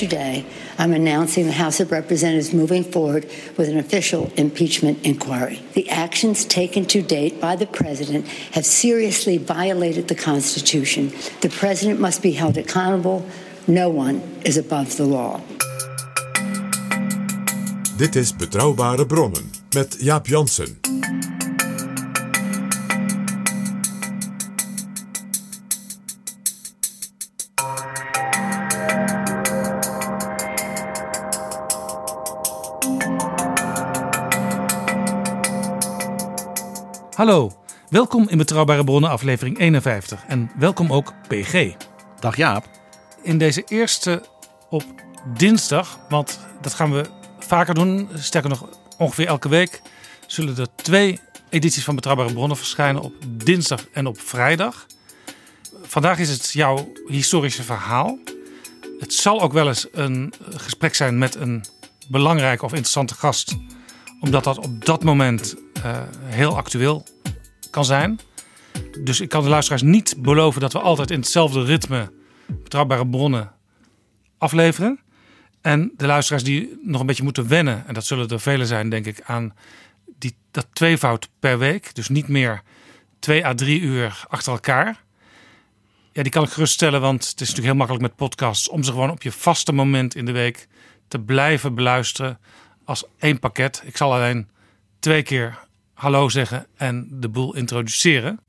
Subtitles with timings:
[0.00, 0.46] Today,
[0.78, 3.26] I'm announcing the House of Representatives moving forward
[3.58, 5.60] with an official impeachment inquiry.
[5.74, 11.12] The actions taken to date by the President have seriously violated the Constitution.
[11.42, 13.26] The President must be held accountable.
[13.66, 15.42] No one is above the law.
[17.98, 20.80] Dit is Betrouwbare Bronnen met Jaap Jansen.
[37.20, 37.52] Hallo,
[37.88, 41.74] welkom in Betrouwbare Bronnen aflevering 51 en welkom ook PG.
[42.20, 42.68] Dag Jaap.
[43.22, 44.22] In deze eerste
[44.70, 44.84] op
[45.36, 47.04] dinsdag, want dat gaan we
[47.38, 48.68] vaker doen, sterker nog
[48.98, 49.82] ongeveer elke week,
[50.26, 54.86] zullen er twee edities van Betrouwbare Bronnen verschijnen op dinsdag en op vrijdag.
[55.82, 58.18] Vandaag is het jouw historische verhaal.
[58.98, 61.64] Het zal ook wel eens een gesprek zijn met een
[62.08, 63.56] belangrijke of interessante gast,
[64.20, 67.06] omdat dat op dat moment eh, heel actueel
[67.70, 68.20] kan zijn.
[69.04, 72.12] Dus ik kan de luisteraars niet beloven dat we altijd in hetzelfde ritme
[72.46, 73.52] betrouwbare bronnen
[74.38, 75.00] afleveren.
[75.60, 78.88] En de luisteraars die nog een beetje moeten wennen, en dat zullen er velen zijn,
[78.88, 79.54] denk ik, aan
[80.18, 81.94] die, dat tweevoud per week.
[81.94, 82.62] Dus niet meer
[83.18, 85.02] twee à drie uur achter elkaar.
[86.12, 88.90] Ja, die kan ik geruststellen, want het is natuurlijk heel makkelijk met podcasts om ze
[88.90, 90.68] gewoon op je vaste moment in de week
[91.08, 92.38] te blijven beluisteren
[92.90, 93.82] als één pakket.
[93.84, 94.48] Ik zal alleen
[94.98, 95.58] twee keer
[95.94, 98.40] hallo zeggen en de boel introduceren.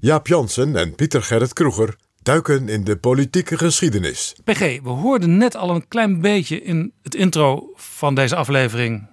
[0.00, 4.34] Jaap Jansen en Pieter Gerrit Kroeger duiken in de politieke geschiedenis.
[4.44, 9.06] PG, we hoorden net al een klein beetje in het intro van deze aflevering,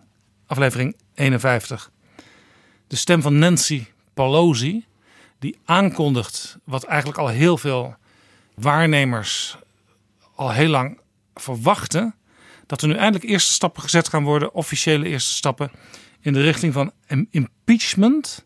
[0.46, 1.92] aflevering 51,
[2.88, 4.86] de stem van Nancy Pelosi,
[5.40, 7.96] die aankondigt wat eigenlijk al heel veel
[8.56, 9.58] waarnemers
[10.36, 11.00] al heel lang
[11.42, 12.16] verwachten,
[12.66, 15.72] dat er nu eindelijk eerste stappen gezet gaan worden, officiële eerste stappen
[16.20, 16.92] in de richting van
[17.30, 18.46] impeachment.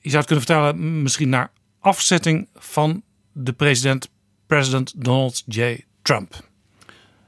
[0.00, 1.50] Je zou het kunnen vertalen misschien naar
[1.80, 4.08] afzetting van de president,
[4.46, 5.84] president Donald J.
[6.02, 6.46] Trump.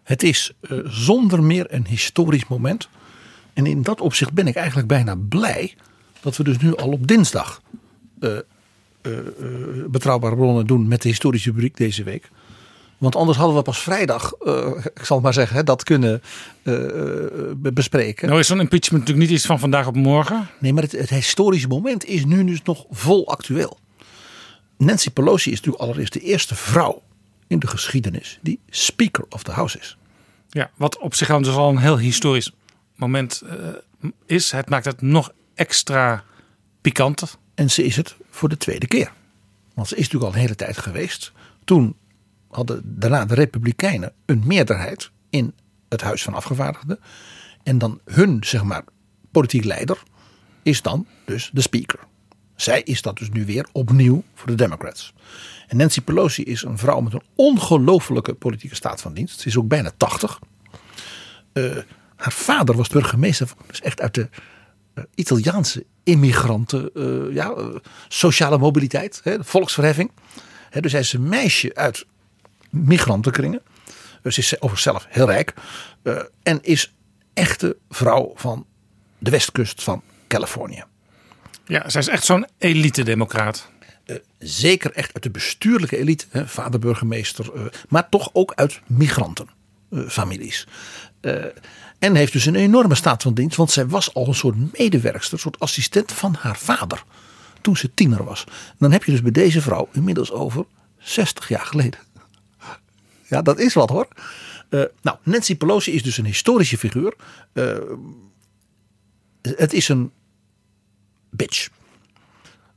[0.02, 2.88] Het is eh, zonder meer een historisch moment.
[3.52, 5.74] En in dat opzicht ben ik eigenlijk bijna blij
[6.20, 7.62] dat we dus nu al op dinsdag
[8.20, 8.42] eh, eh,
[9.88, 12.30] betrouwbare bronnen doen met de historische rubriek deze week.
[13.00, 16.22] Want anders hadden we pas vrijdag, eh, ik zal het maar zeggen, hè, dat kunnen
[16.62, 18.28] eh, eh, be- bespreken.
[18.28, 20.48] Nou is zo'n impeachment natuurlijk niet iets van vandaag op morgen.
[20.58, 23.78] Nee, maar het, het historische moment is nu dus nog vol actueel.
[24.76, 27.02] Nancy Pelosi is natuurlijk allereerst de eerste vrouw
[27.46, 29.96] in de geschiedenis die Speaker of the House is.
[30.48, 32.52] Ja, wat op zich al dus al een heel historisch
[32.96, 33.42] moment
[34.26, 34.50] is.
[34.50, 36.24] Het maakt het nog extra
[36.80, 37.38] pikant.
[37.54, 39.12] En ze is het voor de tweede keer.
[39.74, 41.32] Want ze is natuurlijk al een hele tijd geweest.
[41.64, 41.96] Toen
[42.50, 45.54] hadden daarna de Republikeinen een meerderheid in
[45.88, 46.98] het Huis van Afgevaardigden.
[47.62, 48.84] En dan hun, zeg maar,
[49.30, 50.02] politiek leider
[50.62, 51.98] is dan dus de speaker.
[52.56, 55.14] Zij is dat dus nu weer opnieuw voor de Democrats.
[55.68, 59.40] En Nancy Pelosi is een vrouw met een ongelofelijke politieke staat van dienst.
[59.40, 60.38] Ze is ook bijna 80.
[61.52, 61.76] Eh,
[62.16, 64.28] haar vader was burgemeester, dus echt uit de
[64.94, 67.54] eh, Italiaanse immigranten, eh, ja,
[68.08, 70.10] sociale mobiliteit, hè, volksverheffing.
[70.80, 72.06] Dus hij is een meisje uit
[72.70, 73.62] migrantenkringen.
[74.22, 75.54] Dus is overigens zelf heel rijk.
[76.02, 76.94] eh, en is
[77.34, 78.66] echte vrouw van
[79.18, 80.84] de westkust van Californië.
[81.64, 83.70] Ja, zij is echt zo'n elite-democraat.
[84.04, 88.80] Eh, zeker echt uit de bestuurlijke elite, hè, vader burgemeester, eh, maar toch ook uit
[88.86, 90.66] migrantenfamilies.
[91.98, 95.32] En heeft dus een enorme staat van dienst, want zij was al een soort medewerkster,
[95.32, 97.04] een soort assistent van haar vader.
[97.60, 98.44] Toen ze tiener was.
[98.46, 100.64] En dan heb je dus bij deze vrouw inmiddels over
[100.98, 102.00] 60 jaar geleden.
[103.30, 104.08] Ja, dat is wat hoor.
[104.68, 107.14] Eh, nou, Nancy Pelosi is dus een historische figuur.
[107.52, 107.78] Eh,
[109.42, 110.12] het is een
[111.30, 111.68] bitch.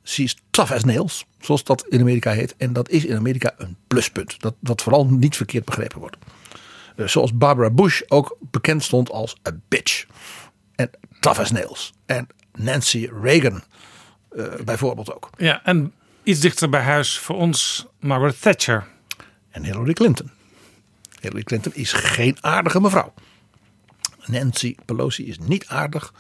[0.01, 2.55] Ze is tough as nails, zoals dat in Amerika heet.
[2.57, 4.41] En dat is in Amerika een pluspunt.
[4.41, 6.17] Dat, wat vooral niet verkeerd begrepen wordt.
[6.95, 10.05] Eh, zoals Barbara Bush ook bekend stond als een bitch.
[10.75, 10.89] En
[11.19, 11.93] tough as nails.
[12.05, 13.63] En Nancy Reagan
[14.63, 15.29] bijvoorbeeld ook.
[15.37, 18.87] Ja, en iets dichter bij huis voor ons Margaret Thatcher.
[19.49, 20.31] En Hillary Clinton.
[21.23, 23.13] Hillary Clinton is geen aardige mevrouw.
[24.25, 26.13] Nancy Pelosi is niet aardig.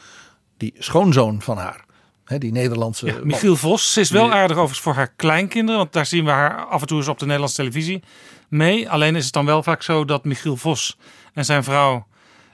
[0.57, 1.85] Die schoonzoon van haar,
[2.25, 3.05] die Nederlandse.
[3.05, 3.19] Ja.
[3.23, 3.93] Michiel Vos.
[3.93, 5.79] Ze is wel aardig overigens voor haar kleinkinderen.
[5.79, 8.03] Want daar zien we haar af en toe eens op de Nederlandse televisie
[8.47, 8.89] mee.
[8.89, 10.97] Alleen is het dan wel vaak zo dat Michiel Vos
[11.33, 12.07] en zijn vrouw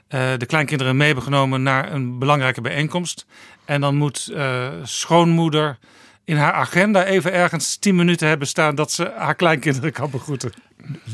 [0.08, 3.26] eh, de kleinkinderen mee hebben genomen naar een belangrijke bijeenkomst.
[3.64, 5.78] En dan moet eh, schoonmoeder
[6.24, 10.52] in haar agenda even ergens 10 minuten hebben staan dat ze haar kleinkinderen kan begroeten.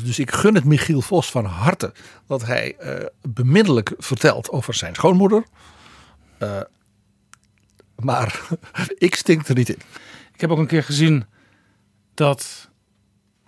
[0.03, 1.93] Dus ik gun het Michiel Vos van harte
[2.27, 5.43] dat hij eh, bemiddelijk vertelt over zijn schoonmoeder.
[6.37, 6.61] Eh,
[7.95, 8.41] maar
[8.97, 9.79] ik stink er niet in.
[10.33, 11.25] Ik heb ook een keer gezien
[12.13, 12.69] dat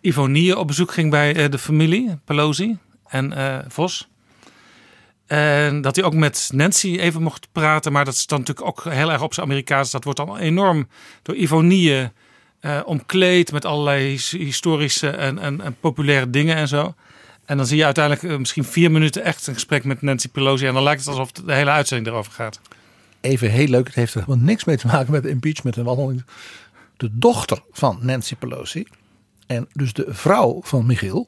[0.01, 3.33] Ivonie op bezoek ging bij eh, de familie Pelosi en
[3.67, 4.09] Vos.
[5.29, 7.91] En dat hij ook met Nancy even mocht praten.
[7.91, 9.91] Maar dat is dan natuurlijk ook heel erg op zijn Amerikaans.
[9.91, 10.87] Dat wordt dan enorm
[11.21, 12.11] door Ivonie
[12.59, 16.93] eh, omkleed met allerlei his- historische en, en, populaire dingen en zo.
[17.45, 20.67] En dan zie je uiteindelijk eh, misschien vier minuten echt een gesprek met Nancy Pelosi.
[20.67, 22.59] En dan lijkt het alsof de hele uitzending erover gaat.
[23.21, 26.13] Even heel leuk, het heeft er helemaal niks mee te maken met impeachment en wat.
[26.97, 28.85] De dochter van Nancy Pelosi
[29.47, 31.27] en dus de vrouw van Michiel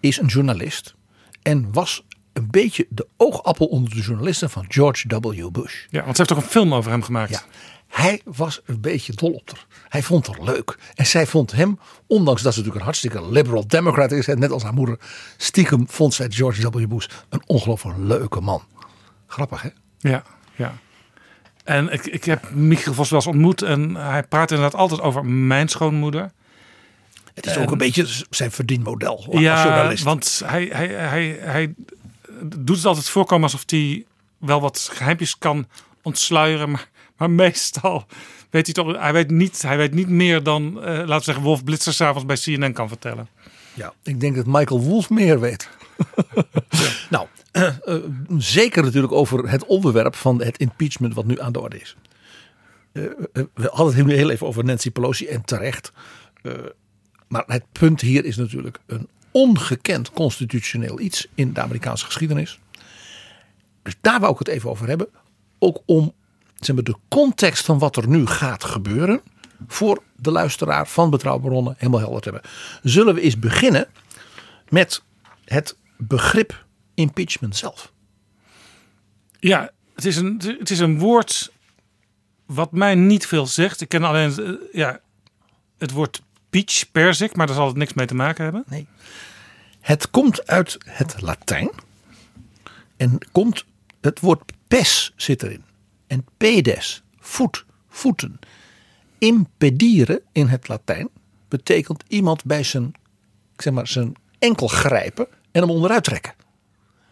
[0.00, 0.94] is een journalist
[1.42, 2.04] en was
[2.34, 5.50] een beetje de oogappel onder de journalisten van George W.
[5.50, 5.74] Bush.
[5.90, 7.30] Ja, want ze heeft ook een film over hem gemaakt.
[7.30, 7.42] Ja.
[7.88, 9.66] Hij was een beetje dol op haar.
[9.88, 10.78] Hij vond haar leuk.
[10.94, 14.62] En zij vond hem, ondanks dat ze natuurlijk een hartstikke liberal democrat is, net als
[14.62, 14.98] haar moeder,
[15.36, 16.86] stiekem vond zij George W.
[16.88, 18.62] Bush een ongelooflijk leuke man.
[19.26, 19.68] Grappig hè?
[19.98, 20.22] Ja,
[20.56, 20.74] ja.
[21.64, 25.24] En ik, ik heb Michiel Vos wel eens ontmoet en hij praat inderdaad altijd over
[25.24, 26.30] mijn schoonmoeder.
[27.34, 30.04] Het is ook een beetje zijn verdienmodel als Ja, journalist.
[30.04, 31.74] want hij, hij, hij, hij
[32.42, 34.04] doet het altijd voorkomen alsof hij
[34.38, 35.66] wel wat geheimpjes kan
[36.02, 36.70] ontsluieren.
[36.70, 38.06] Maar, maar meestal
[38.54, 41.44] weet hij toch, hij weet niet, hij weet niet meer dan, eh, laten we zeggen,
[41.44, 43.28] Wolf Blitzer s'avonds bij CNN kan vertellen.
[43.74, 45.68] Ja, ik denk dat Michael Wolff meer weet.
[47.10, 48.02] Nou, eh, eh,
[48.38, 51.96] zeker natuurlijk over het onderwerp van het impeachment wat nu aan de orde is.
[52.92, 55.92] We hadden het nu heel even over Nancy Pelosi en terecht.
[57.28, 62.58] Maar het punt hier is natuurlijk een ongekend constitutioneel iets in de Amerikaanse geschiedenis.
[63.82, 65.08] Dus daar wou ik het even over hebben.
[65.58, 66.12] Ook om
[66.54, 69.20] zeg maar, de context van wat er nu gaat gebeuren.
[69.66, 72.50] Voor de luisteraar van Betrouwbare Bronnen helemaal helder te hebben.
[72.82, 73.86] Zullen we eens beginnen
[74.68, 75.02] met
[75.44, 76.64] het begrip
[76.94, 77.92] impeachment zelf.
[79.40, 81.52] Ja, het is een, het is een woord
[82.46, 83.80] wat mij niet veel zegt.
[83.80, 85.00] Ik ken alleen eh, ja,
[85.78, 86.22] het woord
[86.62, 88.64] peach, perzik, maar daar zal het niks mee te maken hebben.
[88.66, 88.86] Nee.
[89.80, 91.70] Het komt uit het Latijn.
[92.96, 93.64] En komt,
[94.00, 95.64] het woord pes zit erin.
[96.06, 98.38] En pedes, voet, voeten.
[99.18, 101.08] Impedire in het Latijn
[101.48, 102.94] betekent iemand bij zijn,
[103.54, 106.34] ik zeg maar, zijn enkel grijpen en hem onderuit trekken.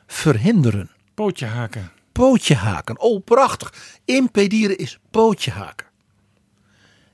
[0.06, 0.90] Verhinderen.
[1.14, 1.90] Pootje haken.
[2.12, 3.00] Pootje haken.
[3.00, 3.98] Oh, prachtig.
[4.04, 5.86] Impedire is pootje haken.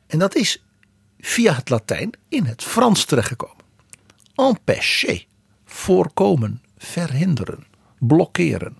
[0.06, 0.62] En dat is
[1.28, 3.64] via het Latijn in het Frans terechtgekomen.
[4.34, 5.26] Empêcher.
[5.64, 6.62] Voorkomen.
[6.78, 7.66] Verhinderen.
[7.98, 8.76] Blokkeren.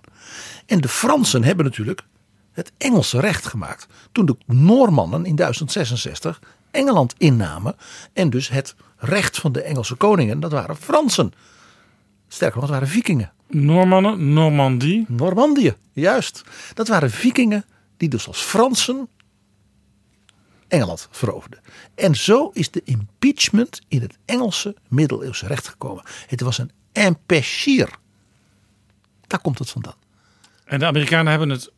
[0.65, 2.03] En de Fransen hebben natuurlijk
[2.51, 3.87] het Engelse recht gemaakt.
[4.11, 6.41] Toen de Noormannen in 1066
[6.71, 7.75] Engeland innamen.
[8.13, 11.33] En dus het recht van de Engelse koningen, dat waren Fransen.
[12.27, 13.31] Sterker nog, dat waren vikingen.
[13.47, 15.05] Normannen, Normandie.
[15.07, 16.43] Normandië, juist.
[16.73, 17.65] Dat waren vikingen
[17.97, 19.07] die dus als Fransen
[20.69, 21.59] Engeland veroverden.
[21.95, 26.03] En zo is de impeachment in het Engelse middeleeuwse recht gekomen.
[26.27, 27.89] Het was een empêchir.
[29.27, 29.97] Daar komt het vandaan.
[30.65, 31.71] En de Amerikanen hebben het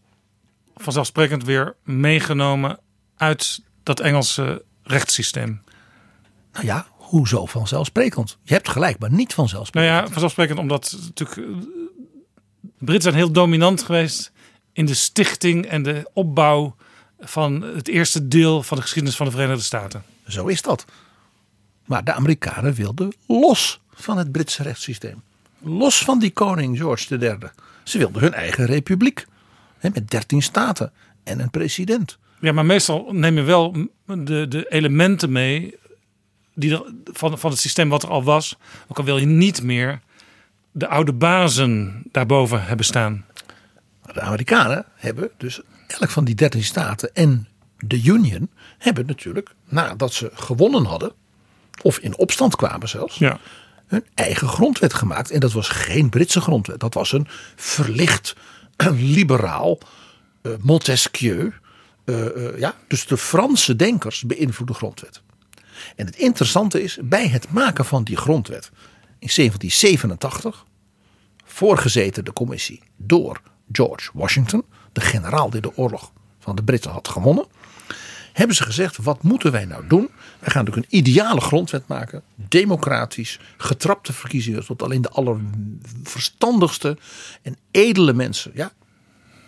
[0.75, 2.79] vanzelfsprekend weer meegenomen
[3.17, 5.63] uit dat Engelse rechtssysteem.
[6.53, 8.37] Nou ja, hoezo vanzelfsprekend?
[8.43, 9.93] Je hebt gelijk, maar niet Nou vanzelfsprekend.
[9.93, 11.45] ja, vanzelfsprekend omdat natuurlijk eh,
[12.61, 14.31] de Britten zijn heel dominant geweest
[14.73, 16.75] in de stichting en de opbouw
[17.21, 20.03] van het eerste deel van de geschiedenis van de Verenigde Staten.
[20.27, 20.85] Zo is dat.
[21.85, 25.21] Maar de Amerikanen wilden los van het Britse rechtssysteem.
[25.59, 27.37] Los van die koning George III.
[27.83, 29.25] Ze wilden hun eigen republiek.
[29.77, 30.91] Hè, met 13 staten
[31.23, 32.17] en een president.
[32.39, 35.75] Ja, maar meestal neem je wel de, de elementen mee
[36.53, 38.57] die er, van, van het systeem wat er al was.
[38.87, 39.99] Ook al wil je niet meer
[40.71, 43.25] de oude bazen daarboven hebben staan.
[44.13, 45.61] De Amerikanen hebben dus
[45.99, 51.11] elk van die 13 staten en de Union hebben natuurlijk nadat ze gewonnen hadden,
[51.81, 53.39] of in opstand kwamen zelfs, Ja.
[53.87, 55.31] hun eigen grondwet gemaakt.
[55.31, 58.35] En dat was geen Britse grondwet, dat was een verlicht,
[58.95, 59.77] liberaal,
[60.41, 61.53] eh, Montesquieu.
[62.05, 65.21] eh, eh, ja, dus de Franse denkers beïnvloeden de grondwet.
[65.95, 68.71] En het interessante is, bij het maken van die grondwet
[69.19, 70.65] in 1787,
[71.45, 77.07] voorgezeten de commissie door George Washington, de generaal die de oorlog van de Britten had
[77.07, 77.45] gewonnen,
[78.33, 80.09] hebben ze gezegd: wat moeten wij nou doen?
[80.39, 86.97] Wij gaan natuurlijk een ideale grondwet maken, democratisch, getrapte verkiezingen, tot alleen de allerverstandigste
[87.41, 88.71] en edele mensen, ja,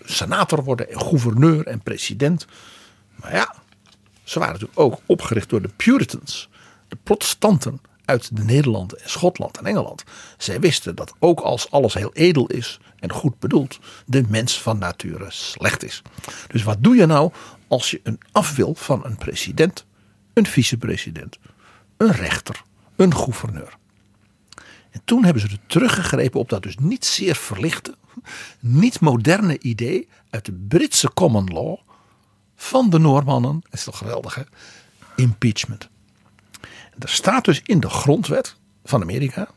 [0.04, 2.46] senator worden en gouverneur en president.
[3.16, 3.56] Maar ja,
[4.24, 6.50] ze waren natuurlijk ook opgericht door de Puritans,
[6.88, 10.04] de protestanten uit de Nederlanden en Schotland en Engeland.
[10.38, 14.78] Zij wisten dat ook als alles heel edel is en goed bedoeld, de mens van
[14.78, 16.02] nature slecht is.
[16.48, 17.32] Dus wat doe je nou
[17.68, 19.86] als je een af wil van een president,
[20.34, 21.40] een vicepresident,
[21.98, 22.62] een rechter,
[22.96, 23.78] een gouverneur?
[24.92, 27.96] En toen hebben ze er teruggegrepen op dat dus niet zeer verlichte,
[28.60, 31.78] niet moderne idee uit de Britse common law
[32.56, 33.60] van de Noormannen.
[33.64, 34.42] Dat is toch geweldig hè?
[35.16, 35.90] Impeachment.
[37.00, 39.48] Er staat dus in de grondwet van Amerika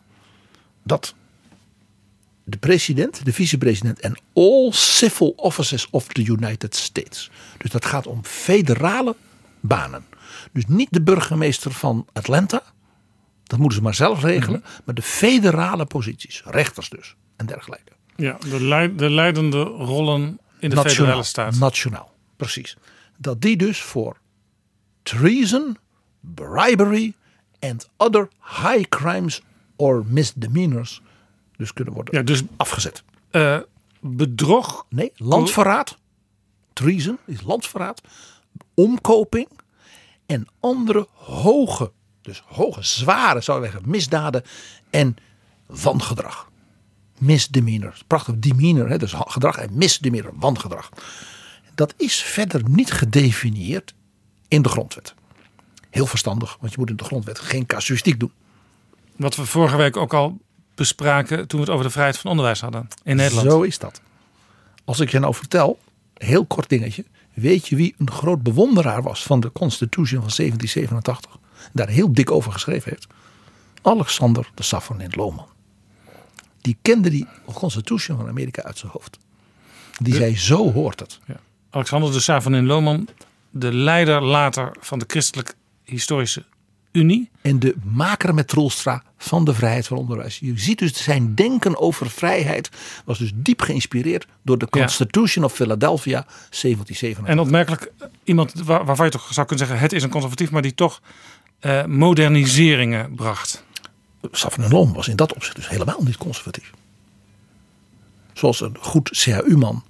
[0.83, 1.15] dat
[2.45, 7.31] de president, de vicepresident en all civil offices of the United States.
[7.59, 9.17] Dus dat gaat om federale
[9.61, 10.05] banen.
[10.53, 12.63] Dus niet de burgemeester van Atlanta.
[13.45, 14.65] Dat moeten ze maar zelf regelen.
[14.85, 16.43] Maar de federale posities.
[16.45, 17.15] Rechters dus.
[17.37, 17.93] En dergelijke.
[18.17, 20.21] Ja, de, leid- de leidende rollen
[20.59, 20.95] in de Nationaal.
[20.95, 21.59] federale staat.
[21.59, 22.77] Nationaal, precies.
[23.17, 24.17] Dat die dus voor
[25.03, 25.77] treason,
[26.21, 27.15] bribery
[27.71, 29.43] and other high crimes
[29.77, 31.03] or misdemeanors
[31.57, 33.03] dus kunnen worden Ja, dus afgezet.
[33.31, 33.59] eh,
[34.01, 34.87] bedrog.
[34.89, 35.99] Nee, landverraad.
[36.73, 38.01] Treason is landverraad.
[38.75, 39.49] Omkoping.
[40.27, 41.93] En andere hoge,
[42.23, 44.43] dus hoge, zware, zou je zeggen, misdaden
[44.91, 45.17] en
[45.67, 46.51] wangedrag.
[47.19, 47.95] Misdemeanor.
[48.07, 50.89] Prachtig demeanor, hè, dus gedrag en misdemeanor, wangedrag.
[51.75, 53.95] Dat is verder niet gedefinieerd
[54.49, 55.15] in de grondwet.
[55.97, 58.33] Heel verstandig, want je moet in de grondwet geen casuïstiek doen.
[59.17, 60.39] Wat we vorige week ook al
[60.75, 63.51] bespraken toen we het over de vrijheid van onderwijs hadden in Nederland.
[63.51, 64.01] Zo is dat.
[64.85, 65.79] Als ik je nou vertel,
[66.15, 67.05] heel kort dingetje.
[67.35, 71.31] Weet je wie een groot bewonderaar was van de Constitution van 1787?
[71.33, 73.07] En daar heel dik over geschreven heeft.
[73.83, 75.49] Alexander de Safranin Lohman.
[76.61, 79.19] Die kende die Constitution van Amerika uit zijn hoofd.
[79.99, 81.21] Die zei, zo hoort het.
[81.27, 81.37] Ja.
[81.71, 83.09] Alexander de Savanin Lohman,
[83.51, 85.55] de leider later van de Christelijk
[85.87, 86.45] Historische
[86.93, 87.31] Unie.
[87.41, 90.39] En de maker met Troelstra van de vrijheid van onderwijs.
[90.39, 92.71] Je ziet dus zijn denken over vrijheid
[93.05, 94.81] was dus diep geïnspireerd door de Ja.
[94.81, 97.25] Constitution of Philadelphia 1787.
[97.27, 97.93] En opmerkelijk
[98.25, 101.01] iemand waar- waarvan je toch zou kunnen zeggen het is een conservatief, maar die toch
[101.61, 103.65] eh, moderniseringen bracht.
[104.31, 106.71] Safran Loom was in dat opzicht dus helemaal niet conservatief.
[108.33, 109.85] Zoals een goed CHU-man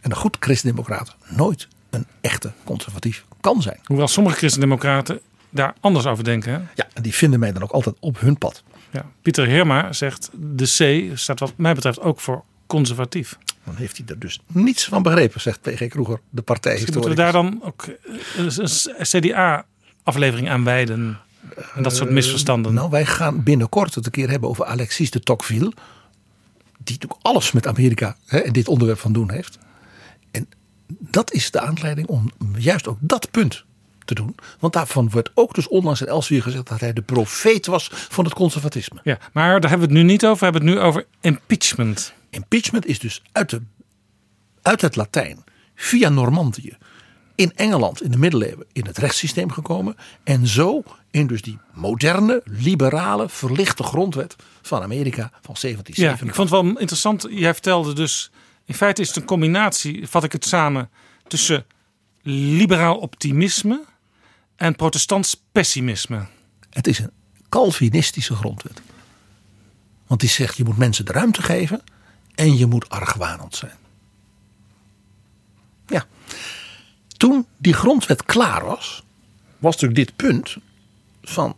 [0.00, 3.80] en een goed christendemocraat nooit een echte conservatief kan zijn.
[3.84, 6.68] Hoewel sommige christendemocraten daar anders over denken.
[6.74, 8.62] Ja, en die vinden mij dan ook altijd op hun pad.
[8.90, 9.04] Ja.
[9.22, 13.38] Pieter Heerma zegt de C staat wat mij betreft ook voor conservatief.
[13.64, 17.06] Dan heeft hij er dus niets van begrepen, zegt PG Kroeger, de partijhistoricus.
[17.06, 21.18] Moeten we daar dan ook eh, een CDA-aflevering aan wijden?
[21.74, 22.74] En dat soort misverstanden.
[22.74, 25.72] Nou, wij gaan binnenkort het een keer hebben over Alexis de Tocqueville.
[26.78, 29.58] Die natuurlijk alles met Amerika hè, en dit onderwerp van doen heeft.
[30.30, 30.48] En
[30.88, 33.64] dat is de aanleiding om juist ook dat punt
[34.04, 34.34] te doen.
[34.58, 38.24] Want daarvan wordt ook dus onlangs in Elsevier gezegd dat hij de profeet was van
[38.24, 39.00] het conservatisme.
[39.04, 40.38] Ja, maar daar hebben we het nu niet over.
[40.38, 42.12] We hebben het nu over impeachment.
[42.30, 43.62] Impeachment is dus uit, de,
[44.62, 46.76] uit het Latijn via Normandië
[47.40, 49.96] in Engeland in de middeleeuwen in het rechtssysteem gekomen.
[50.24, 56.28] En zo in dus die moderne, liberale, verlichte grondwet van Amerika van Ja, 1787.
[56.28, 57.26] ik vond het wel interessant.
[57.30, 58.30] Jij vertelde dus,
[58.64, 60.90] in feite is het een combinatie, vat ik het samen,
[61.26, 61.64] tussen
[62.22, 63.84] liberaal optimisme
[64.60, 66.26] en protestants pessimisme.
[66.70, 67.10] Het is een
[67.48, 68.80] Calvinistische grondwet.
[70.06, 71.82] Want die zegt je moet mensen de ruimte geven
[72.34, 73.76] en je moet argwanend zijn.
[75.86, 76.06] Ja.
[77.08, 79.02] Toen die grondwet klaar was,
[79.58, 80.56] was natuurlijk dit punt
[81.22, 81.56] van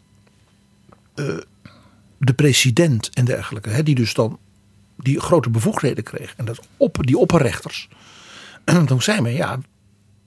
[1.15, 1.37] eh,
[2.19, 4.39] de president en dergelijke, hè, die dus dan
[4.97, 6.35] die grote bevoegdheden kreeg.
[6.37, 7.89] En dat op, die opperrechters.
[8.65, 9.59] En toen zei men, ja,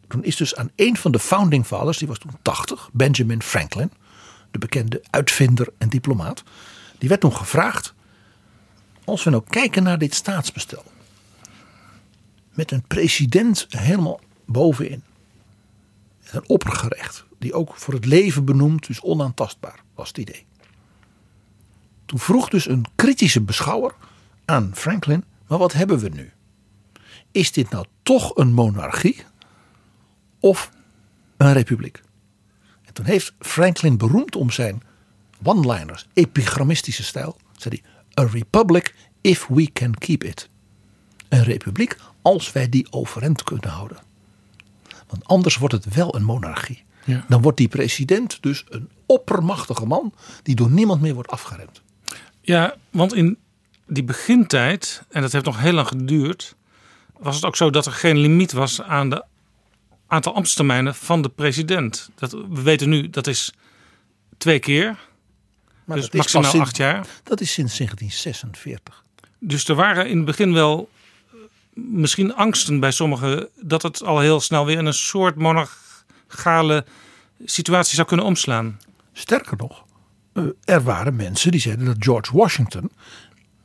[0.07, 3.91] toen is dus aan een van de founding fathers, die was toen 80, Benjamin Franklin,
[4.51, 6.43] de bekende uitvinder en diplomaat.
[6.97, 7.93] Die werd toen gevraagd,
[9.03, 10.83] als we nou kijken naar dit staatsbestel.
[12.53, 15.03] Met een president helemaal bovenin.
[16.31, 20.45] Een oppergerecht, die ook voor het leven benoemd, dus onaantastbaar was het idee.
[22.05, 23.95] Toen vroeg dus een kritische beschouwer
[24.45, 26.31] aan Franklin, maar wat hebben we nu?
[27.31, 29.23] Is dit nou toch een monarchie
[30.45, 30.71] of
[31.37, 32.01] een republiek?
[32.83, 34.83] En toen heeft Franklin beroemd om zijn
[35.43, 37.37] one-liners, epigrammistische stijl.
[37.57, 40.49] Zei hij, a republic if we can keep it.
[41.29, 43.97] Een republiek als wij die overeind kunnen houden.
[45.07, 46.83] Want anders wordt het wel een monarchie.
[47.05, 47.25] Ja.
[47.27, 51.81] Dan wordt die president dus een oppermachtige man die door niemand meer wordt afgeremd.
[52.41, 53.37] Ja, want in
[53.87, 56.55] die begintijd, en dat heeft nog heel lang geduurd,
[57.17, 59.25] was het ook zo dat er geen limiet was aan de
[60.07, 62.09] aantal ambtstermijnen van de president.
[62.15, 63.53] Dat, we weten nu dat is
[64.37, 64.97] twee keer,
[65.83, 67.07] Maar dus maximaal sinds- acht jaar.
[67.23, 69.03] Dat is sinds 1946.
[69.39, 70.89] Dus er waren in het begin wel
[71.27, 71.33] eh,
[71.73, 76.85] misschien angsten bij sommigen dat het al heel snel weer in een soort monarchale
[77.45, 78.79] situatie zou kunnen omslaan.
[79.13, 79.83] Sterker nog,
[80.33, 82.91] eh, er waren mensen die zeiden dat George Washington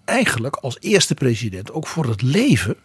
[0.05, 2.77] eigenlijk als eerste president ook voor het leven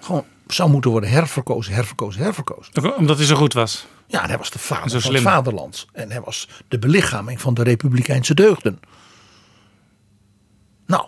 [0.00, 2.96] gewoon zou moeten worden herverkozen, herverkozen, herverkozen.
[2.96, 3.86] Omdat hij zo goed was.
[4.06, 5.86] Ja, hij was de vader van het vaderland.
[5.92, 8.80] En hij was de belichaming van de republikeinse deugden.
[10.86, 11.06] Nou,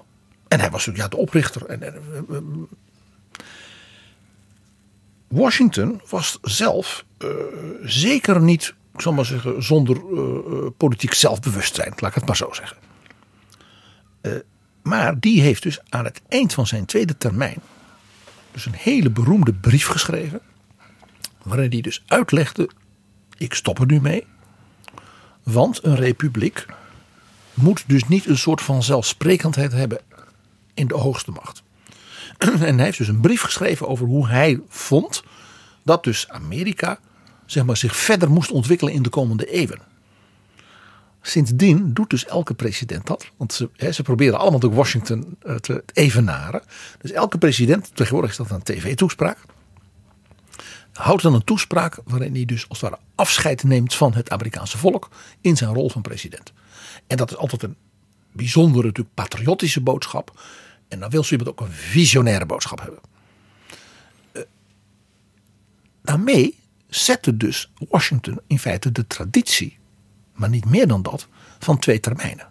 [0.48, 1.66] en hij was ja, de oprichter.
[1.66, 1.88] En, eh,
[2.36, 2.42] eh,
[5.28, 7.28] Washington was zelf eh,
[7.82, 10.00] zeker niet, ik zal maar zeggen, zonder
[10.76, 11.92] politiek zelfbewustzijn.
[11.96, 12.76] Laat ik het maar zo zeggen.
[14.82, 17.60] Maar die heeft dus aan het eind van zijn tweede termijn
[18.52, 20.40] dus een hele beroemde brief geschreven.
[21.42, 22.70] Waarin hij dus uitlegde,
[23.36, 24.26] ik stop er nu mee.
[25.42, 26.66] Want een republiek
[27.54, 30.00] moet dus niet een soort van zelfsprekendheid hebben
[30.74, 31.62] in de hoogste macht.
[32.38, 35.22] En hij heeft dus een brief geschreven over hoe hij vond
[35.82, 36.98] dat dus Amerika
[37.50, 39.80] zeg maar, zich verder moest ontwikkelen in de komende eeuwen.
[41.22, 43.30] Sindsdien doet dus elke president dat.
[43.36, 46.62] Want ze, ze proberen allemaal door Washington eh, te evenaren.
[46.98, 49.38] Dus elke president, tegenwoordig is dat een tv-toespraak.
[50.92, 54.78] Houdt dan een toespraak waarin hij dus als het ware afscheid neemt van het Amerikaanse
[54.78, 55.08] volk
[55.40, 56.52] in zijn rol van president.
[57.06, 57.76] En dat is altijd een
[58.32, 60.40] bijzondere, natuurlijk patriotische boodschap.
[60.88, 63.00] En dan wil zo iemand ook een visionaire boodschap hebben.
[64.32, 64.42] Eh,
[66.02, 69.78] daarmee zette dus Washington in feite de traditie,
[70.40, 72.48] maar niet meer dan dat, van twee termijnen.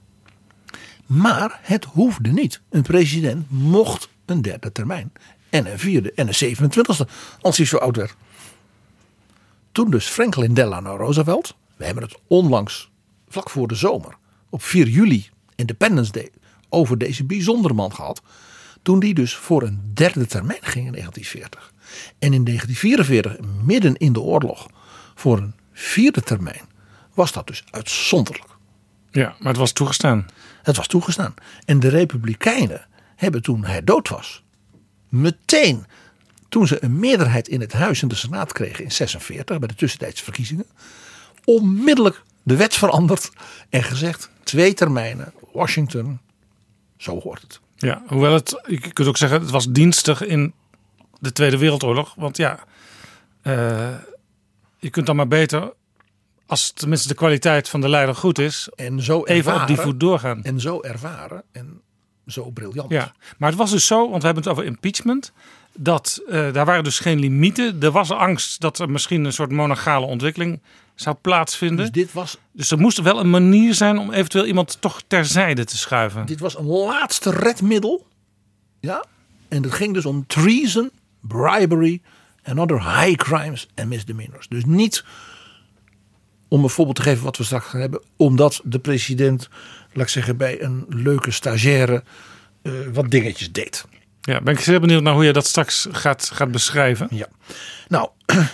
[1.06, 2.62] Maar het hoefde niet.
[2.70, 5.12] Een president mocht een derde termijn.
[5.50, 7.10] En een vierde en een 27e
[7.42, 8.16] als hij zo oud werd.
[9.72, 12.90] Toen dus Franklin Delano Roosevelt, we hebben het onlangs
[13.28, 14.18] vlak voor de zomer
[14.50, 16.32] op 4 juli Independence Day
[16.70, 18.22] over deze bijzondere man gehad.
[18.82, 21.74] Toen die dus voor een derde termijn ging in 1940.
[22.20, 24.68] En in 1944, midden in de oorlog,
[25.16, 26.62] voor een vierde termijn,
[27.20, 28.50] was dat dus uitzonderlijk.
[29.12, 30.28] Ja, maar het was toegestaan.
[30.64, 31.34] Het was toegestaan.
[31.66, 34.44] En de Republikeinen hebben toen hij dood was,
[35.10, 35.86] meteen
[36.50, 39.76] toen ze een meerderheid in het huis en de Senaat kregen in 46 bij de
[39.76, 40.66] tussentijdse verkiezingen,
[41.44, 43.32] onmiddellijk de wet veranderd
[43.70, 46.20] en gezegd twee termijnen, Washington,
[46.98, 47.60] zo hoort het.
[47.76, 50.54] Ja, hoewel het, je kunt ook zeggen, het was dienstig in
[51.20, 52.16] de Tweede Wereldoorlog.
[52.16, 52.60] Want ja,
[53.42, 53.96] eh,
[54.78, 55.74] je kunt dan maar beter,
[56.50, 59.84] als tenminste de kwaliteit van de leider goed is, En zo even op die ervaren-
[59.84, 60.44] voet doorgaan.
[60.44, 61.82] En zo ervaren en
[62.28, 62.92] zo briljant.
[62.92, 65.32] Ja, maar het was dus zo, want we hebben het over impeachment.
[65.74, 67.78] Dat eh, daar waren dus geen limieten.
[67.82, 70.62] Er was angst dat er misschien een soort monarchale ontwikkeling
[70.96, 71.78] zou plaatsvinden.
[71.78, 75.64] Dus dit was, Dus er moest wel een manier zijn om eventueel iemand toch terzijde
[75.64, 76.26] te schuiven.
[76.26, 78.08] dit was een laatste redmiddel.
[78.80, 79.06] Ja.
[79.48, 82.02] En het ging dus om treason, bribery
[82.42, 84.48] en other high crimes en misdemeanors.
[84.48, 85.04] Dus niet
[86.50, 88.02] om een voorbeeld te geven wat we straks gaan hebben.
[88.16, 89.50] Omdat de president,
[89.94, 92.04] laat ik zeggen, bij een leuke stagiaire
[92.62, 93.86] eh, wat dingetjes deed.
[94.22, 97.08] Ja, ben ik zeer benieuwd naar hoe je dat straks gaat, gaat beschrijven.
[97.12, 97.28] Ja.
[97.88, 98.10] Nou,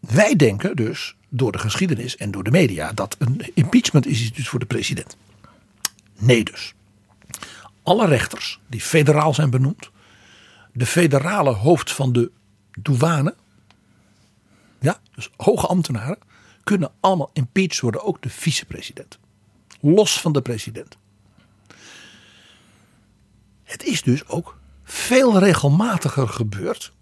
[0.00, 4.36] wij denken dus door de geschiedenis en door de media dat een impeachment is iets
[4.36, 5.16] dus voor de president.
[6.18, 6.74] Nee dus.
[7.82, 9.90] Alle rechters die federaal zijn benoemd,
[10.72, 12.30] de federale hoofd van de
[12.80, 13.34] douane,
[14.82, 16.18] ja, dus hoge ambtenaren,
[16.64, 19.18] kunnen allemaal impeached worden, ook de vicepresident.
[19.80, 20.96] Los van de president.
[23.62, 26.92] Het is dus ook veel regelmatiger gebeurd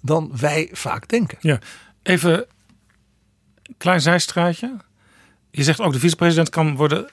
[0.00, 1.38] dan wij vaak denken.
[1.40, 1.58] Ja,
[2.02, 2.46] even
[3.76, 4.76] klein zijstraatje.
[5.50, 7.10] Je zegt ook de vicepresident kan worden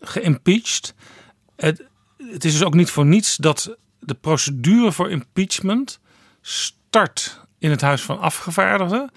[0.00, 0.94] geïmpeached.
[1.56, 1.84] Het,
[2.16, 6.00] het is dus ook niet voor niets dat de procedure voor impeachment
[6.40, 9.10] start in het Huis van Afgevaardigden.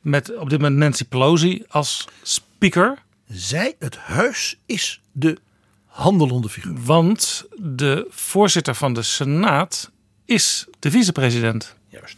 [0.00, 2.98] Met op dit moment Nancy Pelosi als speaker.
[3.26, 5.38] Zij, het huis, is de
[5.86, 6.84] handelende figuur.
[6.84, 9.90] Want de voorzitter van de Senaat
[10.24, 11.74] is de vicepresident.
[11.88, 12.16] Juist.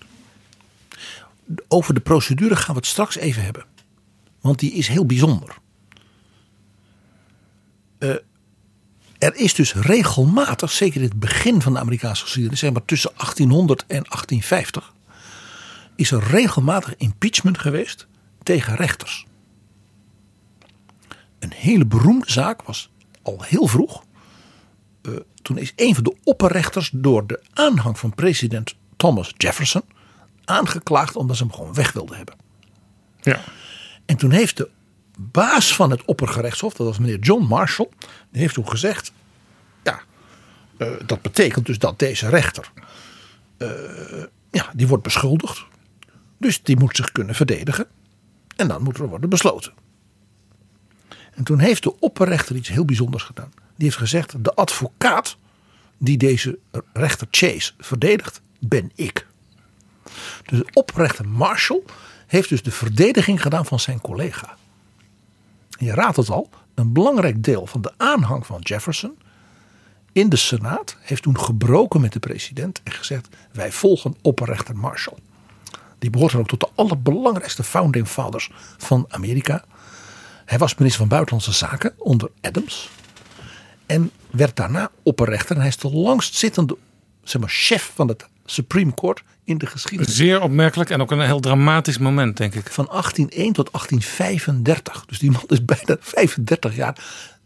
[1.68, 3.64] Over de procedure gaan we het straks even hebben.
[4.40, 5.56] Want die is heel bijzonder.
[7.98, 8.14] Uh,
[9.18, 13.10] er is dus regelmatig, zeker in het begin van de Amerikaanse geschiedenis, zeg maar tussen
[13.16, 14.92] 1800 en 1850,
[16.00, 18.06] is er regelmatig impeachment geweest
[18.42, 19.26] tegen rechters.
[21.38, 22.90] Een hele beroemde zaak was
[23.22, 24.04] al heel vroeg.
[25.02, 29.82] Uh, toen is een van de opperrechters door de aanhang van president Thomas Jefferson
[30.44, 32.34] aangeklaagd omdat ze hem gewoon weg wilden hebben.
[33.20, 33.40] Ja.
[34.06, 34.70] En toen heeft de
[35.18, 37.88] baas van het oppergerechtshof, dat was meneer John Marshall,
[38.30, 39.12] die heeft toen gezegd:
[39.84, 40.00] Ja,
[40.78, 42.72] uh, dat betekent dus dat deze rechter,
[43.58, 43.70] uh,
[44.50, 45.68] ja, die wordt beschuldigd.
[46.40, 47.87] Dus die moet zich kunnen verdedigen.
[48.57, 49.72] En dan moet er worden besloten.
[51.35, 53.53] En toen heeft de opperrechter iets heel bijzonders gedaan.
[53.76, 55.37] Die heeft gezegd: De advocaat
[55.98, 56.59] die deze
[56.92, 59.26] rechter Chase verdedigt, ben ik.
[60.44, 61.83] Dus de opperrechter Marshall
[62.26, 64.57] heeft dus de verdediging gedaan van zijn collega.
[65.79, 69.18] En je raadt het al, een belangrijk deel van de aanhang van Jefferson
[70.12, 75.18] in de Senaat heeft toen gebroken met de president en gezegd: wij volgen opperrechter Marshall.
[76.00, 79.64] Die behoort dan ook tot de allerbelangrijkste founding fathers van Amerika.
[80.44, 82.90] Hij was minister van Buitenlandse Zaken onder Adams.
[83.86, 85.54] En werd daarna opperrechter.
[85.54, 86.76] En hij is de langstzittende
[87.22, 90.16] zeg maar, chef van het Supreme Court in de geschiedenis.
[90.16, 92.70] Zeer opmerkelijk en ook een heel dramatisch moment, denk ik.
[92.70, 95.04] Van 1801 tot 1835.
[95.06, 96.96] Dus die man is bijna 35 jaar.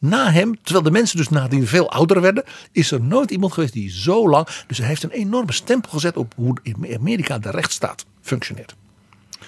[0.05, 3.73] Na hem, terwijl de mensen dus nadien veel ouder werden, is er nooit iemand geweest
[3.73, 4.47] die zo lang.
[4.67, 8.75] Dus hij heeft een enorme stempel gezet op hoe in Amerika de rechtsstaat functioneert.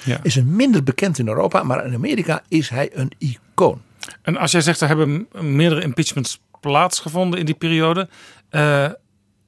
[0.04, 0.18] Ja.
[0.22, 3.82] Is een minder bekend in Europa, maar in Amerika is hij een icoon.
[4.22, 8.08] En als jij zegt er hebben meerdere impeachments plaatsgevonden in die periode.
[8.50, 8.88] Uh,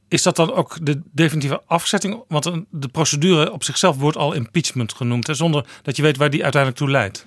[0.09, 2.23] is dat dan ook de definitieve afzetting?
[2.29, 6.31] Want de procedure op zichzelf wordt al impeachment genoemd, hè, zonder dat je weet waar
[6.31, 7.25] die uiteindelijk toe leidt.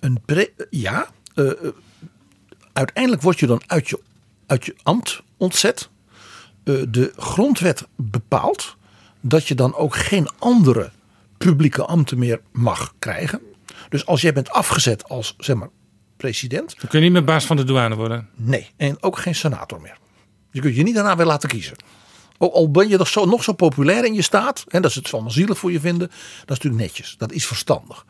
[0.00, 0.20] Een
[0.70, 1.52] ja, uh,
[2.72, 4.00] uiteindelijk word je dan uit je,
[4.46, 5.88] uit je ambt ontzet.
[6.64, 8.76] Uh, de grondwet bepaalt
[9.20, 10.90] dat je dan ook geen andere
[11.38, 13.40] publieke ambten meer mag krijgen.
[13.88, 15.68] Dus als jij bent afgezet als zeg maar,
[16.16, 16.74] president.
[16.80, 18.28] Dan kun je niet meer baas van de douane worden.
[18.34, 19.98] Nee, en ook geen senator meer.
[20.50, 21.76] Je kunt je niet daarna weer laten kiezen.
[22.38, 24.98] Ook al ben je nog zo, nog zo populair in je staat, en dat ze
[24.98, 27.14] het allemaal zielig voor je vinden, dat is natuurlijk netjes.
[27.18, 28.06] Dat is verstandig.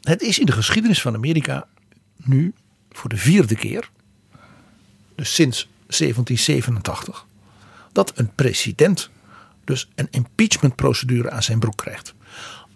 [0.00, 1.66] Het is in de geschiedenis van Amerika
[2.16, 2.54] nu
[2.98, 3.90] voor de vierde keer,
[5.14, 7.26] dus sinds 1787,
[7.92, 9.10] dat een president
[9.64, 12.14] dus een impeachmentprocedure aan zijn broek krijgt.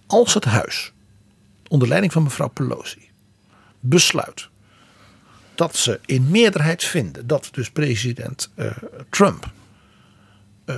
[0.06, 0.92] Als het huis,
[1.68, 3.08] onder leiding van mevrouw Pelosi,
[3.80, 4.48] besluit
[5.54, 8.76] dat ze in meerderheid vinden dat dus president uh,
[9.10, 9.50] Trump
[10.66, 10.76] uh,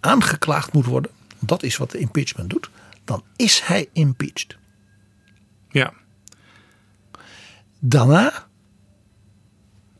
[0.00, 2.70] aangeklaagd moet worden, dat is wat de impeachment doet,
[3.04, 4.56] dan is hij impeached.
[5.68, 5.92] Ja.
[7.78, 8.46] Daarna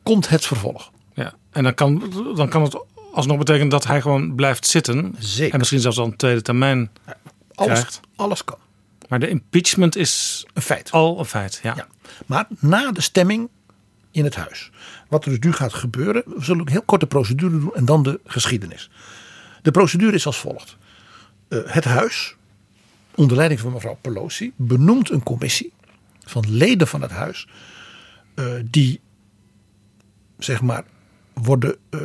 [0.06, 0.90] komt het vervolg.
[1.14, 5.14] Ja, en dan kan, dan kan het alsnog betekenen dat hij gewoon blijft zitten.
[5.18, 5.52] Zeker.
[5.52, 6.90] En misschien zelfs al een tweede termijn
[7.54, 8.00] alles, krijgt.
[8.16, 8.58] Alles kan.
[9.08, 10.90] Maar de impeachment is een feit.
[10.90, 11.74] Al een feit, ja.
[11.76, 11.86] ja.
[12.26, 13.48] Maar na de stemming
[14.10, 14.70] in het huis.
[15.08, 16.22] Wat er dus nu gaat gebeuren.
[16.26, 18.90] We zullen een heel korte procedure doen en dan de geschiedenis.
[19.62, 20.76] De procedure is als volgt.
[21.48, 22.34] Uh, het huis,
[23.14, 25.72] onder leiding van mevrouw Pelosi, benoemt een commissie
[26.24, 27.48] van leden van het huis.
[28.34, 29.00] Uh, die
[30.38, 30.84] zeg maar
[31.32, 32.00] worden uh,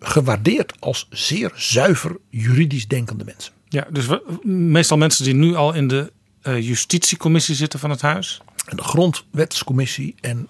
[0.00, 3.52] gewaardeerd als zeer zuiver juridisch denkende mensen.
[3.68, 6.12] Ja, dus we, meestal mensen die nu al in de
[6.42, 8.40] justitiecommissie zitten van het huis.
[8.66, 10.48] En de grondwetscommissie en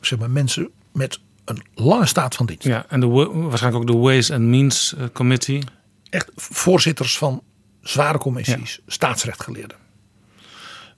[0.00, 2.64] zeg maar mensen met een lange staat van dienst.
[2.64, 5.62] Ja, en de, waarschijnlijk ook de Ways and Means Committee.
[6.10, 7.42] Echt voorzitters van
[7.82, 8.82] zware commissies, ja.
[8.86, 9.76] staatsrechtgeleerden.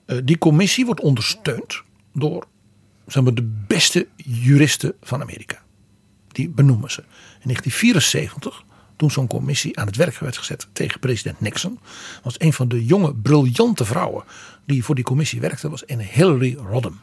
[0.07, 1.83] Uh, die commissie wordt ondersteund
[2.13, 2.47] door
[3.07, 5.63] zeg maar, de beste juristen van Amerika.
[6.35, 7.01] Die benoemen ze.
[7.01, 8.65] In 1974,
[8.97, 11.79] toen zo'n commissie aan het werk werd gezet tegen president Nixon,
[12.23, 14.25] was een van de jonge, briljante vrouwen
[14.67, 17.01] die voor die commissie werkte, was een Hillary Rodham.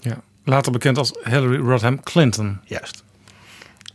[0.00, 2.60] Ja, later bekend als Hillary Rodham Clinton.
[2.64, 3.04] Juist.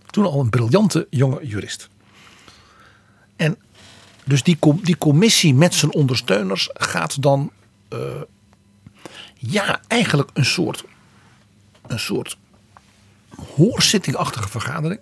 [0.05, 1.89] Toen al een briljante jonge jurist.
[4.25, 7.51] Dus die, die commissie met zijn ondersteuners gaat dan
[7.93, 7.99] uh,
[9.35, 10.83] ja, eigenlijk een soort,
[11.87, 12.37] een soort
[13.55, 14.99] hoorzittingachtige vergadering.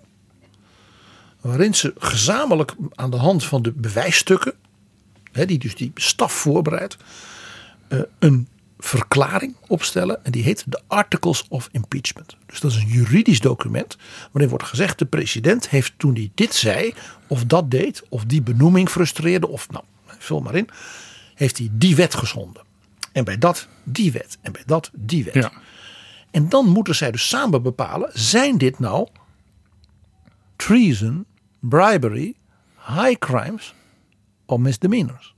[1.40, 4.52] Waarin ze gezamenlijk aan de hand van de bewijsstukken,
[5.32, 6.96] hè, die dus die staf voorbereidt,
[7.88, 10.24] uh, een verklaring opstellen.
[10.24, 12.36] En die heet de Articles of Impeachment.
[12.46, 13.96] Dus dat is een juridisch document.
[14.30, 16.94] Waarin wordt gezegd: de president heeft toen hij dit zei,
[17.26, 19.84] of dat deed, of die benoeming frustreerde, of nou,
[20.18, 20.68] vul maar in.
[21.34, 22.62] Heeft hij die wet geschonden.
[23.12, 24.38] En bij dat die wet.
[24.40, 25.34] En bij dat die wet.
[25.34, 25.52] Ja.
[26.32, 29.08] En dan moeten zij dus samen bepalen: zijn dit nou
[30.56, 31.26] treason,
[31.60, 32.34] bribery,
[32.86, 33.74] high crimes
[34.46, 35.34] of misdemeanors?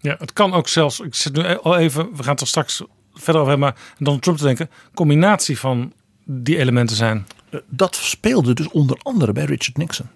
[0.00, 2.82] Ja, het kan ook zelfs, ik zit nu al even, we gaan het er straks
[3.12, 5.92] verder over hebben, maar Donald Trump te denken, combinatie van
[6.24, 7.26] die elementen zijn.
[7.66, 10.06] Dat speelde dus onder andere bij Richard Nixon.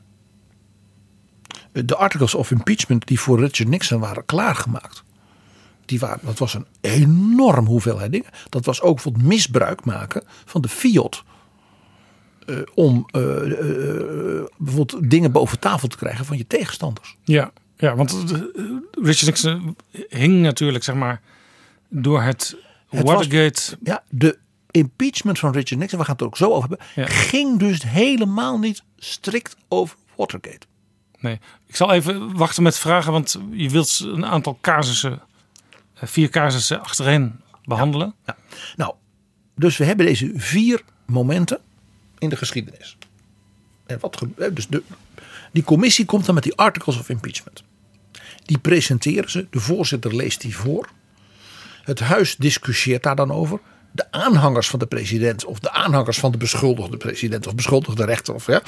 [1.73, 5.05] De articles of impeachment die voor Richard Nixon waren klaargemaakt.
[5.93, 8.31] Die waren, dat was een enorm hoeveelheid dingen.
[8.49, 11.25] Dat was ook bijvoorbeeld misbruik maken van de fiat.
[12.47, 17.17] Uh, om uh, uh, bijvoorbeeld dingen boven tafel te krijgen van je tegenstanders.
[17.25, 18.25] Ja, ja, want
[18.91, 19.77] Richard Nixon
[20.09, 21.21] hing natuurlijk, zeg maar,
[21.89, 22.57] door het,
[22.89, 23.63] het Watergate.
[23.63, 24.39] Was, ja, de
[24.71, 27.07] impeachment van Richard Nixon, we gaan het er ook zo over hebben, ja.
[27.07, 30.67] ging dus helemaal niet strikt over Watergate.
[31.19, 35.23] Nee, ik zal even wachten met vragen, want je wilt een aantal casussen,
[36.09, 38.15] vier casussen achtereen behandelen.
[38.27, 38.37] Ja.
[38.77, 38.95] Nou,
[39.55, 41.61] dus we hebben deze vier momenten
[42.19, 42.97] in de geschiedenis.
[43.87, 44.83] En wat, dus de,
[45.53, 47.63] die commissie komt dan met die articles of impeachment.
[48.45, 50.89] Die presenteren ze, de voorzitter leest die voor.
[51.85, 53.61] Het huis discussieert daar dan over.
[53.91, 58.35] De aanhangers van de president of de aanhangers van de beschuldigde president of beschuldigde rechter
[58.35, 58.61] of, ja,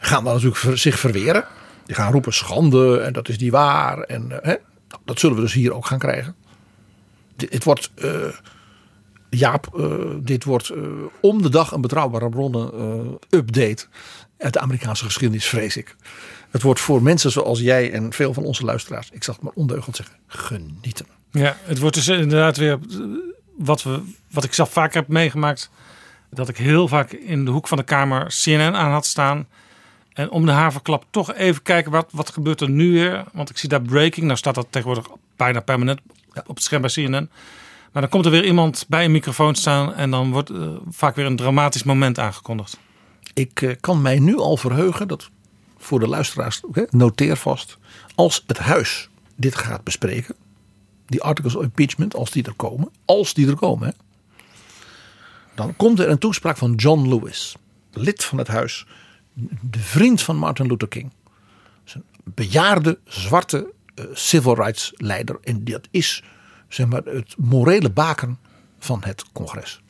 [0.00, 1.44] gaan dan natuurlijk zich verweren.
[1.86, 3.98] Die gaan roepen schande en dat is niet waar.
[3.98, 4.56] En, hè,
[4.88, 6.34] nou, dat zullen we dus hier ook gaan krijgen.
[7.48, 8.12] Het wordt, uh,
[9.30, 10.88] Jaap, uh, dit wordt uh,
[11.20, 12.70] om de dag een betrouwbare bronnen
[13.30, 13.86] update
[14.38, 15.96] uit de Amerikaanse geschiedenis, vrees ik.
[16.50, 19.52] Het wordt voor mensen zoals jij en veel van onze luisteraars, ik zal het maar
[19.54, 21.06] ondeugend zeggen, genieten.
[21.30, 22.78] Ja, het wordt dus inderdaad weer
[23.56, 25.70] wat, we, wat ik zelf vaker heb meegemaakt.
[26.30, 29.46] Dat ik heel vaak in de hoek van de kamer CNN aan had staan.
[30.12, 33.24] En om de haverklap toch even kijken wat, wat gebeurt er nu weer.
[33.32, 34.26] Want ik zie daar breaking.
[34.26, 36.00] Nou staat dat tegenwoordig bijna permanent
[36.46, 37.30] op het scherm bij CNN.
[37.92, 39.94] Maar dan komt er weer iemand bij een microfoon staan.
[39.94, 42.78] En dan wordt uh, vaak weer een dramatisch moment aangekondigd.
[43.34, 45.08] Ik uh, kan mij nu al verheugen.
[45.08, 45.30] Dat
[45.78, 47.78] voor de luisteraars, noteer vast.
[48.14, 50.34] Als het huis dit gaat bespreken.
[51.06, 52.90] Die articles of impeachment, als die er komen.
[53.04, 53.88] Als die er komen.
[53.88, 53.94] Hè,
[55.54, 57.56] dan komt er een toespraak van John Lewis.
[57.92, 58.86] Lid van het huis.
[59.60, 61.12] De vriend van Martin Luther King.
[61.84, 63.72] Een bejaarde zwarte
[64.12, 65.38] civil rights leider.
[65.40, 66.22] En dat is
[66.68, 68.38] zeg maar, het morele baken
[68.78, 69.80] van het congres.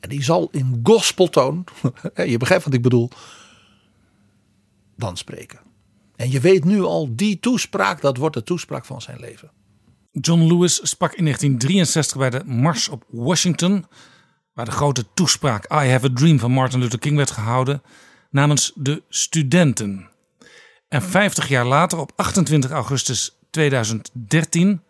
[0.00, 1.64] En die zal in gospeltoon,
[2.14, 3.10] je begrijpt wat ik bedoel,
[4.96, 5.58] dan spreken.
[6.16, 9.50] En je weet nu al, die toespraak, dat wordt de toespraak van zijn leven.
[10.12, 13.86] John Lewis sprak in 1963 bij de Mars op Washington,
[14.52, 17.82] waar de grote toespraak I Have a Dream van Martin Luther King werd gehouden,
[18.30, 20.08] namens de studenten.
[20.88, 24.82] En 50 jaar later, op 28 augustus 2013,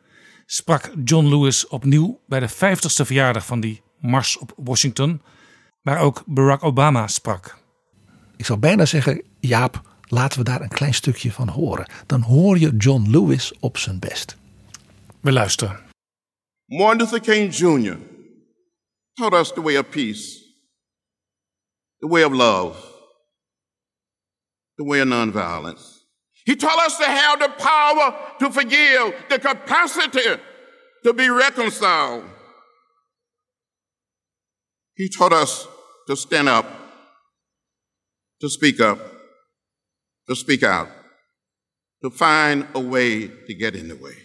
[0.46, 5.22] sprak John Lewis opnieuw bij de 50ste verjaardag van die Mars op Washington,
[5.82, 7.58] waar ook Barack Obama sprak.
[8.36, 11.90] Ik zou bijna zeggen, Jaap, laten we daar een klein stukje van horen.
[12.06, 14.36] Dan hoor je John Lewis op zijn best.
[15.20, 15.80] We luisteren.
[16.64, 17.96] Martin Luther King Jr.
[19.14, 20.44] taught us the way of peace,
[22.00, 22.87] the way of love,
[24.78, 25.98] the way of nonviolence.
[26.46, 30.40] He taught us to have the power to forgive, the capacity
[31.04, 32.24] to be reconciled.
[34.94, 35.66] He taught us
[36.06, 36.66] to stand up,
[38.40, 38.98] to speak up,
[40.28, 40.88] to speak out,
[42.02, 44.16] to find a way to get in the way.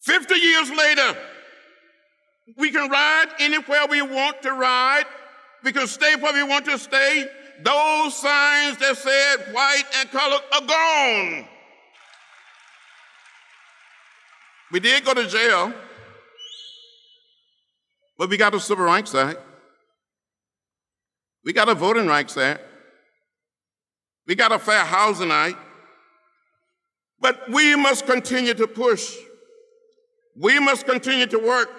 [0.00, 1.16] 50 years later,
[2.58, 5.04] we can ride anywhere we want to ride.
[5.62, 7.26] We can stay where we want to stay.
[7.62, 11.48] Those signs that said white and color are gone.
[14.72, 15.72] We did go to jail,
[18.18, 19.38] but we got a Civil Rights Act.
[21.44, 22.62] We got a Voting Rights Act.
[24.26, 25.56] We got a Fair Housing Act.
[27.20, 29.14] But we must continue to push.
[30.36, 31.70] We must continue to work.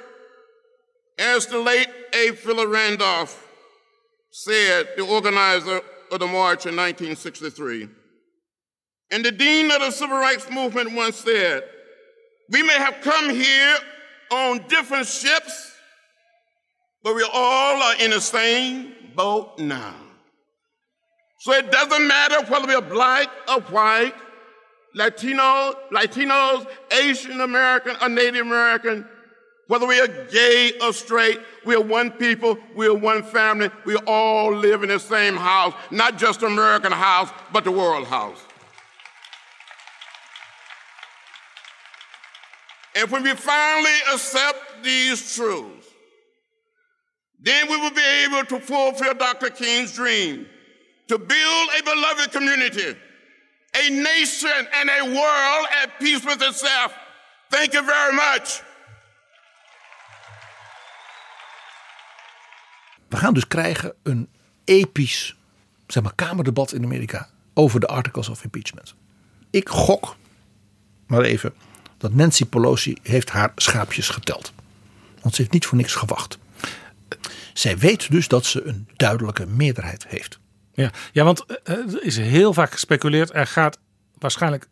[1.18, 2.32] As the late A.
[2.66, 3.45] Randolph
[4.38, 5.80] said, the organizer
[6.12, 7.88] of the march in 1963,
[9.10, 11.64] And the dean of the civil rights movement once said,
[12.50, 13.78] We may have come here
[14.34, 15.72] on different ships,
[17.02, 19.96] but we all are in the same boat now.
[21.40, 24.16] So it doesn't matter whether we're black or white,
[24.96, 29.08] Latino, Latinos, Asian American, or Native American,
[29.68, 33.96] whether we are gay or straight, we are one people, we are one family, we
[34.06, 38.40] all live in the same house, not just the American house, but the world house.
[42.96, 45.88] And when we finally accept these truths,
[47.40, 49.50] then we will be able to fulfill Dr.
[49.50, 50.46] King's dream
[51.08, 52.96] to build a beloved community,
[53.76, 56.94] a nation, and a world at peace with itself.
[57.52, 58.62] Thank you very much.
[63.08, 64.28] We gaan dus krijgen een
[64.64, 65.36] episch
[65.88, 68.96] zeg maar, kamerdebat in Amerika over de articles of impeachment.
[69.50, 70.16] Ik gok,
[71.08, 71.54] maar even,
[71.98, 74.54] dat Nancy Pelosi heeft haar schaapjes geteld.
[75.22, 76.38] Want ze heeft niet voor niks gewacht.
[77.54, 80.40] Zij weet dus dat ze een duidelijke meerderheid heeft.
[80.74, 83.34] Ja, ja want eh, er is heel vaak gespeculeerd.
[83.34, 83.80] Er gaat
[84.18, 84.68] waarschijnlijk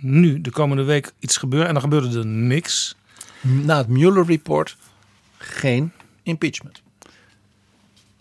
[0.00, 1.68] nu de komende week iets gebeuren.
[1.68, 2.96] En dan gebeurde er niks.
[3.40, 4.76] Na het Mueller-report
[5.38, 6.82] geen impeachment.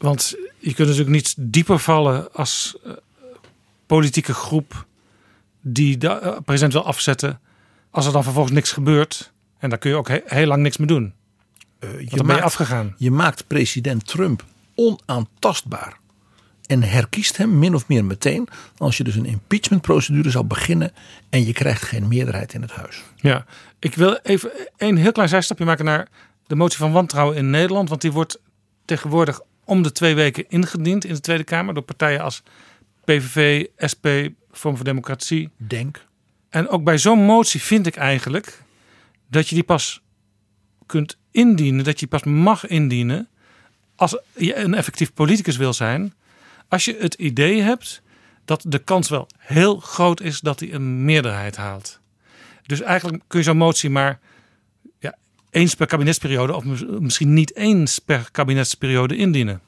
[0.05, 2.93] Want je kunt natuurlijk niet dieper vallen als uh,
[3.85, 4.85] politieke groep
[5.61, 7.39] die de uh, president wil afzetten.
[7.89, 9.31] Als er dan vervolgens niks gebeurt.
[9.57, 11.13] En dan kun je ook he heel lang niks meer doen.
[11.79, 12.95] Uh, je, maakt, ben je afgegaan.
[12.97, 14.43] Je maakt president Trump
[14.75, 15.99] onaantastbaar.
[16.65, 18.47] En herkiest hem min of meer meteen.
[18.77, 20.93] Als je dus een impeachmentprocedure zou beginnen.
[21.29, 23.03] En je krijgt geen meerderheid in het huis.
[23.15, 23.45] Ja,
[23.79, 26.07] ik wil even een heel klein zijstapje maken naar
[26.47, 27.89] de motie van wantrouwen in Nederland.
[27.89, 28.39] Want die wordt
[28.85, 32.43] tegenwoordig om de twee weken ingediend in de Tweede Kamer door partijen als
[33.03, 34.07] PVV, SP,
[34.51, 35.49] Vorm voor Democratie.
[35.57, 36.05] Denk.
[36.49, 38.63] En ook bij zo'n motie vind ik eigenlijk
[39.29, 40.01] dat je die pas
[40.85, 43.29] kunt indienen, dat je pas mag indienen
[43.95, 46.13] als je een effectief politicus wil zijn.
[46.67, 48.01] Als je het idee hebt
[48.45, 51.99] dat de kans wel heel groot is dat hij een meerderheid haalt.
[52.65, 54.19] Dus eigenlijk kun je zo'n motie maar
[55.55, 56.63] eens per kabinetsperiode, of
[56.99, 59.61] misschien niet eens per kabinetsperiode indienen.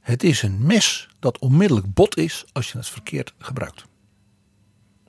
[0.00, 3.84] Het is een mes dat onmiddellijk bot is als je het verkeerd gebruikt.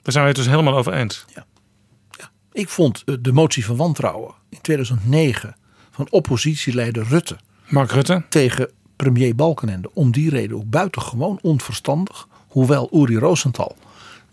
[0.01, 1.25] Daar zijn we het dus helemaal over eens.
[1.35, 1.45] Ja.
[2.11, 2.31] ja.
[2.51, 5.55] Ik vond eh, de motie van wantrouwen in 2009
[5.91, 7.37] van oppositieleider Rutte.
[7.69, 8.23] Mark Rutte.
[8.29, 12.27] Tegen premier Balkenende om die reden ook buitengewoon onverstandig.
[12.47, 13.75] Hoewel Uri Rosenthal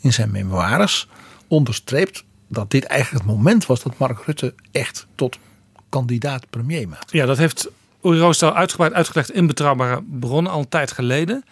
[0.01, 1.09] in zijn memoires
[1.49, 5.39] onderstreept dat dit eigenlijk het moment was dat Mark Rutte echt tot
[5.89, 7.17] kandidaat premier maakte.
[7.17, 7.71] Ja, dat heeft
[8.03, 11.45] Uri Rosenthal uitgebreid uitgelegd in betrouwbare bronnen al een tijd geleden.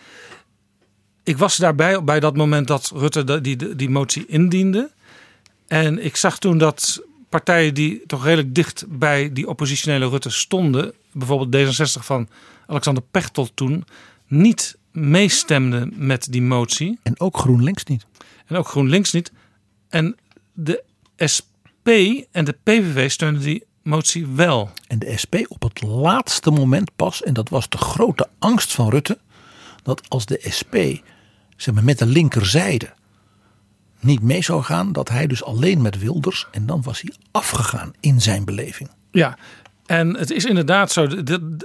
[1.22, 4.90] Ik was daarbij bij dat moment dat Rutte die, die, die motie indiende.
[5.66, 10.92] En ik zag toen dat partijen die toch redelijk dicht bij die oppositionele Rutte stonden,
[11.12, 12.28] bijvoorbeeld D66 van
[12.66, 13.84] Alexander Pechtold toen,
[14.26, 16.98] niet meestemden met die motie.
[17.02, 18.06] En ook GroenLinks niet.
[18.46, 19.32] En ook GroenLinks niet.
[19.88, 20.16] En
[20.52, 20.82] de
[21.34, 21.88] SP
[22.32, 24.70] en de PVV steunden die motie wel.
[24.86, 28.90] En de SP op het laatste moment pas, en dat was de grote angst van
[28.90, 29.18] Rutte,
[29.82, 30.74] dat als de SP
[31.56, 32.94] zeg maar, met de linkerzijde
[34.00, 37.92] niet mee zou gaan, dat hij dus alleen met Wilders en dan was hij afgegaan
[38.00, 38.90] in zijn beleving.
[39.10, 39.38] Ja,
[39.86, 41.04] en het is inderdaad zo.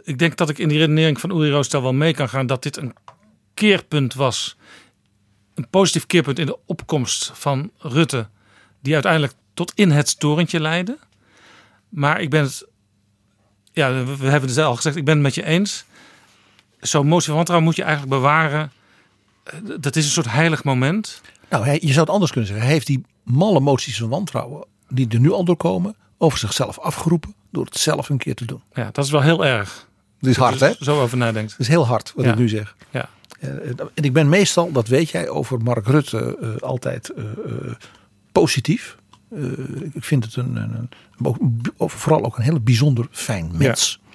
[0.04, 2.64] Ik denk dat ik in die redenering van Uri Roostel wel mee kan gaan dat
[2.64, 2.94] dit een
[3.54, 4.58] keerpunt was.
[5.56, 8.30] Een positief keerpunt in de opkomst van Rutte,
[8.82, 10.98] die uiteindelijk tot in het torentje leidde.
[11.92, 12.68] Maar ik ben het,
[13.72, 15.86] ja, we hebben het al gezegd, ik ben het met je eens.
[16.80, 18.72] Zo'n motie van wantrouwen moet je eigenlijk bewaren.
[19.80, 21.22] Dat is een soort heilig moment.
[21.50, 22.66] Nou, hij, je zou het anders kunnen zeggen.
[22.66, 27.36] Hij heeft die malle moties van wantrouwen, die er nu al doorkomen, over zichzelf afgeroepen
[27.52, 28.62] door het zelf een keer te doen.
[28.74, 29.88] Ja, dat is wel heel erg.
[30.20, 30.74] Dat is hard, hè?
[30.80, 31.52] Zo over nadenkt.
[31.52, 32.32] Dat is heel hard wat ja.
[32.32, 32.76] ik nu zeg.
[32.90, 33.10] Ja.
[33.94, 37.74] En ik ben meestal, dat weet jij, over Mark Rutte uh, altijd uh, uh,
[38.32, 38.98] positief.
[39.94, 44.00] Ik vind het een, een, een, vooral ook een hele bijzonder fijn mens.
[44.04, 44.10] Ja.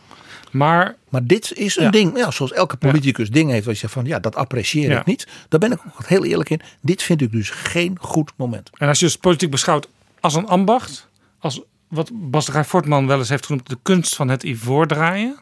[0.50, 1.90] Maar, maar dit is een ja.
[1.90, 5.04] ding, ja, zoals elke politicus ding heeft, waar je zegt van ja, dat apprecieer ik
[5.04, 5.28] niet.
[5.48, 6.60] Daar ben ik ook heel eerlijk in.
[6.80, 8.70] Dit vind ik dus geen goed moment.
[8.78, 9.88] En als je dus politiek beschouwt
[10.20, 11.08] als een ambacht,
[11.38, 15.38] als wat Bas de Fortman wel eens heeft genoemd de kunst van het ivoor draaien,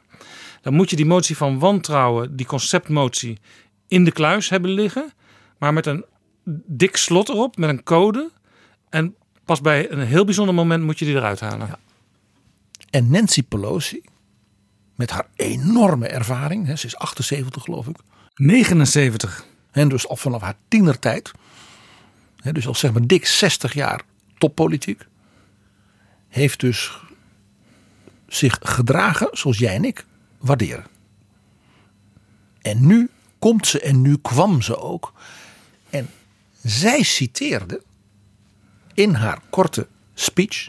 [0.62, 3.38] dan moet je die motie van wantrouwen, die conceptmotie,
[3.88, 5.12] in de kluis hebben liggen,
[5.58, 6.04] maar met een
[6.66, 8.30] dik slot erop, met een code.
[8.90, 9.14] En
[9.44, 11.66] pas bij een heel bijzonder moment moet je die eruit halen.
[11.66, 11.78] Ja.
[12.90, 14.02] En Nancy Pelosi,
[14.94, 17.96] met haar enorme ervaring, hè, ze is 78 geloof ik.
[18.34, 19.46] 79.
[19.70, 21.32] En dus al vanaf haar tienertijd
[22.44, 24.02] hè, dus al zeg maar dik 60 jaar
[24.38, 25.06] toppolitiek,
[26.28, 26.92] heeft dus
[28.28, 30.06] zich gedragen zoals jij en ik
[30.38, 30.84] waarderen.
[32.60, 35.12] En nu komt ze en nu kwam ze ook.
[35.90, 36.10] En
[36.62, 37.82] zij citeerde
[38.94, 40.68] in haar korte speech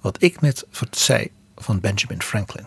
[0.00, 2.66] wat ik net zei van Benjamin Franklin.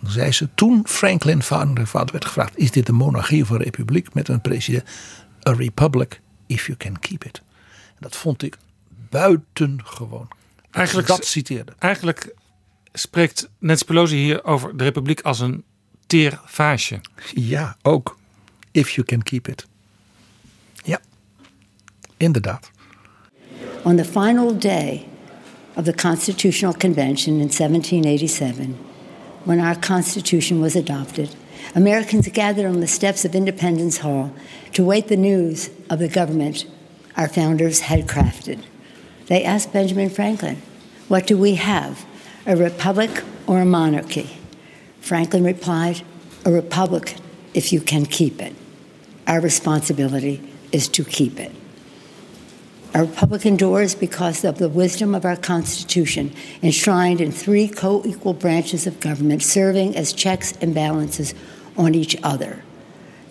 [0.00, 4.14] Dan zei ze toen Franklin vader werd gevraagd: is dit een monarchie of een republiek
[4.14, 4.88] met een president?
[5.48, 7.42] A republic if you can keep it.
[7.68, 8.58] En dat vond ik
[9.10, 10.28] buitengewoon.
[10.70, 11.72] Eigenlijk, dat citeerde.
[11.78, 12.34] Eigenlijk
[12.92, 15.64] spreekt Nancy Pelosi hier over de republiek als een
[16.06, 17.00] teer vaasje.
[17.34, 18.18] Ja, ook.
[18.70, 19.66] If you can keep it.
[22.20, 22.70] Inderdaad.
[23.84, 25.06] On the final day
[25.76, 28.78] of the Constitutional Convention in 1787,
[29.44, 31.34] when our Constitution was adopted,
[31.74, 34.32] Americans gathered on the steps of Independence Hall
[34.72, 36.66] to wait the news of the government
[37.16, 38.64] our founders had crafted.
[39.26, 40.62] They asked Benjamin Franklin,
[41.08, 42.04] What do we have,
[42.46, 44.38] a republic or a monarchy?
[45.00, 46.02] Franklin replied,
[46.44, 47.16] A republic
[47.54, 48.54] if you can keep it.
[49.26, 50.42] Our responsibility
[50.72, 51.52] is to keep it.
[52.94, 56.32] Our republic endures because of the wisdom of our Constitution,
[56.62, 61.34] enshrined in three co equal branches of government serving as checks and balances
[61.76, 62.62] on each other.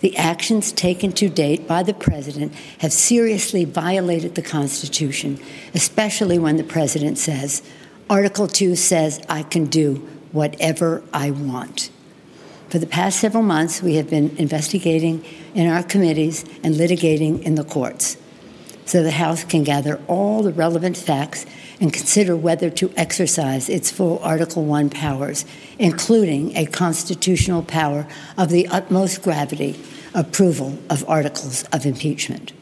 [0.00, 5.40] The actions taken to date by the President have seriously violated the Constitution,
[5.72, 7.62] especially when the President says,
[8.10, 11.88] Article 2 says I can do whatever I want.
[12.68, 17.54] For the past several months, we have been investigating in our committees and litigating in
[17.54, 18.18] the courts
[18.84, 21.46] so the House can gather all the relevant facts
[21.80, 25.44] and consider whether to exercise its full Article 1 powers,
[25.78, 28.06] including a constitutional power
[28.36, 29.78] of the utmost gravity
[30.14, 32.52] approval of articles of impeachment.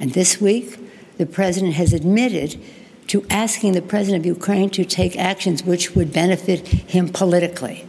[0.00, 0.78] And this week,
[1.18, 2.60] the President has admitted
[3.08, 7.86] to asking the President of Ukraine to take actions which would benefit him politically.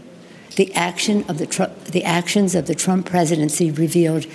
[0.56, 4.26] The, action of the, the actions of the Trump presidency revealed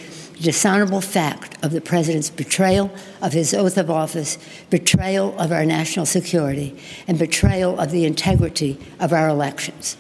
[0.43, 4.39] dishonorable fact of the President's betrayal of his oath of office,
[4.71, 6.77] betrayal of our national security,
[7.07, 9.97] and betrayal of the integrity of our elections.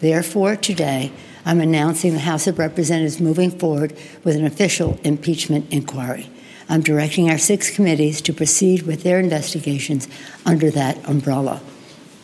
[0.00, 1.12] Therefore, today,
[1.44, 6.28] I'm announcing the House of Representatives moving forward with an official impeachment inquiry.
[6.68, 10.08] I'm directing our six committees to proceed with their investigations
[10.44, 11.60] under that umbrella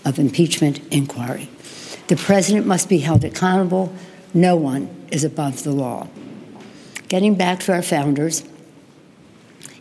[0.04, 1.48] of impeachment inquiry.
[2.08, 3.92] The president must be held accountable.
[4.34, 6.08] No one is above the law.
[7.12, 8.42] Getting back to our founders,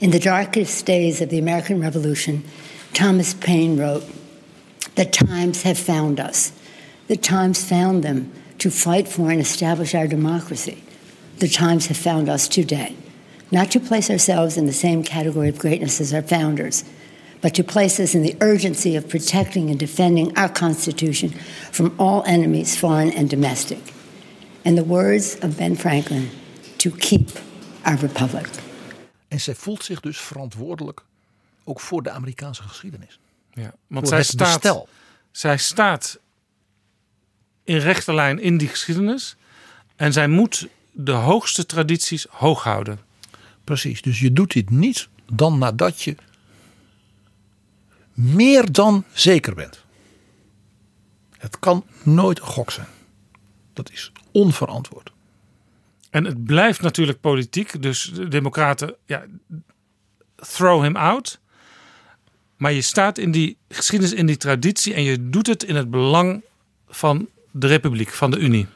[0.02, 2.44] in the darkest days of the American Revolution,
[2.92, 4.04] Thomas Paine wrote,
[4.96, 6.52] The times have found us.
[7.08, 10.84] The times found them to fight for and establish our democracy.
[11.38, 12.98] The times have found us today,
[13.50, 16.84] not to place ourselves in the same category of greatness as our founders,
[17.40, 21.30] but to place us in the urgency of protecting and defending our Constitution
[21.72, 23.94] from all enemies, foreign and domestic.
[24.66, 26.30] In the words of Ben Franklin,
[26.82, 27.30] to keep
[27.82, 28.50] our republic.
[29.28, 31.04] En zij voelt zich dus verantwoordelijk
[31.64, 33.20] ook voor de Amerikaanse geschiedenis.
[33.54, 34.90] Ja, want zij staat, bestel.
[35.32, 36.20] zij staat
[37.64, 39.36] in rechte lijn in die geschiedenis.
[39.96, 43.00] En zij moet de hoogste tradities hoog houden.
[43.64, 46.16] Precies, dus je doet dit niet dan nadat je
[48.14, 49.84] meer dan zeker bent.
[51.38, 52.88] Het kan nooit een gok zijn.
[53.74, 55.12] Dat is onverantwoord.
[56.12, 57.82] En het blijft natuurlijk politiek.
[57.82, 59.26] Dus de Democraten, ja,
[60.36, 61.40] throw him out.
[62.58, 64.94] Maar je staat in die geschiedenis, in die traditie.
[64.94, 66.44] En je doet het in het belang
[66.88, 68.68] van de Republiek, van de Unie.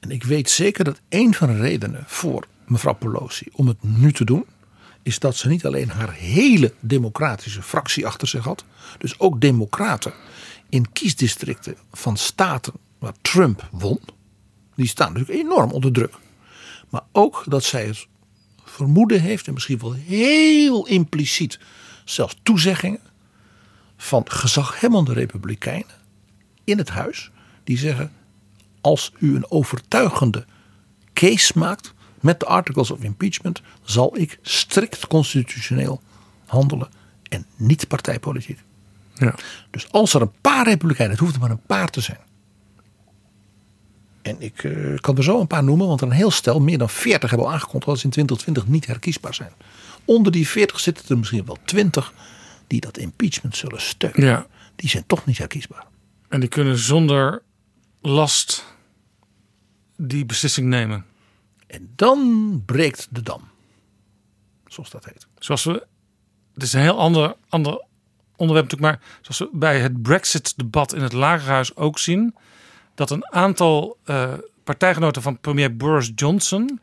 [0.00, 4.12] En ik weet zeker dat een van de redenen voor mevrouw Pelosi om het nu
[4.12, 4.44] te doen.
[5.02, 8.64] is dat ze niet alleen haar hele democratische fractie achter zich had.
[8.98, 10.12] dus ook democraten
[10.68, 14.00] in kiesdistricten van staten waar Trump won.
[14.74, 16.14] die staan natuurlijk enorm onder druk.
[16.88, 18.06] Maar ook dat zij het
[18.64, 21.58] vermoeden heeft, en misschien wel heel impliciet
[22.04, 23.00] zelfs toezeggingen.
[23.96, 25.94] van gezaghebbende republikeinen
[26.64, 27.30] in het huis.
[27.64, 28.12] die zeggen:
[28.80, 30.44] als u een overtuigende
[31.12, 36.02] case maakt met de articles of impeachment, zal ik strikt constitutioneel
[36.46, 36.88] handelen
[37.28, 38.58] en niet partijpolitiek.
[39.14, 39.34] Ja.
[39.70, 42.20] Dus als er een paar republikeinen, het hoeft er maar een paar te zijn.
[44.24, 46.78] En ik eh, kan er zo een paar noemen, want er een heel stel, meer
[46.78, 49.52] dan 40 hebben al aangekondigd dat ze in 2020 niet herkiesbaar zijn.
[50.04, 52.12] Onder die 40 zitten er misschien wel 20
[52.66, 54.24] die dat impeachment zullen steunen.
[54.24, 54.46] Ja.
[54.76, 55.86] Die zijn toch niet herkiesbaar.
[56.28, 57.42] En die kunnen zonder
[58.00, 58.64] last
[59.96, 61.04] die beslissing nemen.
[61.66, 63.48] En dan breekt de dam.
[64.66, 65.26] zoals dat heet.
[65.38, 65.86] Zoals we,
[66.54, 67.84] het is een heel ander, ander
[68.36, 72.34] onderwerp natuurlijk, maar zoals we bij het Brexit-debat in het Lagerhuis ook zien,
[72.94, 74.32] dat een aantal uh,
[74.64, 76.80] partijgenoten van premier Boris Johnson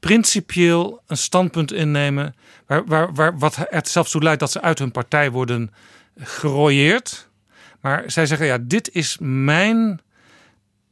[0.00, 2.34] principieel een standpunt innemen
[2.66, 5.70] waar, waar, waar, wat er zelfs toe leidt dat ze uit hun partij worden
[6.18, 7.28] gerooieerd.
[7.80, 10.00] Maar zij zeggen, ja, dit is mijn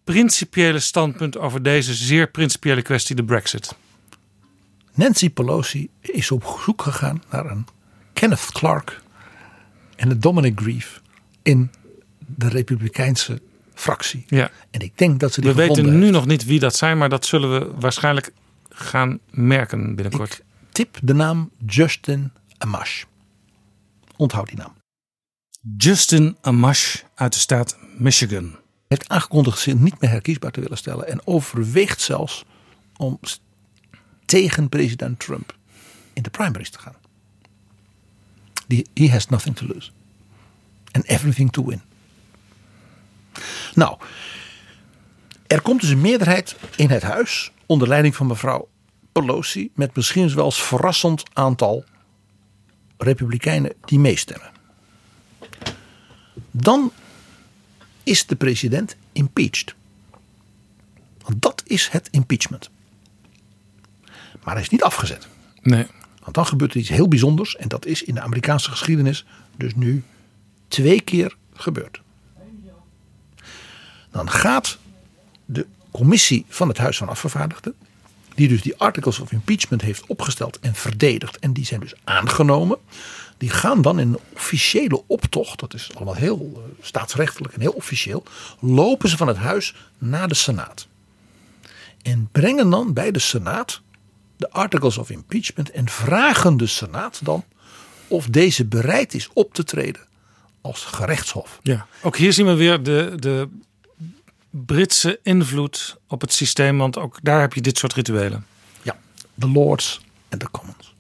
[0.05, 3.77] principiële standpunt over deze zeer principiële kwestie, de Brexit.
[4.95, 7.67] Nancy Pelosi is op zoek gegaan naar een
[8.13, 9.01] Kenneth Clark
[9.97, 11.01] en een Dominic Grief
[11.43, 11.71] in
[12.19, 13.41] de Republikeinse
[13.75, 14.25] fractie.
[14.29, 14.51] Ja.
[14.71, 16.13] En ik denk dat ze die We weten nu heeft.
[16.13, 18.33] nog niet wie dat zijn, maar dat zullen we waarschijnlijk
[18.69, 20.33] gaan merken binnenkort.
[20.33, 23.05] Ik tip de naam Justin Amash.
[24.17, 24.75] Onthoud die naam.
[25.77, 28.45] Justin Amash uit de staat Michigan.
[28.45, 32.45] Hij heeft aangekondigd zich niet meer herkiesbaar te willen stellen en overweegt zelfs
[32.97, 33.19] om
[34.25, 35.57] tegen president Trump
[36.13, 36.97] in de primaries te gaan.
[38.95, 39.91] He has nothing to lose.
[40.91, 41.83] And everything to win.
[43.75, 43.99] Nou,
[45.47, 48.69] er komt dus een meerderheid in het huis onder leiding van mevrouw
[49.13, 51.85] Pelosi met misschien wel eens verrassend aantal
[52.97, 54.51] republikeinen die meestemmen.
[56.51, 56.93] Dan
[58.03, 59.75] is de president impeached.
[61.19, 62.71] Want dat is het impeachment.
[64.43, 65.29] Maar hij is niet afgezet.
[65.63, 65.87] Nee.
[66.21, 67.57] Want dan gebeurt er iets heel bijzonders.
[67.57, 69.25] En dat is in de Amerikaanse geschiedenis
[69.57, 70.03] dus nu
[70.69, 72.01] twee keer gebeurd.
[74.13, 74.79] Dan gaat
[75.45, 77.75] de commissie van het Huis van Afgevaardigden.
[78.35, 81.39] Die dus die articles of impeachment heeft opgesteld en verdedigd.
[81.39, 82.79] En die zijn dus aangenomen.
[83.37, 85.61] Die gaan dan in een officiële optocht.
[85.61, 88.25] Dat is allemaal heel eh, staatsrechtelijk en heel officieel.
[88.61, 90.87] Lopen ze van het huis naar de Senaat.
[92.03, 93.81] En brengen dan bij de Senaat
[94.37, 95.71] de articles of impeachment.
[95.71, 97.45] En vragen de Senaat dan
[98.09, 100.07] of deze bereid is op te treden
[100.61, 101.59] als gerechtshof.
[101.63, 101.87] Ja.
[102.03, 103.49] Ook hier zien we weer de, de
[104.53, 108.47] Britse invloed op het systeem, want ook daar heb je dit soort rituelen.
[108.83, 108.99] Ja,
[109.35, 110.95] de Lords en de Commons.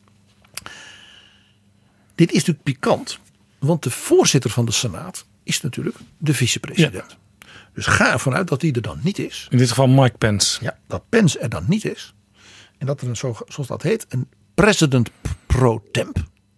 [2.14, 3.18] Dit is natuurlijk pikant,
[3.58, 7.16] want de voorzitter van de Senaat is natuurlijk de vicepresident.
[7.74, 9.46] Dus ga ervan uit dat die er dan niet is.
[9.50, 10.64] In dit geval Mike Pence.
[10.64, 12.14] Ja, dat Pence er dan niet is.
[12.78, 15.10] En dat er een, zo, zoals dat heet, een president
[15.46, 16.16] pro temp.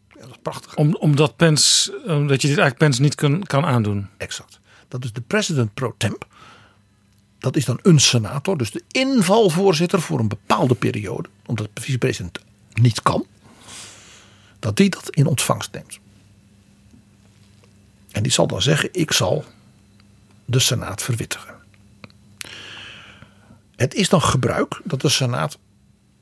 [0.09, 0.77] Ja, dat is prachtig.
[0.77, 4.09] Om, omdat, Pence, omdat je dit eigenlijk Pence niet kan, kan aandoen.
[4.17, 4.61] Exact.
[4.89, 6.27] Dat is de president pro temp.
[7.45, 12.39] Dat is dan een senator, dus de invalvoorzitter voor een bepaalde periode, omdat de vicepresident
[12.73, 13.27] niet kan,
[14.59, 15.99] dat die dat in ontvangst neemt.
[18.11, 19.45] En die zal dan zeggen: Ik zal
[20.45, 21.55] de Senaat verwittigen.
[23.77, 25.59] Het is dan gebruik dat de Senaat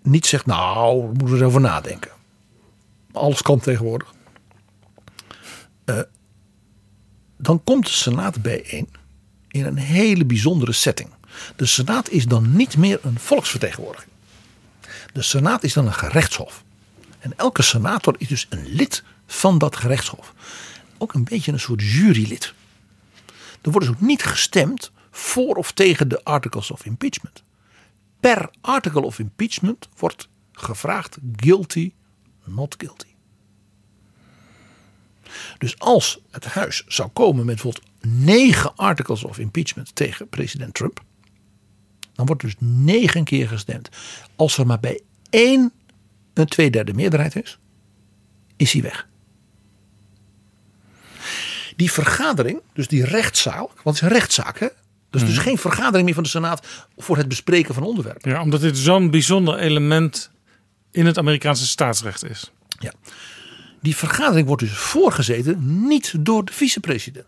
[0.03, 2.11] niet zegt: Nou, we moeten erover nadenken.
[3.13, 4.15] Alles kan tegenwoordig.
[5.85, 6.01] Eh,
[7.37, 8.89] dan komt de Senaat bijeen
[9.53, 11.09] in een hele bijzondere setting.
[11.57, 14.11] De Senaat is dan niet meer een volksvertegenwoordiging.
[15.13, 16.65] De Senaat is dan een gerechtshof.
[17.19, 20.35] En elke senator is dus een lid van dat gerechtshof.
[20.99, 22.55] Ook een beetje een soort jurylid.
[23.61, 27.43] Er wordt dus ook niet gestemd voor of tegen de articles of impeachment.
[28.21, 31.93] Per article of impeachment wordt gevraagd guilty,
[32.45, 33.12] not guilty.
[35.59, 41.03] Dus als het huis zou komen met bijvoorbeeld negen articles of impeachment tegen president Trump.
[42.13, 43.89] Dan wordt dus negen keer gestemd.
[44.37, 45.73] Als er maar bij één
[46.35, 47.59] een tweederde meerderheid is,
[48.57, 49.09] is hij weg.
[51.77, 54.69] Die vergadering, dus die rechtszaal, want het is een rechtszaak hè.
[55.11, 56.67] Dus, dus geen vergadering meer van de Senaat
[56.97, 58.31] voor het bespreken van onderwerpen.
[58.31, 60.31] Ja, omdat dit zo'n bijzonder element
[60.91, 62.51] in het Amerikaanse staatsrecht is.
[62.79, 62.93] Ja.
[63.83, 67.27] Die vergadering wordt dus voorgezeten niet door de vicepresident.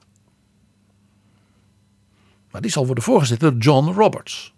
[2.50, 4.54] Maar die zal worden voorgezeten door John Roberts.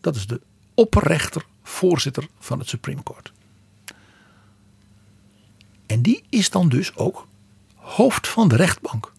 [0.00, 0.40] Dat is de
[0.74, 3.32] opperrechter, voorzitter van het Supreme Court.
[5.86, 7.26] En die is dan dus ook
[7.74, 9.12] hoofd van de rechtbank.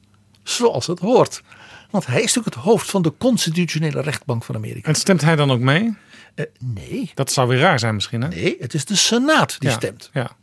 [0.43, 1.43] Zoals het hoort.
[1.89, 4.87] Want hij is natuurlijk het hoofd van de constitutionele rechtbank van Amerika.
[4.87, 5.97] En stemt hij dan ook mee?
[6.35, 7.11] Eh, nee.
[7.13, 8.27] Dat zou weer raar zijn misschien hè?
[8.27, 10.09] Nee, het is de Senaat die ja, stemt.
[10.13, 10.35] Ja.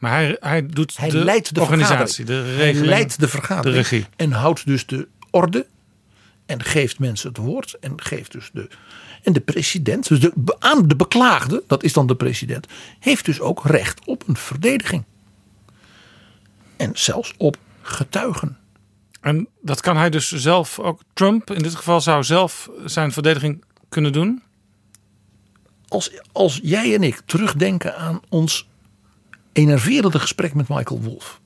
[0.00, 3.74] Maar hij, hij doet Hij de leidt de organisatie, de Hij leidt de vergadering.
[3.74, 4.06] de regie.
[4.16, 5.66] En houdt dus de orde.
[6.46, 7.76] En geeft mensen het woord.
[7.80, 8.68] En geeft dus de.
[9.22, 12.66] En de president, dus de, aan de beklaagde, dat is dan de president,
[12.98, 15.04] heeft dus ook recht op een verdediging.
[16.76, 18.58] En zelfs op getuigen.
[19.20, 21.00] En dat kan hij dus zelf ook.
[21.12, 24.42] Trump in dit geval zou zelf zijn verdediging kunnen doen.
[25.88, 28.68] als, als jij en ik terugdenken aan ons
[29.60, 31.40] enerverende gesprek met Michael Wolff.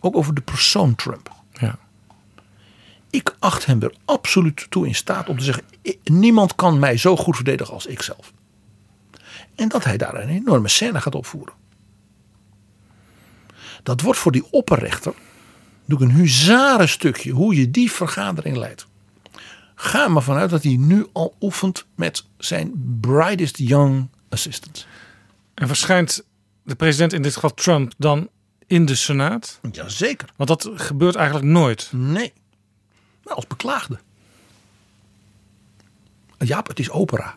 [0.00, 1.34] Ook over de persoon Trump.
[1.52, 1.78] Ja.
[3.10, 6.96] Ik acht hem er absoluut toe in staat om te zeggen: "I- niemand kan mij
[6.96, 8.32] zo goed verdedigen als ik zelf.
[9.54, 11.54] En dat hij daar een enorme scène gaat opvoeren.
[13.82, 15.14] Dat wordt voor die opperrechter
[15.86, 18.86] natuurlijk een huzarenstukje hoe je die vergadering leidt.
[19.74, 24.86] Ga maar vanuit dat hij nu al oefent met zijn brightest young assistants.
[25.54, 26.24] En verschijnt
[26.70, 28.28] de president, in dit geval Trump, dan
[28.66, 29.60] in de Senaat?
[29.72, 30.28] Jazeker.
[30.36, 31.88] Want dat gebeurt eigenlijk nooit.
[31.92, 32.32] Nee.
[33.22, 33.98] Maar als beklaagde.
[36.38, 37.34] Ja, het is opera.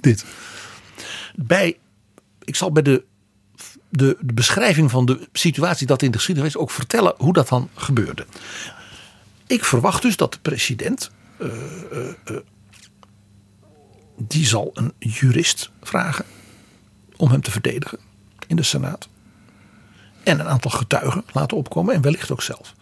[0.00, 0.24] Dit.
[1.34, 1.78] Bij,
[2.42, 3.04] ik zal bij de,
[3.88, 7.48] de, de beschrijving van de situatie dat in de geschiedenis is ook vertellen hoe dat
[7.48, 8.26] dan gebeurde.
[9.46, 11.10] Ik verwacht dus dat de president.
[11.38, 12.36] eh, eh,
[14.18, 16.24] die zal een jurist vragen
[17.16, 17.98] om hem te verdedigen
[18.46, 19.08] in de Senaat.
[20.22, 22.74] En een aantal getuigen laten opkomen en wellicht ook zelf.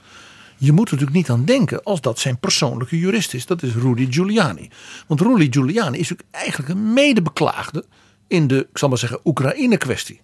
[0.56, 3.46] Je moet er natuurlijk niet aan denken als dat zijn persoonlijke jurist is.
[3.46, 4.70] Dat is Rudy Giuliani.
[5.06, 7.84] Want Rudy Giuliani is natuurlijk eigenlijk een medebeklaagde
[8.26, 10.20] in de, ik zal maar zeggen, Oekraïne-kwestie.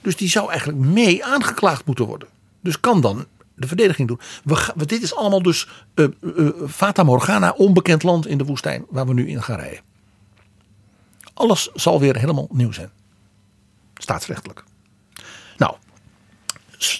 [0.00, 2.28] Dus die zou eigenlijk mee aangeklaagd moeten worden.
[2.60, 4.20] Dus kan dan de verdediging doen.
[4.44, 6.06] We, dit is allemaal dus eh,
[6.68, 9.82] Fata Morgana, onbekend land in de woestijn waar we nu in gaan rijden.
[11.34, 12.90] Alles zal weer helemaal nieuw zijn.
[14.02, 14.64] Staatsrechtelijk.
[15.56, 15.76] Nou,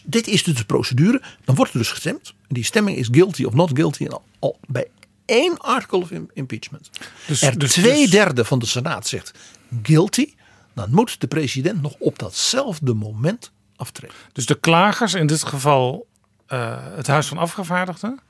[0.04, 1.22] dit is dus de procedure.
[1.44, 2.34] Dan wordt er dus gestemd.
[2.48, 4.04] Die stemming is guilty of not guilty.
[4.04, 4.86] En al, al bij
[5.24, 6.90] één article of im- impeachment.
[7.26, 9.38] Dus- er dus- twee dus- derde van de Senaat zegt
[9.82, 10.34] guilty.
[10.74, 14.16] Dan moet de president nog op datzelfde moment aftreden.
[14.32, 16.06] Dus de klagers, in dit geval
[16.46, 18.20] eh, het Huis van Afgevaardigden,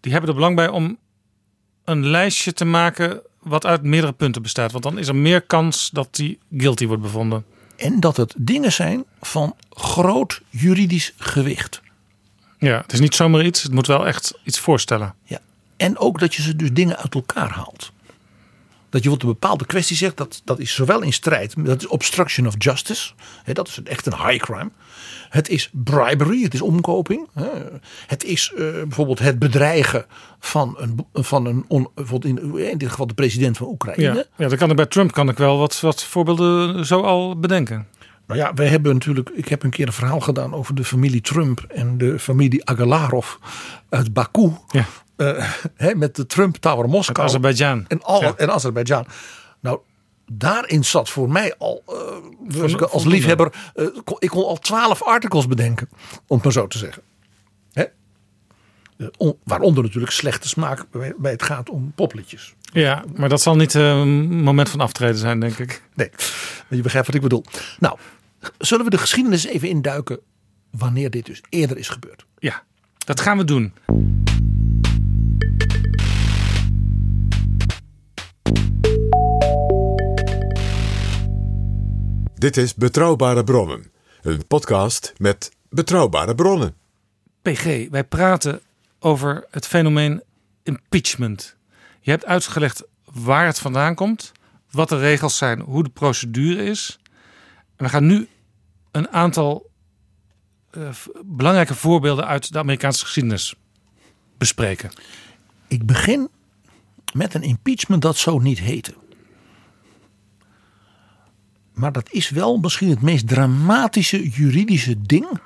[0.00, 0.98] die hebben er belang bij om
[1.84, 4.72] een lijstje te maken wat uit meerdere punten bestaat.
[4.72, 7.44] Want dan is er meer kans dat die guilty wordt bevonden.
[7.80, 11.80] En dat het dingen zijn van groot juridisch gewicht.
[12.58, 15.14] Ja, het is niet zomaar iets, het moet wel echt iets voorstellen.
[15.24, 15.38] Ja.
[15.76, 17.92] En ook dat je ze dus dingen uit elkaar haalt.
[18.90, 21.86] Dat je bijvoorbeeld een bepaalde kwestie zegt, dat, dat is zowel in strijd, dat is
[21.86, 23.12] obstruction of justice,
[23.44, 24.70] hè, dat is een- echt een high crime.
[25.28, 27.28] Het is bribery, het is omkoping.
[27.34, 27.48] hè.
[28.06, 30.04] Het is eh, bijvoorbeeld het bedreigen
[30.40, 34.02] van een, van een on- bijvoorbeeld in, in dit geval de president van Oekraïne.
[34.02, 37.38] Ja, ja, dan kan ik bij Trump kan ik wel wat, wat voorbeelden zo al
[37.38, 37.86] bedenken.
[38.26, 39.28] Nou ja, we hebben natuurlijk.
[39.34, 43.34] Ik heb een keer een verhaal gedaan over de familie Trump en de familie Agalarov
[43.88, 44.52] uit Baku.
[44.68, 44.86] Ja.
[45.20, 47.26] Eh, met de Trump Tower Moskou.
[47.26, 47.84] Azerbeidzjan.
[47.88, 48.34] En, al, Ja.
[48.36, 49.06] en Azerbeidzjan.
[49.60, 49.78] Nou,
[50.32, 51.82] daarin zat voor mij al.
[51.86, 53.08] eh, als, ik- als voldoende.
[53.16, 53.52] liefhebber.
[53.74, 55.88] eh, kon- ik kon al twaalf artikels bedenken.
[56.26, 57.02] Om het maar zo te zeggen.
[57.72, 57.84] Hè?
[59.16, 62.54] On- waaronder natuurlijk slechte smaak bij, bij het gaat om popliedjes.
[62.72, 65.82] Ja, maar dat zal niet een moment van aftreden zijn, denk ik.
[65.94, 66.10] Nee,
[66.68, 67.44] je begrijpt wat ik bedoel.
[67.78, 67.98] Nou,
[68.58, 70.20] zullen we de geschiedenis even induiken.
[70.70, 72.26] wanneer dit dus eerder is gebeurd?
[72.38, 72.62] Ja,
[72.98, 73.72] dat gaan we doen.
[82.40, 83.90] Dit is Betrouwbare Bronnen,
[84.22, 86.74] een podcast met betrouwbare bronnen.
[87.42, 88.60] PG, wij praten
[88.98, 90.22] over het fenomeen
[90.62, 91.56] impeachment.
[92.00, 94.32] Je hebt uitgelegd waar het vandaan komt,
[94.70, 96.98] wat de regels zijn, hoe de procedure is.
[97.76, 98.28] En we gaan nu
[98.90, 99.70] een aantal
[100.70, 100.88] eh,
[101.24, 103.54] belangrijke voorbeelden uit de Amerikaanse geschiedenis
[104.38, 104.90] bespreken.
[105.70, 106.28] Ik begin
[107.12, 108.94] met een impeachment dat zo niet heette.
[111.72, 115.40] Maar dat is wel misschien het meest dramatische juridische ding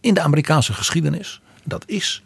[0.00, 1.40] in de Amerikaanse geschiedenis.
[1.64, 2.22] Dat is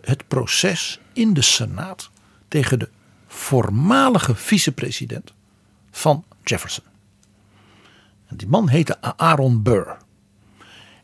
[0.00, 2.10] het proces in de Senaat
[2.48, 2.88] tegen de
[3.26, 5.32] voormalige vicepresident
[5.90, 6.84] van Jefferson.
[8.26, 9.96] En die man heette Aaron Burr.